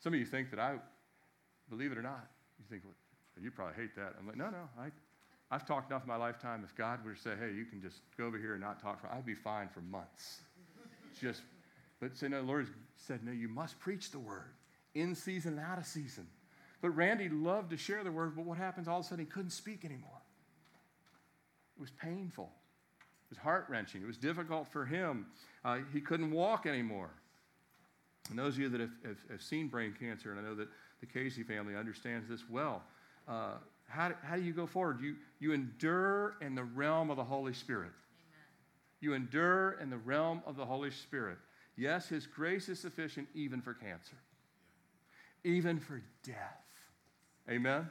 Some 0.00 0.12
of 0.12 0.20
you 0.20 0.26
think 0.26 0.50
that 0.50 0.60
I, 0.60 0.76
believe 1.70 1.90
it 1.92 1.98
or 1.98 2.02
not, 2.02 2.26
you 2.58 2.64
think, 2.68 2.82
well, 2.84 3.42
you 3.42 3.50
probably 3.50 3.74
hate 3.74 3.96
that. 3.96 4.14
I'm 4.18 4.26
like, 4.26 4.36
no, 4.36 4.50
no, 4.50 4.68
I, 4.78 4.88
I've 5.50 5.66
talked 5.66 5.90
enough 5.90 6.02
in 6.02 6.08
my 6.08 6.16
lifetime. 6.16 6.62
If 6.64 6.76
God 6.76 7.02
were 7.04 7.14
to 7.14 7.20
say, 7.20 7.32
hey, 7.38 7.54
you 7.54 7.64
can 7.64 7.80
just 7.80 8.00
go 8.18 8.26
over 8.26 8.36
here 8.36 8.52
and 8.52 8.60
not 8.60 8.82
talk, 8.82 9.00
for, 9.00 9.08
I'd 9.08 9.24
be 9.24 9.34
fine 9.34 9.68
for 9.68 9.80
months. 9.80 10.40
just, 11.20 11.40
but 12.00 12.16
say, 12.16 12.28
no, 12.28 12.42
the 12.42 12.46
Lord 12.46 12.68
said, 12.96 13.24
no, 13.24 13.32
you 13.32 13.48
must 13.48 13.80
preach 13.80 14.10
the 14.10 14.18
word 14.18 14.52
in 14.94 15.14
season 15.14 15.52
and 15.58 15.60
out 15.60 15.78
of 15.78 15.86
season. 15.86 16.26
But 16.82 16.90
Randy 16.90 17.30
loved 17.30 17.70
to 17.70 17.78
share 17.78 18.04
the 18.04 18.12
word, 18.12 18.36
but 18.36 18.44
what 18.44 18.58
happens 18.58 18.88
all 18.88 19.00
of 19.00 19.06
a 19.06 19.08
sudden 19.08 19.24
he 19.24 19.30
couldn't 19.30 19.50
speak 19.50 19.86
anymore. 19.86 20.20
It 21.76 21.80
was 21.80 21.90
painful. 21.90 22.52
It 23.34 23.38
was 23.38 23.42
heart 23.42 23.66
wrenching. 23.68 24.00
It 24.00 24.06
was 24.06 24.16
difficult 24.16 24.68
for 24.68 24.84
him. 24.84 25.26
Uh, 25.64 25.78
he 25.92 26.00
couldn't 26.00 26.30
walk 26.30 26.66
anymore. 26.66 27.10
And 28.30 28.38
those 28.38 28.54
of 28.54 28.60
you 28.60 28.68
that 28.68 28.80
have, 28.80 28.92
have, 29.04 29.16
have, 29.28 29.42
seen 29.42 29.66
brain 29.66 29.92
cancer, 29.98 30.30
and 30.30 30.38
I 30.38 30.42
know 30.42 30.54
that 30.54 30.68
the 31.00 31.06
Casey 31.06 31.42
family 31.42 31.74
understands 31.74 32.28
this 32.28 32.48
well, 32.48 32.82
uh, 33.26 33.54
how, 33.88 34.10
do, 34.10 34.14
how 34.22 34.36
do 34.36 34.42
you 34.42 34.52
go 34.52 34.66
forward? 34.66 35.00
You, 35.00 35.16
you 35.40 35.52
endure 35.52 36.36
in 36.40 36.54
the 36.54 36.62
realm 36.62 37.10
of 37.10 37.16
the 37.16 37.24
Holy 37.24 37.52
Spirit. 37.52 37.90
Amen. 37.90 38.46
You 39.00 39.14
endure 39.14 39.78
in 39.80 39.90
the 39.90 39.98
realm 39.98 40.40
of 40.46 40.54
the 40.56 40.64
Holy 40.64 40.92
Spirit. 40.92 41.38
Yes, 41.76 42.08
His 42.08 42.28
grace 42.28 42.68
is 42.68 42.78
sufficient 42.78 43.26
even 43.34 43.60
for 43.60 43.74
cancer, 43.74 44.16
even 45.42 45.80
for 45.80 46.02
death. 46.22 46.36
Amen? 47.48 47.72
Amen? 47.72 47.88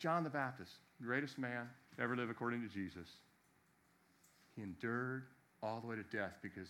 John 0.00 0.24
the 0.24 0.30
Baptist, 0.30 0.72
greatest 1.00 1.38
man 1.38 1.68
ever 1.98 2.16
lived 2.16 2.32
according 2.32 2.60
to 2.62 2.68
Jesus. 2.68 3.08
He 4.56 4.62
endured 4.62 5.24
all 5.62 5.80
the 5.80 5.86
way 5.86 5.96
to 5.96 6.02
death 6.16 6.38
because 6.42 6.68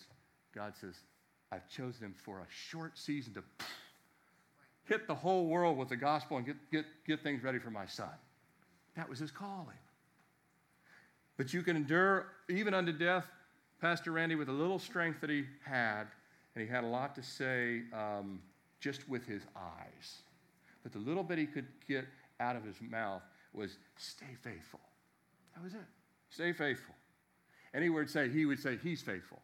God 0.54 0.74
says, 0.80 0.94
I've 1.52 1.68
chosen 1.68 2.06
him 2.06 2.14
for 2.16 2.38
a 2.38 2.46
short 2.48 2.98
season 2.98 3.34
to 3.34 3.42
hit 4.84 5.06
the 5.06 5.14
whole 5.14 5.46
world 5.46 5.76
with 5.76 5.88
the 5.88 5.96
gospel 5.96 6.36
and 6.36 6.46
get, 6.46 6.56
get, 6.70 6.84
get 7.06 7.22
things 7.22 7.42
ready 7.42 7.58
for 7.58 7.70
my 7.70 7.86
son. 7.86 8.08
That 8.96 9.08
was 9.08 9.18
his 9.18 9.30
calling. 9.30 9.76
But 11.36 11.52
you 11.52 11.62
can 11.62 11.76
endure 11.76 12.28
even 12.48 12.74
unto 12.74 12.92
death, 12.92 13.26
Pastor 13.80 14.12
Randy, 14.12 14.36
with 14.36 14.48
a 14.48 14.52
little 14.52 14.78
strength 14.78 15.20
that 15.20 15.30
he 15.30 15.44
had, 15.64 16.04
and 16.54 16.64
he 16.64 16.70
had 16.70 16.84
a 16.84 16.86
lot 16.86 17.14
to 17.16 17.22
say 17.22 17.82
um, 17.92 18.40
just 18.80 19.08
with 19.08 19.26
his 19.26 19.42
eyes. 19.56 20.22
But 20.82 20.92
the 20.92 21.00
little 21.00 21.24
bit 21.24 21.38
he 21.38 21.46
could 21.46 21.66
get 21.88 22.06
out 22.38 22.54
of 22.54 22.64
his 22.64 22.76
mouth 22.80 23.22
was 23.52 23.78
stay 23.96 24.36
faithful. 24.42 24.80
That 25.54 25.64
was 25.64 25.74
it. 25.74 25.80
Stay 26.30 26.52
faithful. 26.52 26.94
And 27.74 27.82
he 27.82 27.90
would 27.90 28.08
say, 28.08 28.30
he 28.30 28.46
would 28.46 28.60
say, 28.60 28.78
he's 28.82 29.02
faithful. 29.02 29.42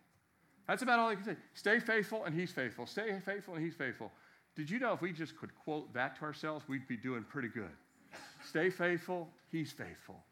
That's 0.68 0.82
about 0.82 1.00
all 1.00 1.10
he 1.10 1.16
could 1.16 1.24
say. 1.24 1.36
Stay 1.52 1.80
faithful 1.80 2.24
and 2.24 2.34
he's 2.34 2.52
faithful. 2.52 2.86
Stay 2.86 3.20
faithful 3.24 3.54
and 3.54 3.64
he's 3.64 3.74
faithful. 3.74 4.12
Did 4.54 4.70
you 4.70 4.78
know 4.78 4.92
if 4.92 5.00
we 5.00 5.12
just 5.12 5.36
could 5.36 5.54
quote 5.54 5.92
that 5.94 6.16
to 6.18 6.22
ourselves, 6.22 6.64
we'd 6.68 6.86
be 6.86 6.96
doing 6.96 7.24
pretty 7.24 7.48
good? 7.48 7.70
Stay 8.46 8.70
faithful, 8.70 9.28
he's 9.50 9.72
faithful. 9.72 10.22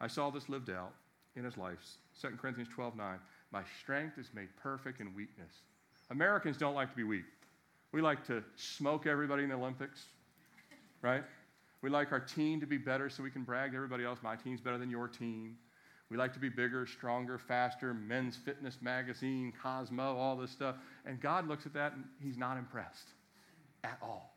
I 0.00 0.06
saw 0.06 0.30
this 0.30 0.48
lived 0.48 0.70
out 0.70 0.94
in 1.36 1.44
his 1.44 1.56
life. 1.56 1.78
2 2.20 2.28
Corinthians 2.40 2.68
12 2.74 2.96
9. 2.96 3.18
My 3.52 3.62
strength 3.80 4.18
is 4.18 4.30
made 4.34 4.48
perfect 4.62 5.00
in 5.00 5.14
weakness. 5.14 5.52
Americans 6.10 6.56
don't 6.56 6.74
like 6.74 6.90
to 6.90 6.96
be 6.96 7.04
weak. 7.04 7.24
We 7.92 8.00
like 8.00 8.26
to 8.26 8.42
smoke 8.56 9.06
everybody 9.06 9.42
in 9.42 9.50
the 9.50 9.54
Olympics, 9.54 10.06
right? 11.02 11.22
We 11.82 11.90
like 11.90 12.10
our 12.10 12.20
team 12.20 12.60
to 12.60 12.66
be 12.66 12.78
better 12.78 13.10
so 13.10 13.22
we 13.22 13.30
can 13.30 13.42
brag 13.42 13.72
to 13.72 13.76
everybody 13.76 14.04
else, 14.04 14.18
my 14.22 14.36
team's 14.36 14.60
better 14.60 14.78
than 14.78 14.90
your 14.90 15.08
team. 15.08 15.56
We 16.12 16.18
like 16.18 16.34
to 16.34 16.38
be 16.38 16.50
bigger, 16.50 16.84
stronger, 16.84 17.38
faster, 17.38 17.94
men's 17.94 18.36
fitness 18.36 18.76
magazine, 18.82 19.50
Cosmo, 19.62 20.14
all 20.14 20.36
this 20.36 20.50
stuff. 20.50 20.76
And 21.06 21.18
God 21.18 21.48
looks 21.48 21.64
at 21.64 21.72
that 21.72 21.94
and 21.94 22.04
he's 22.20 22.36
not 22.36 22.58
impressed 22.58 23.08
at 23.82 23.96
all. 24.02 24.36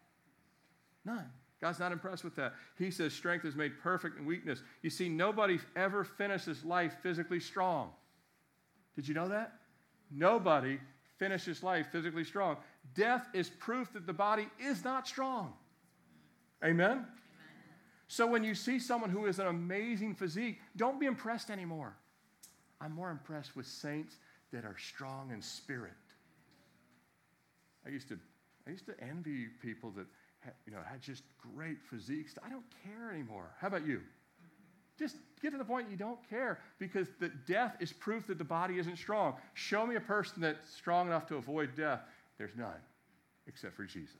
None. 1.04 1.30
God's 1.60 1.80
not 1.80 1.92
impressed 1.92 2.24
with 2.24 2.34
that. 2.38 2.54
He 2.78 2.92
says 2.92 3.12
strength 3.12 3.44
is 3.44 3.58
made 3.58 3.78
perfect 3.84 4.18
in 4.18 4.26
weakness. 4.26 4.64
You 4.84 4.90
see, 4.90 5.10
nobody 5.10 5.60
ever 5.76 6.06
finishes 6.06 6.64
life 6.64 6.96
physically 7.04 7.42
strong. 7.42 7.90
Did 8.96 9.06
you 9.06 9.14
know 9.14 9.28
that? 9.28 9.52
Nobody 10.10 10.80
finishes 11.18 11.62
life 11.62 11.88
physically 11.92 12.24
strong. 12.24 12.56
Death 12.94 13.28
is 13.34 13.50
proof 13.50 13.92
that 13.92 14.08
the 14.08 14.14
body 14.14 14.48
is 14.62 14.86
not 14.86 15.10
strong. 15.10 15.52
Amen? 16.64 17.06
So 18.08 18.28
when 18.28 18.44
you 18.44 18.54
see 18.54 18.80
someone 18.80 19.10
who 19.10 19.26
is 19.26 19.40
an 19.40 19.48
amazing 19.48 20.16
physique, 20.16 20.60
don't 20.78 21.00
be 21.00 21.06
impressed 21.06 21.50
anymore. 21.50 21.96
I'm 22.80 22.92
more 22.92 23.10
impressed 23.10 23.56
with 23.56 23.66
saints 23.66 24.18
that 24.52 24.64
are 24.64 24.76
strong 24.78 25.32
in 25.32 25.42
spirit. 25.42 25.94
I 27.86 27.90
used 27.90 28.08
to, 28.10 28.20
I 28.68 28.72
used 28.72 28.86
to 28.86 28.94
envy 29.02 29.48
people 29.62 29.92
that 29.92 30.06
had, 30.40 30.54
you 30.66 30.72
know, 30.72 30.80
had 30.90 31.02
just 31.02 31.24
great 31.56 31.78
physiques. 31.90 32.36
I 32.46 32.50
don't 32.50 32.66
care 32.84 33.12
anymore. 33.12 33.52
How 33.60 33.68
about 33.68 33.86
you? 33.86 34.02
Just 34.98 35.18
get 35.42 35.52
to 35.52 35.58
the 35.58 35.66
point 35.66 35.90
you 35.92 35.98
don't 35.98 36.20
care 36.30 36.60
because 36.80 37.08
the 37.20 37.30
death 37.48 37.76
is 37.80 37.92
proof 37.92 38.28
that 38.28 38.38
the 38.38 38.46
body 38.46 38.80
isn't 38.80 38.98
strong. 38.98 39.36
Show 39.54 39.86
me 39.86 39.96
a 39.96 40.02
person 40.02 40.42
that's 40.42 40.74
strong 40.74 41.08
enough 41.08 41.26
to 41.28 41.36
avoid 41.36 41.76
death. 41.76 42.02
There's 42.38 42.56
none 42.56 42.80
except 43.48 43.76
for 43.76 43.84
Jesus. 43.84 44.16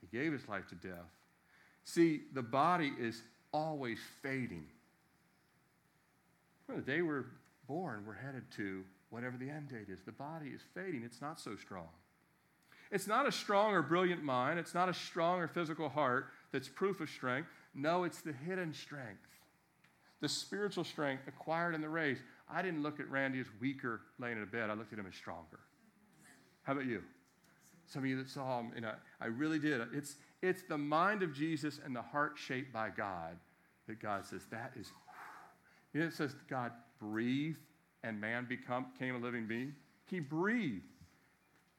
He 0.00 0.16
gave 0.16 0.32
his 0.32 0.48
life 0.48 0.68
to 0.68 0.74
death 0.76 1.10
See, 1.84 2.22
the 2.32 2.42
body 2.42 2.92
is 2.98 3.22
always 3.52 3.98
fading. 4.22 4.66
From 6.66 6.76
the 6.76 6.82
day 6.82 7.02
we're 7.02 7.26
born, 7.66 8.04
we're 8.06 8.14
headed 8.14 8.44
to 8.56 8.84
whatever 9.10 9.36
the 9.36 9.50
end 9.50 9.68
date 9.68 9.88
is. 9.88 10.00
The 10.04 10.12
body 10.12 10.48
is 10.48 10.62
fading, 10.74 11.02
it's 11.04 11.20
not 11.20 11.38
so 11.40 11.56
strong. 11.56 11.88
It's 12.90 13.06
not 13.06 13.26
a 13.26 13.32
strong 13.32 13.72
or 13.72 13.82
brilliant 13.82 14.22
mind, 14.22 14.58
it's 14.58 14.74
not 14.74 14.88
a 14.88 14.94
strong 14.94 15.40
or 15.40 15.48
physical 15.48 15.88
heart 15.88 16.26
that's 16.52 16.68
proof 16.68 17.00
of 17.00 17.08
strength. 17.08 17.48
No, 17.74 18.04
it's 18.04 18.20
the 18.20 18.32
hidden 18.32 18.72
strength, 18.74 19.26
the 20.20 20.28
spiritual 20.28 20.84
strength 20.84 21.26
acquired 21.26 21.74
in 21.74 21.80
the 21.80 21.88
race. 21.88 22.18
I 22.50 22.60
didn't 22.62 22.82
look 22.82 23.00
at 23.00 23.10
Randy 23.10 23.40
as 23.40 23.46
weaker 23.60 24.02
laying 24.18 24.36
in 24.36 24.42
a 24.42 24.46
bed, 24.46 24.70
I 24.70 24.74
looked 24.74 24.92
at 24.92 24.98
him 24.98 25.06
as 25.06 25.14
stronger. 25.14 25.60
How 26.62 26.72
about 26.72 26.84
you? 26.84 27.02
Some 27.86 28.02
of 28.02 28.08
you 28.08 28.16
that 28.18 28.28
saw 28.28 28.60
him, 28.60 28.72
you 28.74 28.82
know, 28.82 28.92
I 29.20 29.26
really 29.26 29.58
did. 29.58 29.80
It's, 29.92 30.16
it's 30.42 30.62
the 30.62 30.76
mind 30.76 31.22
of 31.22 31.32
Jesus 31.32 31.80
and 31.84 31.94
the 31.94 32.02
heart 32.02 32.32
shaped 32.36 32.72
by 32.72 32.90
God 32.90 33.36
that 33.86 34.00
God 34.00 34.26
says, 34.26 34.42
that 34.50 34.72
is. 34.78 34.90
You 35.94 36.00
know, 36.00 36.06
it 36.06 36.14
says 36.14 36.34
God 36.50 36.72
breathed 36.98 37.58
and 38.02 38.20
man 38.20 38.46
become, 38.48 38.86
became 38.92 39.14
a 39.14 39.18
living 39.18 39.46
being. 39.46 39.74
He 40.06 40.20
breathed. 40.20 40.82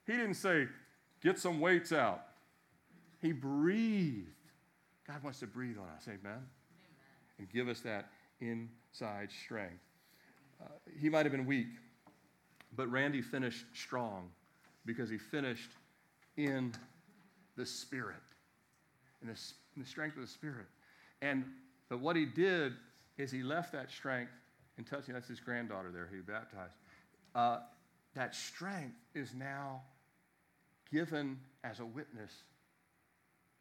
He 0.05 0.13
didn't 0.13 0.35
say, 0.35 0.67
get 1.21 1.39
some 1.39 1.59
weights 1.59 1.91
out. 1.91 2.21
He 3.21 3.31
breathed. 3.31 4.27
God 5.07 5.23
wants 5.23 5.39
to 5.39 5.47
breathe 5.47 5.77
on 5.77 5.87
us, 5.95 6.03
amen? 6.07 6.19
amen. 6.25 6.43
And 7.39 7.49
give 7.49 7.67
us 7.67 7.81
that 7.81 8.09
inside 8.39 9.29
strength. 9.43 9.81
Uh, 10.61 10.67
he 10.99 11.09
might 11.09 11.25
have 11.25 11.31
been 11.31 11.45
weak, 11.45 11.67
but 12.75 12.89
Randy 12.89 13.21
finished 13.21 13.65
strong 13.73 14.29
because 14.85 15.09
he 15.09 15.17
finished 15.17 15.71
in 16.37 16.73
the 17.57 17.65
Spirit 17.65 18.15
in 19.23 19.29
the, 19.29 19.39
in 19.75 19.81
the 19.81 19.87
strength 19.87 20.15
of 20.15 20.21
the 20.21 20.27
Spirit. 20.27 20.67
And 21.21 21.45
but 21.89 21.99
what 21.99 22.15
he 22.15 22.25
did 22.25 22.73
is 23.17 23.31
he 23.31 23.43
left 23.43 23.71
that 23.73 23.91
strength 23.91 24.31
and 24.77 24.85
touching. 24.85 25.13
That's 25.13 25.27
his 25.27 25.39
granddaughter 25.39 25.91
there 25.91 26.07
who 26.09 26.17
he 26.17 26.21
baptized. 26.21 26.73
Uh, 27.35 27.59
that 28.15 28.35
strength 28.35 28.95
is 29.13 29.33
now 29.33 29.81
given 30.91 31.39
as 31.63 31.79
a 31.79 31.85
witness 31.85 32.31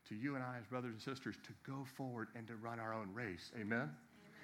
to 0.08 0.14
you 0.14 0.34
and 0.34 0.44
I 0.44 0.58
as 0.58 0.66
brothers 0.66 0.92
and 0.92 1.00
sisters 1.00 1.36
to 1.44 1.52
go 1.70 1.84
forward 1.96 2.28
and 2.34 2.46
to 2.48 2.56
run 2.56 2.78
our 2.78 2.92
own 2.92 3.08
race. 3.14 3.50
Amen? 3.54 3.78
Amen? 3.78 3.90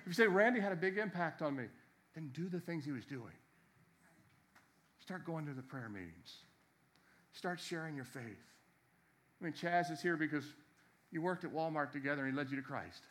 If 0.02 0.08
you 0.08 0.12
say, 0.12 0.26
Randy 0.26 0.60
had 0.60 0.72
a 0.72 0.76
big 0.76 0.98
impact 0.98 1.42
on 1.42 1.56
me, 1.56 1.64
then 2.14 2.30
do 2.32 2.48
the 2.48 2.60
things 2.60 2.84
he 2.84 2.92
was 2.92 3.04
doing. 3.04 3.34
Start 5.00 5.24
going 5.24 5.46
to 5.46 5.52
the 5.52 5.62
prayer 5.62 5.88
meetings. 5.88 6.36
Start 7.32 7.60
sharing 7.60 7.96
your 7.96 8.04
faith. 8.04 8.22
I 9.40 9.44
mean, 9.44 9.52
Chaz 9.52 9.90
is 9.90 10.00
here 10.00 10.16
because 10.16 10.44
you 11.10 11.22
worked 11.22 11.44
at 11.44 11.52
Walmart 11.52 11.92
together 11.92 12.24
and 12.24 12.32
he 12.32 12.36
led 12.36 12.50
you 12.50 12.56
to 12.56 12.62
Christ. 12.62 13.02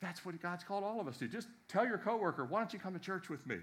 That's 0.00 0.24
what 0.24 0.40
God's 0.42 0.64
called 0.64 0.84
all 0.84 1.00
of 1.00 1.08
us 1.08 1.16
to. 1.18 1.28
Just 1.28 1.48
tell 1.68 1.86
your 1.86 1.98
coworker, 1.98 2.44
why 2.44 2.58
don't 2.58 2.72
you 2.72 2.78
come 2.78 2.92
to 2.92 2.98
church 2.98 3.30
with 3.30 3.46
me? 3.46 3.56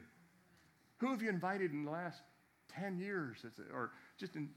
Who 0.97 1.12
have 1.12 1.22
you 1.22 1.30
invited 1.30 1.72
in 1.72 1.86
the 1.86 1.91
last 1.91 2.22
10 2.70 2.97
years? 2.97 3.45
Or 3.72 3.91
just 4.18 4.36
in, 4.36 4.49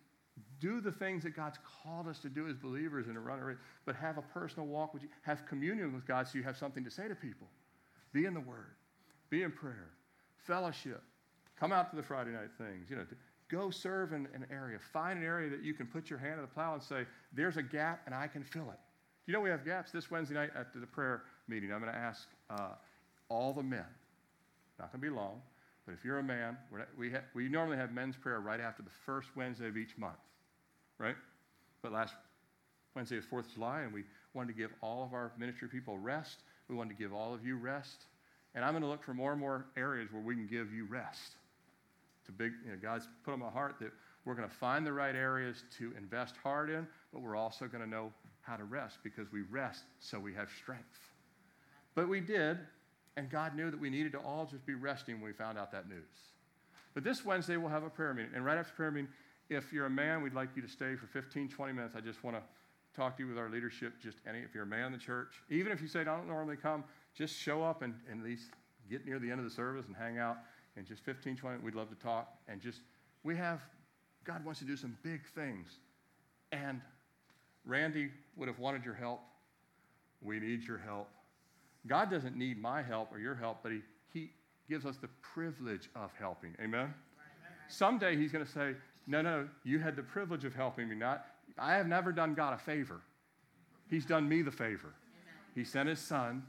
do 0.61 0.81
the 0.81 0.93
things 0.93 1.23
that 1.25 1.37
God's 1.37 1.59
called 1.83 2.09
us 2.09 2.19
to 2.21 2.29
do 2.29 2.49
as 2.49 2.57
believers 2.57 3.07
and 3.07 3.15
to 3.15 3.21
run 3.21 3.39
a 3.39 3.45
race, 3.45 3.59
but 3.85 3.97
have 3.97 4.17
a 4.17 4.23
personal 4.23 4.67
walk 4.67 4.95
with 4.95 5.03
you. 5.03 5.09
Have 5.23 5.47
communion 5.47 5.93
with 5.93 6.07
God 6.07 6.27
so 6.27 6.39
you 6.39 6.45
have 6.45 6.57
something 6.57 6.85
to 6.85 6.91
say 6.91 7.07
to 7.07 7.15
people. 7.15 7.49
Be 8.13 8.25
in 8.25 8.33
the 8.33 8.41
Word. 8.41 8.77
Be 9.29 9.43
in 9.43 9.53
prayer. 9.53 9.91
Fellowship. 10.47 11.03
Come 11.59 11.73
out 11.73 11.91
to 11.91 11.97
the 11.97 12.03
Friday 12.03 12.31
night 12.31 12.51
things. 12.57 12.89
You 12.89 12.97
know, 12.97 13.07
Go 13.51 13.71
serve 13.71 14.13
in 14.13 14.27
an 14.35 14.47
area. 14.51 14.79
Find 14.93 15.19
an 15.19 15.25
area 15.25 15.51
that 15.51 15.63
you 15.63 15.75
can 15.75 15.87
put 15.87 16.09
your 16.09 16.19
hand 16.19 16.35
on 16.35 16.43
the 16.43 16.49
plow 16.49 16.75
and 16.75 16.83
say, 16.83 17.05
there's 17.33 17.57
a 17.57 17.63
gap 17.63 18.01
and 18.07 18.15
I 18.15 18.27
can 18.27 18.43
fill 18.43 18.71
it. 18.71 18.79
You 19.27 19.33
know, 19.33 19.41
we 19.41 19.51
have 19.51 19.65
gaps 19.65 19.91
this 19.91 20.11
Wednesday 20.11 20.35
night 20.35 20.51
at 20.55 20.73
the 20.75 20.87
prayer 20.87 21.23
meeting. 21.49 21.73
I'm 21.73 21.81
going 21.81 21.93
to 21.93 21.99
ask 21.99 22.27
uh, 22.51 22.71
all 23.29 23.53
the 23.53 23.63
men, 23.63 23.85
not 24.79 24.93
going 24.93 25.03
to 25.03 25.11
be 25.11 25.15
long, 25.15 25.41
but 25.87 25.93
if 25.93 26.05
you're 26.05 26.19
a 26.19 26.23
man, 26.23 26.57
we, 26.99 27.11
ha- 27.11 27.25
we 27.35 27.49
normally 27.49 27.77
have 27.77 27.93
men's 27.93 28.17
prayer 28.17 28.41
right 28.41 28.61
after 28.61 28.83
the 28.83 28.91
first 29.05 29.29
Wednesday 29.37 29.69
of 29.69 29.77
each 29.77 29.97
month, 29.99 30.19
right? 30.99 31.17
But 31.83 31.93
last 31.93 32.15
Wednesday 32.95 33.17
is 33.17 33.25
4th 33.25 33.47
of 33.47 33.55
July, 33.55 33.83
and 33.83 33.93
we 33.93 34.05
wanted 34.35 34.55
to 34.55 34.59
give 34.59 34.71
all 34.83 35.05
of 35.05 35.13
our 35.13 35.33
ministry 35.39 35.69
people 35.69 35.99
rest. 35.99 36.39
We 36.69 36.77
wanted 36.77 36.97
to 36.97 37.03
give 37.03 37.13
all 37.13 37.35
of 37.35 37.45
you 37.45 37.57
rest. 37.57 38.05
And 38.55 38.65
I'm 38.65 38.73
going 38.73 38.83
to 38.83 38.89
look 38.89 39.03
for 39.03 39.15
more 39.15 39.33
and 39.33 39.41
more 39.41 39.67
areas 39.77 40.13
where 40.13 40.23
we 40.23 40.35
can 40.35 40.47
give 40.47 40.73
you 40.73 40.87
rest. 40.87 41.37
A 42.29 42.33
big, 42.33 42.53
you 42.65 42.73
know, 42.73 42.79
God's 42.81 43.09
put 43.25 43.33
on 43.33 43.41
my 43.41 43.51
heart 43.51 43.77
that 43.81 43.93
we're 44.25 44.35
going 44.35 44.49
to 44.49 44.55
find 44.55 44.87
the 44.87 44.93
right 44.93 45.15
areas 45.15 45.65
to 45.79 45.93
invest 45.99 46.35
hard 46.43 46.71
in, 46.71 46.87
but 47.13 47.21
we're 47.21 47.37
also 47.37 47.67
going 47.67 47.83
to 47.83 47.89
know 47.89 48.13
how 48.41 48.57
to 48.57 48.65
rest 48.65 48.99
because 49.03 49.31
we 49.33 49.43
rest 49.43 49.85
so 50.01 50.19
we 50.19 50.35
have 50.35 50.49
strength. 50.51 50.99
But 51.95 52.09
we 52.09 52.21
did, 52.21 52.59
and 53.17 53.31
God 53.31 53.55
knew 53.55 53.71
that 53.71 53.81
we 53.81 53.91
needed 53.91 54.13
to 54.13 54.19
all 54.19 54.47
just 54.47 54.67
be 54.67 54.75
resting 54.75 55.17
when 55.17 55.25
we 55.25 55.33
found 55.33 55.59
out 55.59 55.71
that 55.73 55.89
news. 55.89 56.03
But 56.95 57.05
this 57.05 57.25
Wednesday, 57.25 57.57
we'll 57.57 57.71
have 57.71 57.83
a 57.83 57.91
prayer 57.91 58.15
meeting. 58.15 58.33
And 58.35 58.45
right 58.45 58.59
after 58.59 58.73
prayer 58.75 58.91
meeting, 58.91 59.11
if 59.51 59.73
you're 59.73 59.87
a 59.87 59.91
man, 59.91 60.23
we'd 60.23 60.35
like 60.35 60.51
you 60.57 60.63
to 60.63 60.69
stay 60.69 60.97
for 60.97 61.07
15, 61.07 61.49
20 61.49 61.73
minutes. 61.73 61.95
I 61.97 62.01
just 62.01 62.23
want 62.25 62.37
to 62.37 62.43
talk 62.95 63.17
to 63.17 63.23
you 63.23 63.29
with 63.29 63.39
our 63.39 63.51
leadership. 63.51 63.95
Just 64.03 64.19
any, 64.29 64.39
if 64.39 64.55
you're 64.55 64.65
a 64.65 64.67
man 64.67 64.87
in 64.87 64.93
the 64.93 64.99
church, 64.99 65.43
even 65.51 65.73
if 65.73 65.83
you 65.83 65.89
say, 65.89 66.01
I 66.01 66.05
don't 66.05 66.29
normally 66.29 66.57
come, 66.57 66.85
just 67.15 67.37
show 67.37 67.63
up 67.63 67.83
and, 67.83 67.95
and 68.11 68.21
at 68.21 68.27
least 68.27 68.51
get 68.89 69.07
near 69.07 69.19
the 69.19 69.31
end 69.31 69.41
of 69.41 69.45
the 69.45 69.51
service 69.51 69.87
and 69.87 69.97
hang 69.97 70.19
out. 70.19 70.39
And 70.77 70.87
just 70.87 71.05
15, 71.05 71.37
20, 71.37 71.59
we'd 71.63 71.75
love 71.75 71.89
to 71.89 71.95
talk. 71.97 72.29
And 72.49 72.61
just, 72.61 72.81
we 73.23 73.37
have, 73.37 73.61
God 74.25 74.45
wants 74.45 74.61
to 74.61 74.67
do 74.67 74.77
some 74.77 74.97
big 75.03 75.27
things. 75.35 75.69
And 76.53 76.81
Randy 77.65 78.11
would 78.37 78.49
have 78.49 78.59
wanted 78.59 78.85
your 78.85 78.95
help. 78.95 79.21
We 80.23 80.41
need 80.41 80.63
your 80.63 80.79
help. 80.79 81.09
God 81.87 82.11
doesn't 82.11 82.37
need 82.37 82.61
my 82.61 82.83
help 82.83 83.13
or 83.13 83.19
your 83.19 83.35
help, 83.35 83.59
but 83.63 83.73
He, 83.73 83.81
he 84.13 84.31
gives 84.69 84.87
us 84.87 84.97
the 84.97 85.09
privilege 85.21 85.91
of 85.95 86.11
helping. 86.19 86.55
Amen? 86.61 86.93
Someday 87.69 88.17
He's 88.17 88.33
going 88.33 88.45
to 88.45 88.51
say, 88.51 88.75
No, 89.07 89.23
no, 89.23 89.49
you 89.65 89.79
had 89.79 89.97
the 89.97 90.03
privilege 90.03 90.45
of 90.45 90.55
helping 90.55 90.89
me. 90.89 90.97
Not, 90.97 91.27
I 91.59 91.75
have 91.75 91.87
never 91.87 92.11
done 92.11 92.35
God 92.35 92.55
a 92.55 92.59
favor. 92.59 93.01
He's 93.89 94.07
done 94.07 94.29
me 94.29 94.43
the 94.43 94.51
favor. 94.51 94.95
He 95.55 95.63
sent 95.65 95.89
His 95.89 95.99
Son 95.99 96.43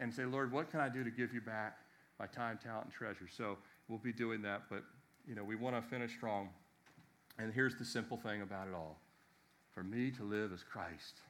and 0.00 0.12
say, 0.12 0.24
Lord, 0.24 0.52
what 0.52 0.70
can 0.70 0.80
I 0.80 0.88
do 0.88 1.02
to 1.04 1.10
give 1.10 1.34
you 1.34 1.40
back 1.40 1.78
my 2.18 2.26
time, 2.26 2.58
talent, 2.62 2.86
and 2.86 2.92
treasure? 2.92 3.28
So 3.28 3.58
we'll 3.88 3.98
be 3.98 4.12
doing 4.12 4.42
that, 4.42 4.62
but 4.70 4.82
you 5.26 5.34
know, 5.34 5.44
we 5.44 5.56
want 5.56 5.76
to 5.76 5.82
finish 5.82 6.12
strong. 6.12 6.48
And 7.38 7.52
here's 7.52 7.74
the 7.76 7.84
simple 7.84 8.16
thing 8.16 8.42
about 8.42 8.68
it 8.68 8.74
all. 8.74 8.98
For 9.72 9.82
me 9.82 10.10
to 10.12 10.22
live 10.22 10.52
as 10.52 10.62
Christ, 10.62 11.20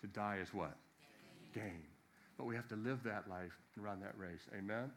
to 0.00 0.06
die 0.08 0.38
is 0.42 0.52
what? 0.52 0.76
Gain. 1.54 1.82
But 2.36 2.46
we 2.46 2.56
have 2.56 2.68
to 2.68 2.76
live 2.76 3.02
that 3.04 3.28
life 3.28 3.56
and 3.76 3.84
run 3.84 4.00
that 4.00 4.14
race. 4.18 4.48
Amen? 4.56 4.90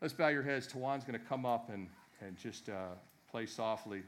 Let's 0.00 0.12
bow 0.12 0.28
your 0.28 0.42
heads. 0.42 0.66
Tawan's 0.66 1.04
going 1.04 1.18
to 1.18 1.24
come 1.24 1.46
up 1.46 1.70
and, 1.70 1.88
and 2.20 2.36
just 2.36 2.68
uh, 2.68 2.94
play 3.30 3.46
softly. 3.46 4.02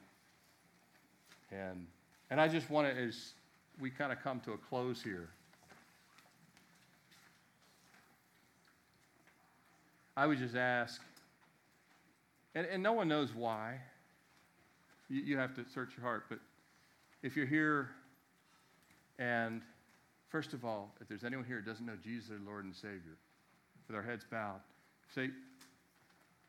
And, 1.51 1.87
and 2.31 2.41
I 2.41 2.49
just 2.49 2.69
want 2.69 2.89
to, 2.89 3.01
as 3.01 3.35
we 3.81 3.91
kind 3.91 4.13
of 4.13 4.23
come 4.23 4.41
to 4.41 4.53
a 4.53 4.59
close 4.59 5.03
here, 5.03 5.31
I 10.17 10.27
would 10.27 10.39
just 10.39 10.55
ask, 10.55 11.01
and, 12.55 12.67
and 12.67 12.83
no 12.83 12.93
one 12.93 13.09
knows 13.09 13.35
why. 13.35 13.81
You, 15.09 15.23
you 15.23 15.39
have 15.39 15.55
to 15.55 15.65
search 15.73 15.91
your 15.97 16.05
heart, 16.05 16.25
but 16.29 16.39
if 17.23 17.37
you're 17.37 17.47
here 17.47 17.91
and, 19.19 19.63
first 20.29 20.53
of 20.53 20.65
all, 20.65 20.95
if 21.01 21.09
there's 21.09 21.25
anyone 21.25 21.45
here 21.45 21.61
who 21.61 21.71
doesn't 21.71 21.87
know 21.87 21.97
Jesus 22.03 22.29
their 22.29 22.39
Lord 22.45 22.65
and 22.65 22.75
Savior, 22.75 23.17
with 23.87 23.97
our 23.97 24.03
heads 24.03 24.25
bowed, 24.31 24.61
say, 25.15 25.31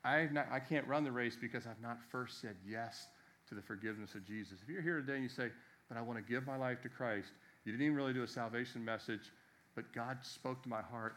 I, 0.03 0.27
not, 0.31 0.47
I 0.51 0.59
can't 0.59 0.87
run 0.87 1.03
the 1.03 1.11
race 1.11 1.37
because 1.39 1.65
I've 1.65 1.81
not 1.81 1.99
first 2.11 2.41
said 2.41 2.55
yes 2.67 3.07
to 3.47 3.55
the 3.55 3.61
forgiveness 3.61 4.15
of 4.15 4.25
Jesus. 4.25 4.59
If 4.61 4.69
you're 4.69 4.81
here 4.81 4.99
today 4.99 5.13
and 5.13 5.23
you 5.23 5.29
say, 5.29 5.49
but 5.87 5.97
I 5.97 6.01
want 6.01 6.17
to 6.19 6.31
give 6.31 6.45
my 6.45 6.57
life 6.57 6.81
to 6.81 6.89
Christ, 6.89 7.29
you 7.63 7.71
didn't 7.71 7.85
even 7.85 7.95
really 7.95 8.13
do 8.13 8.23
a 8.23 8.27
salvation 8.27 8.83
message, 8.83 9.31
but 9.75 9.93
God 9.93 10.17
spoke 10.21 10.61
to 10.63 10.69
my 10.69 10.81
heart, 10.81 11.15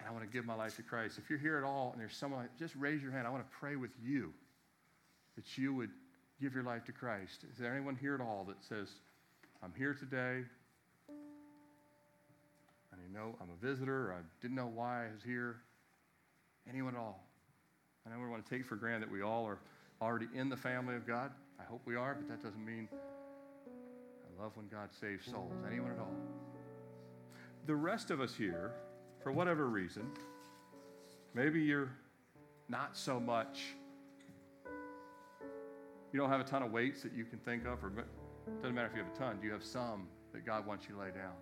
and 0.00 0.08
I 0.08 0.12
want 0.12 0.24
to 0.24 0.30
give 0.30 0.44
my 0.44 0.54
life 0.54 0.74
to 0.76 0.82
Christ. 0.82 1.18
If 1.18 1.30
you're 1.30 1.38
here 1.38 1.58
at 1.58 1.64
all 1.64 1.90
and 1.92 2.00
there's 2.00 2.16
someone, 2.16 2.48
just 2.58 2.74
raise 2.74 3.02
your 3.02 3.12
hand. 3.12 3.26
I 3.26 3.30
want 3.30 3.48
to 3.48 3.56
pray 3.56 3.76
with 3.76 3.92
you 4.02 4.32
that 5.36 5.56
you 5.56 5.74
would 5.74 5.90
give 6.40 6.54
your 6.54 6.64
life 6.64 6.84
to 6.86 6.92
Christ. 6.92 7.44
Is 7.52 7.58
there 7.58 7.72
anyone 7.72 7.94
here 7.94 8.14
at 8.14 8.20
all 8.20 8.44
that 8.48 8.56
says, 8.66 8.88
I'm 9.62 9.72
here 9.76 9.94
today, 9.94 10.42
I 12.92 12.96
I 13.10 13.12
know 13.12 13.34
I'm 13.40 13.48
a 13.50 13.66
visitor, 13.66 14.14
I 14.16 14.22
didn't 14.40 14.56
know 14.56 14.70
why 14.72 15.06
I 15.06 15.12
was 15.12 15.22
here? 15.24 15.56
Anyone 16.68 16.94
at 16.94 17.00
all? 17.00 17.24
I 18.06 18.18
we 18.18 18.28
want 18.28 18.44
to 18.44 18.50
take 18.50 18.66
for 18.66 18.74
granted 18.74 19.02
that 19.02 19.12
we 19.12 19.22
all 19.22 19.44
are 19.46 19.58
already 20.02 20.26
in 20.34 20.48
the 20.48 20.56
family 20.56 20.96
of 20.96 21.06
God. 21.06 21.30
I 21.60 21.62
hope 21.62 21.80
we 21.84 21.94
are, 21.94 22.14
but 22.14 22.28
that 22.28 22.42
doesn't 22.42 22.64
mean 22.64 22.88
I 22.92 24.42
love 24.42 24.52
when 24.56 24.66
God 24.66 24.88
saves 25.00 25.26
souls. 25.26 25.52
Anyone 25.70 25.92
at 25.92 25.98
all? 25.98 26.14
The 27.66 27.74
rest 27.74 28.10
of 28.10 28.20
us 28.20 28.34
here, 28.34 28.72
for 29.22 29.32
whatever 29.32 29.68
reason, 29.68 30.10
maybe 31.34 31.60
you're 31.60 31.90
not 32.68 32.96
so 32.96 33.20
much 33.20 33.74
you 36.12 36.18
don't 36.18 36.30
have 36.30 36.40
a 36.40 36.44
ton 36.44 36.62
of 36.62 36.72
weights 36.72 37.02
that 37.02 37.12
you 37.12 37.24
can 37.24 37.38
think 37.38 37.66
of, 37.66 37.84
or 37.84 37.88
it 37.88 38.62
doesn't 38.62 38.74
matter 38.74 38.88
if 38.88 38.96
you 38.96 39.02
have 39.02 39.14
a 39.14 39.16
ton. 39.16 39.38
Do 39.40 39.46
you 39.46 39.52
have 39.52 39.62
some 39.62 40.08
that 40.32 40.44
God 40.44 40.66
wants 40.66 40.86
you 40.88 40.94
to 40.94 41.00
lay 41.00 41.10
down? 41.10 41.34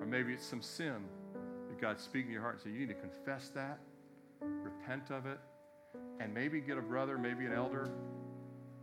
Or 0.00 0.06
maybe 0.06 0.32
it's 0.34 0.44
some 0.44 0.60
sin 0.60 1.04
that 1.68 1.80
God's 1.80 2.02
speaking 2.02 2.28
to 2.28 2.32
your 2.34 2.42
heart 2.42 2.56
and 2.56 2.64
say, 2.64 2.70
you 2.70 2.86
need 2.86 2.94
to 2.94 3.00
confess 3.00 3.48
that, 3.50 3.78
repent 4.40 5.10
of 5.10 5.26
it, 5.26 5.38
and 6.20 6.34
maybe 6.34 6.60
get 6.60 6.76
a 6.76 6.82
brother, 6.82 7.16
maybe 7.16 7.46
an 7.46 7.52
elder, 7.52 7.90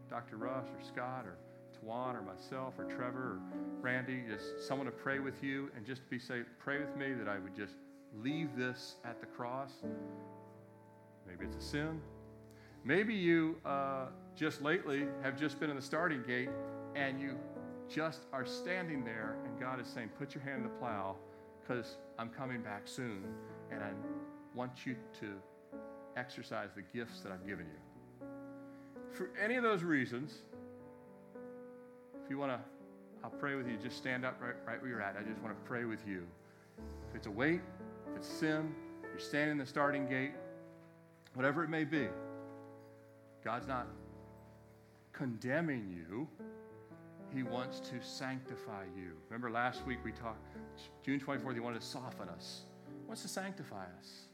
Dr. 0.09 0.38
Rush 0.38 0.68
or 0.68 0.82
Scott 0.82 1.26
or 1.26 1.38
Tawan 1.80 2.16
or 2.16 2.22
myself 2.22 2.74
or 2.80 2.86
Trevor 2.86 3.20
or 3.20 3.39
Randy, 3.82 4.24
just 4.28 4.68
someone 4.68 4.86
to 4.86 4.91
pray 4.91 5.20
with 5.20 5.43
you 5.43 5.70
and 5.76 5.86
just 5.86 6.07
be 6.09 6.18
say, 6.18 6.41
pray 6.57 6.80
with 6.80 6.95
me 6.97 7.13
that 7.13 7.28
I 7.28 7.38
would 7.38 7.55
just 7.55 7.76
leave 8.24 8.55
this 8.55 8.95
at 9.03 9.20
the 9.20 9.26
cross. 9.26 9.72
Maybe 11.28 11.45
it's 11.45 11.57
a 11.57 11.68
sin. 11.68 12.01
Maybe 12.84 13.13
you 13.13 13.57
uh, 13.66 14.07
just 14.36 14.61
lately 14.61 15.07
have 15.24 15.39
just 15.39 15.59
been 15.59 15.70
in 15.70 15.76
the 15.76 15.82
starting 15.82 16.22
gate 16.24 16.49
and 16.95 17.20
you 17.20 17.36
just 17.89 18.22
are 18.32 18.45
standing 18.45 19.03
there 19.03 19.38
and 19.45 19.59
God 19.59 19.80
is 19.80 19.88
saying, 19.88 20.09
put 20.20 20.36
your 20.36 20.43
hand 20.43 20.57
in 20.57 20.63
the 20.63 20.78
plow 20.78 21.16
because 21.61 21.97
I'm 22.20 22.30
coming 22.30 22.61
back 22.61 22.84
soon 22.88 23.24
and 23.72 23.84
I 23.84 23.89
want 24.53 24.86
you 24.86 24.95
to 25.20 25.28
exercise 26.16 26.70
the 26.76 26.84
gifts 26.97 27.22
that 27.22 27.32
I've 27.32 27.45
given 27.45 27.66
you. 27.66 28.28
For 29.11 29.30
any 29.41 29.55
of 29.55 29.63
those 29.63 29.84
reasons, 29.84 30.41
if 32.24 32.30
you 32.30 32.38
want 32.38 32.51
to, 32.51 32.59
I'll 33.24 33.30
pray 33.30 33.55
with 33.55 33.68
you. 33.68 33.78
Just 33.82 33.97
stand 33.97 34.26
up 34.26 34.39
right, 34.41 34.55
right 34.66 34.82
where 34.82 34.89
you're 34.89 35.01
at. 35.01 35.16
I 35.18 35.24
just 35.24 35.41
want 35.41 35.55
to 35.55 35.68
pray 35.68 35.86
with 35.86 36.05
you. 36.07 36.24
If 37.09 37.16
it's 37.16 37.28
a 37.28 37.32
weight, 37.32 37.61
it's 38.16 38.28
sin, 38.28 38.74
you're 39.03 39.20
standing 39.20 39.53
in 39.53 39.57
the 39.57 39.66
starting 39.66 40.07
gate, 40.07 40.32
whatever 41.34 41.63
it 41.63 41.70
may 41.70 41.84
be, 41.84 42.07
God's 43.43 43.68
not 43.68 43.88
condemning 45.13 45.88
you. 45.89 46.28
He 47.34 47.43
wants 47.43 47.80
to 47.82 48.01
sanctify 48.01 48.84
you. 48.95 49.11
Remember 49.30 49.51
last 49.51 49.86
week 49.86 49.99
we 50.03 50.11
talked, 50.11 50.55
June 51.03 51.20
24th, 51.20 51.53
he 51.53 51.59
wanted 51.59 51.82
to 51.82 51.86
soften 51.86 52.30
us. 52.30 52.61
He 53.01 53.07
wants 53.07 53.22
to 53.24 53.28
sanctify 53.28 53.84
us. 53.99 54.28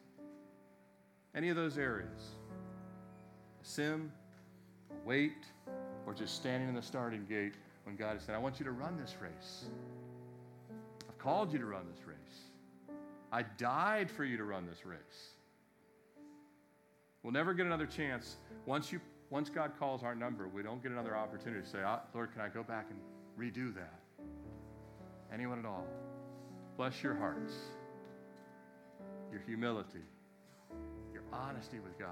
Any 1.33 1.49
of 1.49 1.55
those 1.55 1.77
areas 1.77 2.35
sin, 3.63 4.11
weight, 5.05 5.45
or 6.05 6.13
just 6.13 6.35
standing 6.35 6.67
in 6.67 6.75
the 6.75 6.81
starting 6.81 7.25
gate 7.25 7.53
when 7.85 7.95
God 7.95 8.13
has 8.13 8.23
said, 8.23 8.35
I 8.35 8.39
want 8.39 8.59
you 8.59 8.65
to 8.65 8.71
run 8.71 8.97
this 8.97 9.15
race. 9.21 9.65
I've 11.07 11.17
called 11.17 11.53
you 11.53 11.59
to 11.59 11.65
run 11.65 11.85
this 11.93 12.07
race. 12.07 12.17
I 13.31 13.43
died 13.43 14.11
for 14.11 14.25
you 14.25 14.37
to 14.37 14.43
run 14.43 14.65
this 14.65 14.85
race. 14.85 14.99
We'll 17.23 17.33
never 17.33 17.53
get 17.53 17.65
another 17.65 17.85
chance. 17.85 18.37
Once, 18.65 18.91
you, 18.91 18.99
once 19.29 19.49
God 19.49 19.71
calls 19.79 20.03
our 20.03 20.15
number, 20.15 20.47
we 20.47 20.63
don't 20.63 20.81
get 20.81 20.91
another 20.91 21.15
opportunity 21.15 21.61
to 21.61 21.69
say, 21.69 21.79
oh, 21.85 21.99
Lord, 22.13 22.33
can 22.33 22.41
I 22.41 22.49
go 22.49 22.63
back 22.63 22.87
and 22.89 22.99
redo 23.39 23.73
that? 23.75 23.99
Anyone 25.33 25.59
at 25.59 25.65
all? 25.65 25.85
Bless 26.77 27.01
your 27.03 27.15
hearts, 27.15 27.53
your 29.31 29.41
humility, 29.41 29.99
your 31.13 31.23
honesty 31.31 31.79
with 31.79 31.97
God. 31.97 32.09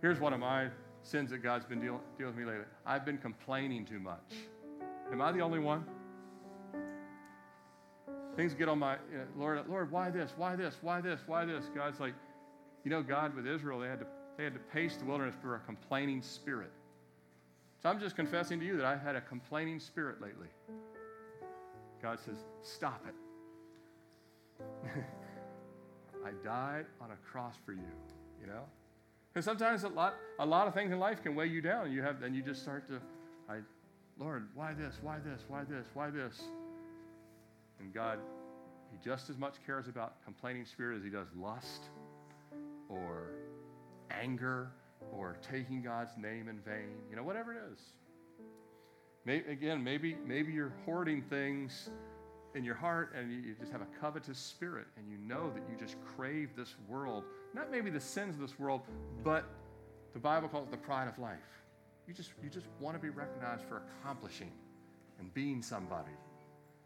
Here's 0.00 0.20
one 0.20 0.32
of 0.32 0.40
my 0.40 0.68
sins 1.02 1.30
that 1.30 1.42
God's 1.42 1.64
been 1.64 1.80
dealing 1.80 2.00
deal 2.18 2.28
with 2.28 2.36
me 2.36 2.44
lately. 2.44 2.64
I've 2.86 3.04
been 3.04 3.18
complaining 3.18 3.84
too 3.84 3.98
much. 3.98 4.32
Am 5.12 5.20
I 5.20 5.32
the 5.32 5.40
only 5.40 5.58
one? 5.58 5.84
Things 8.36 8.54
get 8.54 8.68
on 8.68 8.78
my, 8.78 8.96
you 9.10 9.18
know, 9.18 9.24
Lord, 9.36 9.68
Lord, 9.68 9.90
why 9.90 10.10
this? 10.10 10.32
Why 10.36 10.56
this? 10.56 10.76
Why 10.82 11.00
this? 11.00 11.20
Why 11.26 11.44
this? 11.44 11.64
God's 11.74 12.00
like, 12.00 12.14
you 12.84 12.90
know, 12.90 13.02
God 13.02 13.34
with 13.34 13.46
Israel, 13.46 13.78
they 13.78 13.88
had 13.88 14.00
to, 14.00 14.06
they 14.36 14.44
had 14.44 14.54
to 14.54 14.60
pace 14.72 14.96
the 14.96 15.04
wilderness 15.04 15.34
for 15.40 15.54
a 15.54 15.60
complaining 15.60 16.20
spirit. 16.20 16.72
So 17.82 17.88
I'm 17.88 18.00
just 18.00 18.16
confessing 18.16 18.58
to 18.60 18.66
you 18.66 18.76
that 18.76 18.86
I 18.86 18.96
had 18.96 19.14
a 19.14 19.20
complaining 19.20 19.78
spirit 19.78 20.20
lately. 20.20 20.48
God 22.02 22.18
says, 22.18 22.36
stop 22.62 23.04
it. 23.06 23.14
I 26.26 26.30
died 26.44 26.86
on 27.00 27.10
a 27.10 27.16
cross 27.30 27.54
for 27.64 27.72
you, 27.72 27.90
you 28.40 28.46
know? 28.46 28.64
Because 29.32 29.44
sometimes 29.44 29.84
a 29.84 29.88
lot, 29.88 30.14
a 30.38 30.46
lot 30.46 30.66
of 30.66 30.74
things 30.74 30.92
in 30.92 30.98
life 30.98 31.22
can 31.22 31.34
weigh 31.34 31.48
you 31.48 31.60
down. 31.60 31.86
And 31.86 31.94
you 31.94 32.02
have, 32.02 32.22
and 32.22 32.34
you 32.34 32.42
just 32.42 32.62
start 32.62 32.86
to, 32.88 33.00
I 33.48 33.58
Lord, 34.18 34.48
why 34.54 34.74
this? 34.74 34.98
Why 35.02 35.18
this? 35.18 35.42
Why 35.48 35.64
this? 35.64 35.86
Why 35.92 36.10
this? 36.10 36.44
And 37.80 37.92
God, 37.92 38.18
He 38.90 38.98
just 39.04 39.30
as 39.30 39.38
much 39.38 39.54
cares 39.66 39.88
about 39.88 40.22
complaining 40.24 40.64
spirit 40.64 40.98
as 40.98 41.04
He 41.04 41.10
does 41.10 41.28
lust 41.36 41.84
or 42.88 43.30
anger 44.10 44.70
or 45.12 45.36
taking 45.42 45.82
God's 45.82 46.12
name 46.16 46.48
in 46.48 46.58
vain. 46.60 46.96
You 47.10 47.16
know, 47.16 47.22
whatever 47.22 47.52
it 47.52 47.62
is. 47.72 47.78
Maybe, 49.24 49.50
again, 49.50 49.82
maybe, 49.82 50.16
maybe 50.26 50.52
you're 50.52 50.74
hoarding 50.84 51.22
things 51.22 51.88
in 52.54 52.62
your 52.62 52.74
heart 52.74 53.14
and 53.18 53.32
you, 53.32 53.54
just 53.58 53.72
have 53.72 53.80
a 53.80 53.88
covetous 54.00 54.38
spirit 54.38 54.86
and 54.96 55.10
you 55.10 55.18
know 55.18 55.50
that 55.50 55.62
you 55.68 55.76
just 55.78 55.96
crave 56.16 56.50
this 56.56 56.74
world. 56.88 57.24
Not 57.54 57.70
maybe 57.70 57.90
the 57.90 58.00
sins 58.00 58.34
of 58.34 58.40
this 58.40 58.58
world, 58.58 58.82
but 59.22 59.44
the 60.12 60.18
Bible 60.18 60.48
calls 60.48 60.68
it 60.68 60.70
the 60.70 60.76
pride 60.76 61.08
of 61.08 61.18
life. 61.18 61.38
You 62.06 62.14
just, 62.14 62.30
you 62.42 62.50
just 62.50 62.66
want 62.80 62.96
to 62.96 63.02
be 63.02 63.08
recognized 63.08 63.64
for 63.64 63.82
accomplishing 64.02 64.52
and 65.18 65.32
being 65.32 65.62
somebody. 65.62 66.12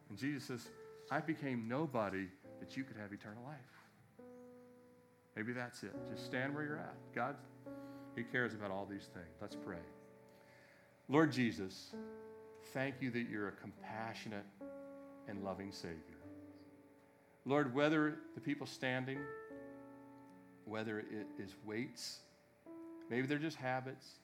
And 0.09 0.19
Jesus 0.19 0.45
says, 0.45 0.69
I 1.11 1.21
became 1.21 1.69
nobody 1.69 2.27
that 2.61 2.77
you 2.77 2.85
could 2.85 2.97
have 2.97 3.13
eternal 3.13 3.43
life. 3.45 4.27
Maybe 5.37 5.53
that's 5.53 5.83
it. 5.83 5.95
Just 6.11 6.27
stand 6.27 6.55
where 6.55 6.65
you're 6.65 6.79
at. 6.79 6.97
God, 7.15 7.37
He 8.17 8.25
cares 8.25 8.55
about 8.55 8.71
all 8.71 8.87
these 8.91 9.09
things. 9.15 9.37
Let's 9.41 9.57
pray. 9.57 9.77
Lord 11.09 11.33
Jesus, 11.33 11.93
thank 12.75 12.97
you 13.01 13.11
that 13.13 13.29
you're 13.31 13.49
a 13.49 13.53
compassionate 13.53 14.45
and 15.29 15.45
loving 15.45 15.73
Savior. 15.73 16.19
Lord, 17.45 17.75
whether 17.75 18.17
the 18.35 18.41
people 18.41 18.67
standing, 18.67 19.21
whether 20.65 20.99
it 20.99 21.27
is 21.39 21.55
weights, 21.65 22.19
maybe 23.09 23.27
they're 23.27 23.39
just 23.39 23.57
habits, 23.57 24.17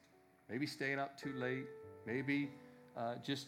maybe 0.50 0.66
staying 0.66 0.98
up 0.98 1.18
too 1.18 1.32
late, 1.34 1.64
maybe 2.06 2.50
uh, 2.96 3.14
just 3.24 3.46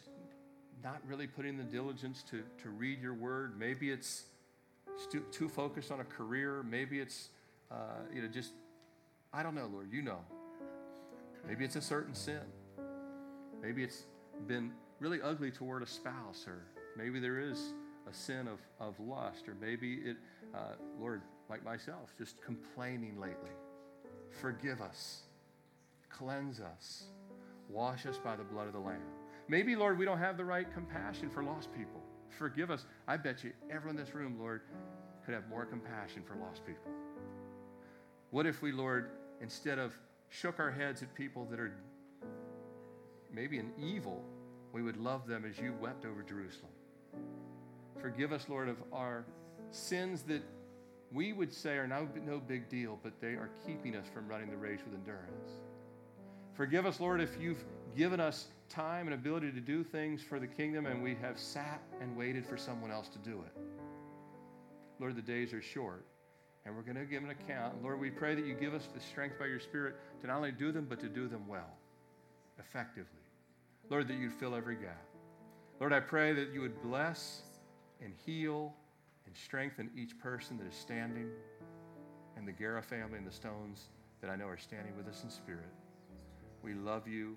not 0.83 1.01
really 1.07 1.27
putting 1.27 1.57
the 1.57 1.65
diligence 1.65 2.23
to, 2.31 2.43
to 2.63 2.71
read 2.71 3.01
your 3.01 3.15
word, 3.15 3.59
maybe 3.59 3.91
it's 3.91 4.25
too, 5.11 5.23
too 5.31 5.49
focused 5.49 5.91
on 5.91 6.01
a 6.01 6.05
career, 6.05 6.63
maybe 6.63 7.01
it's, 7.01 7.29
uh, 7.71 7.75
you 8.15 8.23
know, 8.23 8.29
just, 8.29 8.53
I 9.33 9.43
don't 9.43 9.55
know, 9.55 9.69
Lord, 9.73 9.89
you 9.93 10.03
know. 10.03 10.21
Maybe 11.47 11.65
it's 11.65 11.77
a 11.77 11.83
certain 11.83 12.15
sin. 12.15 12.41
Maybe 13.63 13.83
it's 13.83 14.05
been 14.47 14.73
really 15.01 15.21
ugly 15.23 15.51
toward 15.51 15.83
a 15.83 15.87
spouse, 15.87 16.45
or 16.47 16.63
maybe 16.97 17.21
there 17.21 17.39
is 17.39 17.73
a 18.09 18.15
sin 18.15 18.49
of, 18.49 18.61
of 18.81 18.99
lust, 19.01 19.49
or 19.49 19.57
maybe 19.61 19.95
it, 19.95 20.17
uh, 20.55 20.75
Lord, 21.01 21.23
like 21.49 21.65
myself, 21.65 22.13
just 22.19 22.43
complaining 22.43 23.21
lately. 23.21 23.51
Forgive 24.41 24.81
us, 24.81 25.23
cleanse 26.11 26.61
us, 26.61 27.05
wash 27.69 28.07
us 28.07 28.19
by 28.19 28.37
the 28.37 28.45
blood 28.45 28.67
of 28.67 28.73
the 28.73 28.79
Lamb. 28.79 29.01
Maybe, 29.49 29.77
Lord, 29.77 29.99
we 29.99 30.05
don't 30.05 30.19
have 30.19 30.37
the 30.37 30.45
right 30.45 30.67
compassion 30.73 31.31
for 31.31 31.43
lost 31.43 31.73
people. 31.73 32.03
Forgive 32.39 32.71
us. 32.71 32.85
I 33.07 33.17
bet 33.17 33.45
you 33.45 33.53
everyone 33.71 33.99
in 33.99 34.05
this 34.05 34.15
room, 34.15 34.37
Lord, 34.39 34.63
could 35.25 35.35
have 35.35 35.49
more 35.49 35.65
compassion 35.65 36.23
for 36.27 36.35
lost 36.37 36.67
people. 36.67 36.91
What 38.31 38.47
if 38.47 38.61
we, 38.61 38.73
Lord, 38.73 39.11
instead 39.41 39.79
of 39.79 39.93
shook 40.29 40.59
our 40.59 40.71
heads 40.71 41.03
at 41.03 41.15
people 41.15 41.47
that 41.51 41.61
are 41.61 41.73
maybe 43.33 43.59
in 43.59 43.71
evil, 43.79 44.25
we 44.73 44.83
would 44.83 44.97
love 44.97 45.27
them 45.27 45.45
as 45.49 45.59
you 45.59 45.75
wept 45.81 46.05
over 46.05 46.23
Jerusalem? 46.23 46.73
Forgive 48.01 48.33
us, 48.33 48.47
Lord, 48.49 48.69
of 48.69 48.77
our 48.93 49.25
sins 49.71 50.23
that 50.23 50.43
we 51.13 51.33
would 51.33 51.53
say 51.53 51.77
are 51.77 51.87
no, 51.87 52.09
no 52.27 52.39
big 52.39 52.69
deal, 52.69 52.99
but 53.03 53.13
they 53.21 53.35
are 53.35 53.51
keeping 53.65 53.95
us 53.95 54.07
from 54.13 54.27
running 54.29 54.51
the 54.51 54.57
race 54.57 54.81
with 54.85 54.95
endurance. 54.95 55.51
Forgive 56.55 56.85
us, 56.85 57.01
Lord, 57.01 57.21
if 57.21 57.37
you've 57.41 57.65
given 57.97 58.19
us 58.21 58.49
time 58.69 59.07
and 59.07 59.15
ability 59.15 59.53
to 59.53 59.61
do 59.61 59.83
things 59.85 60.23
for 60.23 60.39
the 60.39 60.47
kingdom 60.47 60.87
and 60.87 61.03
we 61.03 61.15
have 61.17 61.39
sat 61.39 61.81
and 62.01 62.17
waited 62.17 62.45
for 62.47 62.57
someone 62.57 62.91
else 62.91 63.09
to 63.09 63.19
do 63.19 63.43
it. 63.47 63.61
Lord, 64.99 65.17
the 65.17 65.23
days 65.23 65.53
are 65.53 65.63
short 65.63 66.07
and 66.65 66.75
we're 66.75 66.83
going 66.83 66.97
to 66.97 67.05
give 67.05 67.23
an 67.23 67.31
account. 67.31 67.83
Lord, 67.83 68.01
we 68.01 68.11
pray 68.11 68.35
that 68.35 68.45
you 68.45 68.55
give 68.55 68.75
us 68.75 68.89
the 68.93 69.01
strength 69.01 69.39
by 69.39 69.47
your 69.47 69.61
Spirit 69.61 69.97
to 70.21 70.27
not 70.27 70.37
only 70.37 70.53
do 70.53 70.73
them, 70.73 70.87
but 70.89 70.99
to 71.01 71.09
do 71.09 71.29
them 71.29 71.47
well, 71.47 71.79
effectively. 72.59 73.07
Lord, 73.89 74.09
that 74.09 74.15
you'd 74.15 74.33
fill 74.33 74.55
every 74.55 74.75
gap. 74.75 75.05
Lord, 75.79 75.93
I 75.93 76.01
pray 76.01 76.33
that 76.33 76.53
you 76.53 76.61
would 76.61 76.83
bless 76.83 77.43
and 78.03 78.13
heal 78.25 78.75
and 79.27 79.37
strengthen 79.37 79.91
each 79.97 80.19
person 80.19 80.57
that 80.59 80.67
is 80.67 80.75
standing 80.75 81.29
and 82.37 82.47
the 82.47 82.53
Guerra 82.53 82.83
family 82.83 83.19
and 83.19 83.27
the 83.27 83.33
Stones 83.33 83.89
that 84.21 84.31
I 84.31 84.37
know 84.37 84.47
are 84.47 84.59
standing 84.59 84.97
with 84.97 85.07
us 85.07 85.23
in 85.23 85.31
spirit. 85.31 85.73
We 86.63 86.75
love 86.75 87.07
you. 87.07 87.37